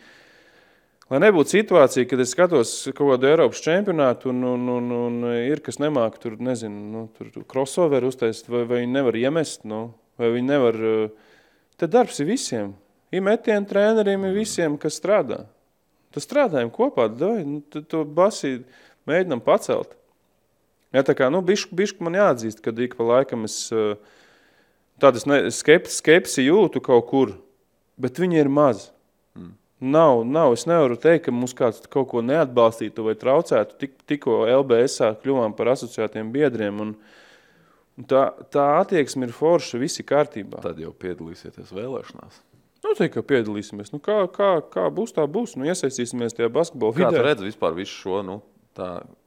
[1.12, 5.60] lai nebūtu situācija, kad es skatos kaut kādu Eiropas čempionātu, un, un, un, un ir
[5.66, 9.84] kas nemāk tur, nezinu, nu, tur crossover uztaisīt, vai, vai viņi nevar iemest, nu,
[10.18, 10.80] vai viņi nevar...
[11.80, 12.76] Te darbs ir visiem.
[13.12, 15.42] Ir metienu treneriem, ir visiem, kas strādā.
[16.12, 18.58] Tad strādājam kopā, dai, nu, to basī
[19.08, 19.96] mēģinam pacelt.
[20.92, 23.70] Ja, tā kā, nu, bišku, bišku man jāatzīst, kad ik pa laikam es
[25.00, 25.24] tādas
[25.56, 27.32] skepsi, skepsi jūtu kaut kur,
[28.00, 28.90] bet viņi ir maz.
[29.38, 29.54] Mm.
[29.94, 33.80] Nav, nav, es nevaru teikt, ka mums kāds kaut ko neatbalstītu vai traucētu.
[33.80, 36.94] Tik, tikko LBS kļuvām par asociētiem biedriem, un,
[37.96, 40.60] un tā, tā attieksme ir forša, visi kārtībā.
[40.62, 42.42] Tad jau piedalīsieties vēlēšanās.
[42.82, 43.92] Noteikti, ka piedalīsimies.
[43.94, 45.54] Nu, kā, kā, kā būs, tā būs.
[45.58, 47.10] Nu, iesaistīsimies tajā basketbola vidē.
[47.12, 48.40] Kā tu redzi vispār visu šo, nu,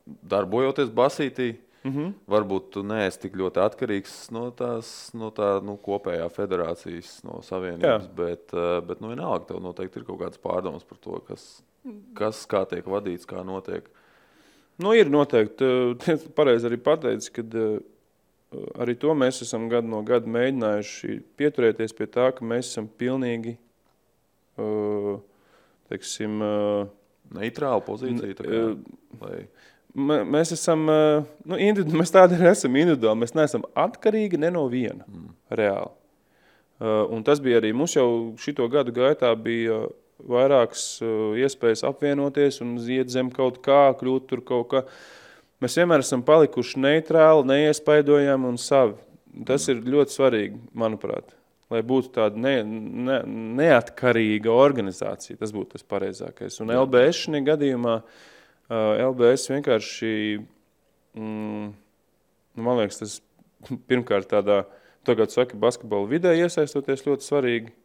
[0.05, 1.53] darbojoties basītī,
[1.85, 2.13] mm -hmm.
[2.27, 8.07] varbūt tu neesi tik ļoti atkarīgs no tās no tā, nu, kopējā federācijas, no savienības,
[8.07, 8.15] Jā.
[8.15, 11.63] bet, eh, bet nu, vienalga tev noteikti ir kaut kādas pārdomas par to, kas,
[12.13, 13.89] kas kā tiek vadīts, kā notiek.
[14.77, 15.65] Nu, ir noteikti.
[16.35, 17.79] Pareizi arī pateicis, ka eh,
[18.79, 23.55] arī to mēs esam gadu no gada mēģinājuši pieturēties pie tā, ka mēs esam pilnīgi
[23.57, 25.11] eh,
[25.91, 26.41] teiksim,
[27.35, 28.37] neitrāla pozīcija.
[28.39, 28.65] Kā,
[29.21, 29.45] lai
[29.95, 30.87] mēs esam,
[31.47, 31.59] nu,
[31.99, 35.29] mēs tādi arī esam individuāli, mēs neesam atkarīgi ne no viena, mm.
[35.59, 35.93] reāli.
[37.15, 39.85] Un tas bija arī mums jau šito gadu gaitā bija
[40.19, 40.99] vairākas
[41.39, 44.83] iespējas apvienoties un iet zem kaut kā, kļūt tur kaut kā.
[45.63, 48.97] Mēs vienmēr esam palikuši neitrāli, neiespaidojami un savi.
[49.47, 51.33] Tas ir ļoti svarīgi, manuprāt,
[51.71, 53.19] lai būtu tāda ne, ne,
[53.59, 55.39] neatkarīga organizācija.
[55.39, 56.59] Tas būtu tas pareizākais.
[56.63, 60.11] Un LBS šajā gadījumā uh, LBS vienkārši,
[61.19, 61.71] mm,
[62.55, 63.17] nu, man liekas, tas
[63.89, 64.63] pirmkārt tādā,
[65.07, 67.75] tagad saka, basketbola vidē iesaistoties ļoti svarīgi.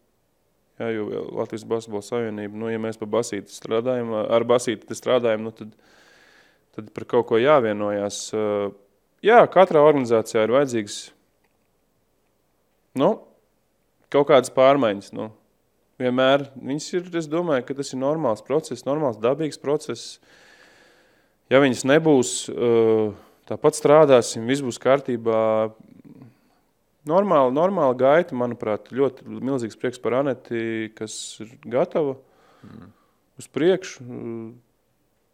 [0.80, 5.52] Jā, jo Latvijas Basketbola Savienība, nu, ja mēs pa basīti strādājam, ar basīti strādājam, nu,
[5.52, 5.74] tad,
[6.76, 8.22] tad par kaut ko jāvienojās.
[9.24, 11.00] Jā, katrā organizācijā ir vajadzīgs
[13.00, 13.10] nu,
[14.10, 15.12] kaut kādas pārmaiņas.
[15.16, 15.30] Nu.
[16.00, 20.14] Vienmēr viņas ir, es domāju, ka tas ir normāls process, normāls dabīgs process.
[21.52, 23.12] Ja viņas nebūs, eh,
[23.50, 25.74] tāpat strādāsim, viss būs kārtībā.
[27.10, 32.14] Normāli, normāli gaita, manuprāt, ļoti milzīgs prieks par Aneti, kas ir gatava
[32.62, 32.90] mm.
[33.40, 34.04] uz priekšu.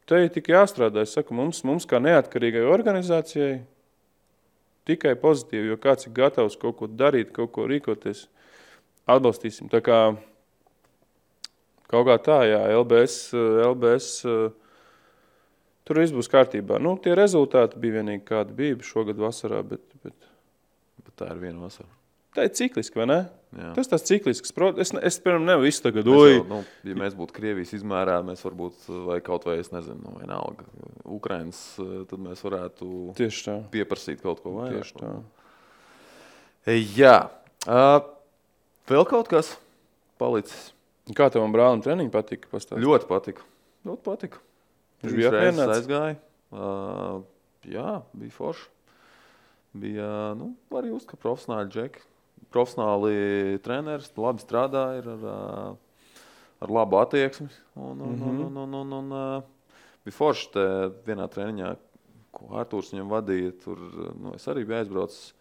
[0.06, 1.02] Te ir tik jāstrādā.
[1.02, 3.56] Es saku, mums, mums kā neatkarīgai organizācijai
[4.86, 8.28] tikai pozitīvi, jo kāds ir gatavs kaut ko darīt, kaut ko rīkoties,
[9.10, 9.66] atbalstīsim.
[9.72, 9.98] Tā kā
[11.90, 13.34] kaut kā tā, jā, LBS,
[13.66, 14.22] LBS
[15.86, 16.80] Tur viss būs kārtībā.
[16.82, 20.30] Nu, tie rezultāti bija vienīgi kādi bija šogad vasarā, bet, bet...
[21.04, 21.86] bet tā ir viena vasara.
[22.34, 23.18] Tā ir cikliski, vai ne?
[23.54, 23.70] Jā.
[23.76, 24.50] Tas tas ciklisks.
[24.82, 26.42] Es, es piemēram, nevaru visu tagad doju.
[26.50, 30.66] Nu, ja mēs būtu Krievijas izmērā, mēs varbūt, vai kaut vai, es nezinu, nu, vienalga,
[31.16, 32.88] Ukrainas, tad mēs varētu
[33.72, 34.82] pieprasīt kaut ko vairāk.
[34.82, 35.12] Tieši tā.
[36.98, 37.16] Jā.
[37.66, 38.00] Uh,
[38.90, 39.54] vēl kaut kas
[40.20, 40.72] palicis?
[41.14, 42.50] Kā tavam brālim treniņi patika?
[42.50, 42.82] Pastāst?
[42.82, 43.46] Ļoti patika.
[43.86, 44.42] Ļoti patika.
[45.04, 45.76] Viņš bija apmierināts.
[45.76, 46.18] Aizgāja.
[46.50, 47.22] Uh,
[47.70, 48.66] jā, bija forši.
[49.76, 52.02] Bija, nu, var just, ka profesionāli džeki.
[52.54, 55.76] Profesionāli treneris, labi strādāja ar, ar,
[56.64, 57.48] ar labu attieksmi.
[57.74, 58.46] Un, un, mm -hmm.
[58.46, 59.42] un, un, un, un, un,
[60.04, 60.66] bija forši te
[61.06, 61.76] vienā treniņā,
[62.32, 63.52] ko Artūrs viņam vadīja.
[63.64, 63.78] Tur
[64.14, 65.34] nu, es arī biju aizbraucis.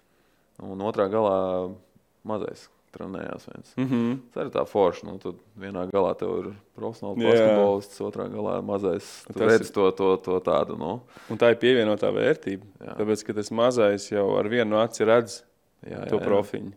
[0.64, 1.76] Un otrā galā
[2.24, 3.74] mazais trenējās viens.
[3.76, 4.20] Mm -hmm.
[4.34, 5.06] Tas ir tā forši.
[5.08, 6.48] Nu, tad vienā galā tev ir
[6.78, 9.26] profesionāls basketbolists, otrā galā ir mazais.
[9.34, 9.74] Tu redz ir...
[9.74, 10.78] to, to, to tādu.
[10.80, 11.02] Nu.
[11.30, 12.66] Un tā ir pievienotā vērtība.
[12.80, 12.96] Jā.
[13.02, 15.44] Tāpēc, ka tas mazais jau ar vienu aci redz
[15.84, 16.72] jā, jā, to profiņu.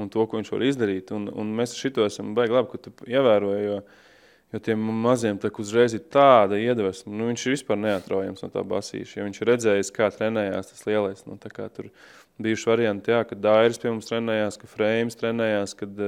[0.00, 1.10] Un to, ko viņš var izdarīt.
[1.16, 3.66] Un, un mēs šito esam baigi labi, ka tu ievēroji.
[3.66, 3.80] Jo,
[4.54, 7.12] jo tiem maziem tā uzreiz ir tāda iedvesma.
[7.12, 9.20] Nu, viņš ir vispār neatraujams no tā basīša.
[9.20, 11.26] Ja viņš ir redzējis, kā trenējās tas lielais.
[11.28, 11.92] Nu, tur,
[12.42, 16.00] bijuši varianti, jā, kad Dairis pie mums trenējās, ka Freims trenējās, kad,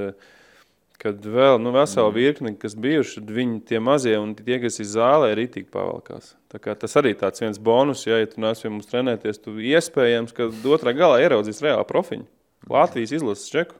[1.01, 2.17] kad vēl nu, vesela mm.
[2.17, 6.33] virkni, kas bijuši, viņi tie mazie un tie, kas ir zālē, arī tik pavalkās.
[6.53, 9.55] Tā kā tas arī tāds viens bonus, ja, ja tu nāc pie mums trenēties, tu
[9.61, 12.27] iespējams, ka otrā galā ieraudzīs reāli profiņu.
[12.71, 13.79] Latvijas izlases čeku.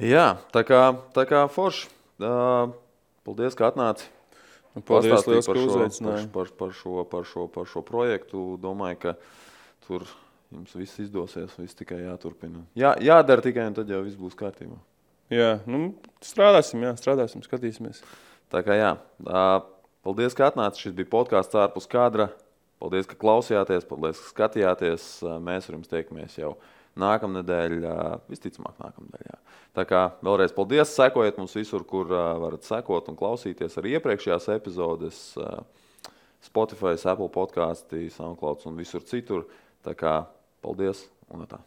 [0.00, 0.80] Jā, tā kā,
[1.16, 1.90] tā kā forši.
[2.20, 2.72] Uh,
[3.26, 4.08] paldies, ka atnāci.
[4.76, 8.42] Nu, paldies, liels, par, šo, par, par, par, šo, par, šo, par šo projektu.
[8.62, 9.14] Domāju, ka
[9.86, 10.06] tur
[10.50, 12.64] Jums viss izdosies, viss tikai jāturpina.
[12.78, 14.74] Jā, jādara tikai, un tad jau viss būs kārtībā.
[15.30, 15.92] Jā, nu,
[16.26, 18.00] strādāsim, jā, strādāsim, skatīsimies.
[18.50, 18.88] Tā kā jā,
[20.02, 20.80] paldies, ka atnācāt.
[20.82, 22.32] Šis bija podkāsts ārpus kadra.
[22.82, 25.06] Paldies, ka klausījāties, paldies, ka skatījāties.
[25.46, 26.56] Mēs ar jums tiekamies jau
[26.98, 27.76] nākamnedēļ,
[28.30, 29.26] visticamāk, nākamnedēļ.
[29.30, 29.38] Jā.
[29.78, 35.22] Tā kā vēlreiz paldies, sekojiet mums visur, kur varat sekot un klausīties arī iepriekšējās epizodes.
[36.40, 39.44] Spotify, Apple podkāstī, SoundCloud un visur citur.
[39.84, 40.22] Tā kā
[40.64, 41.60] paldies un tā.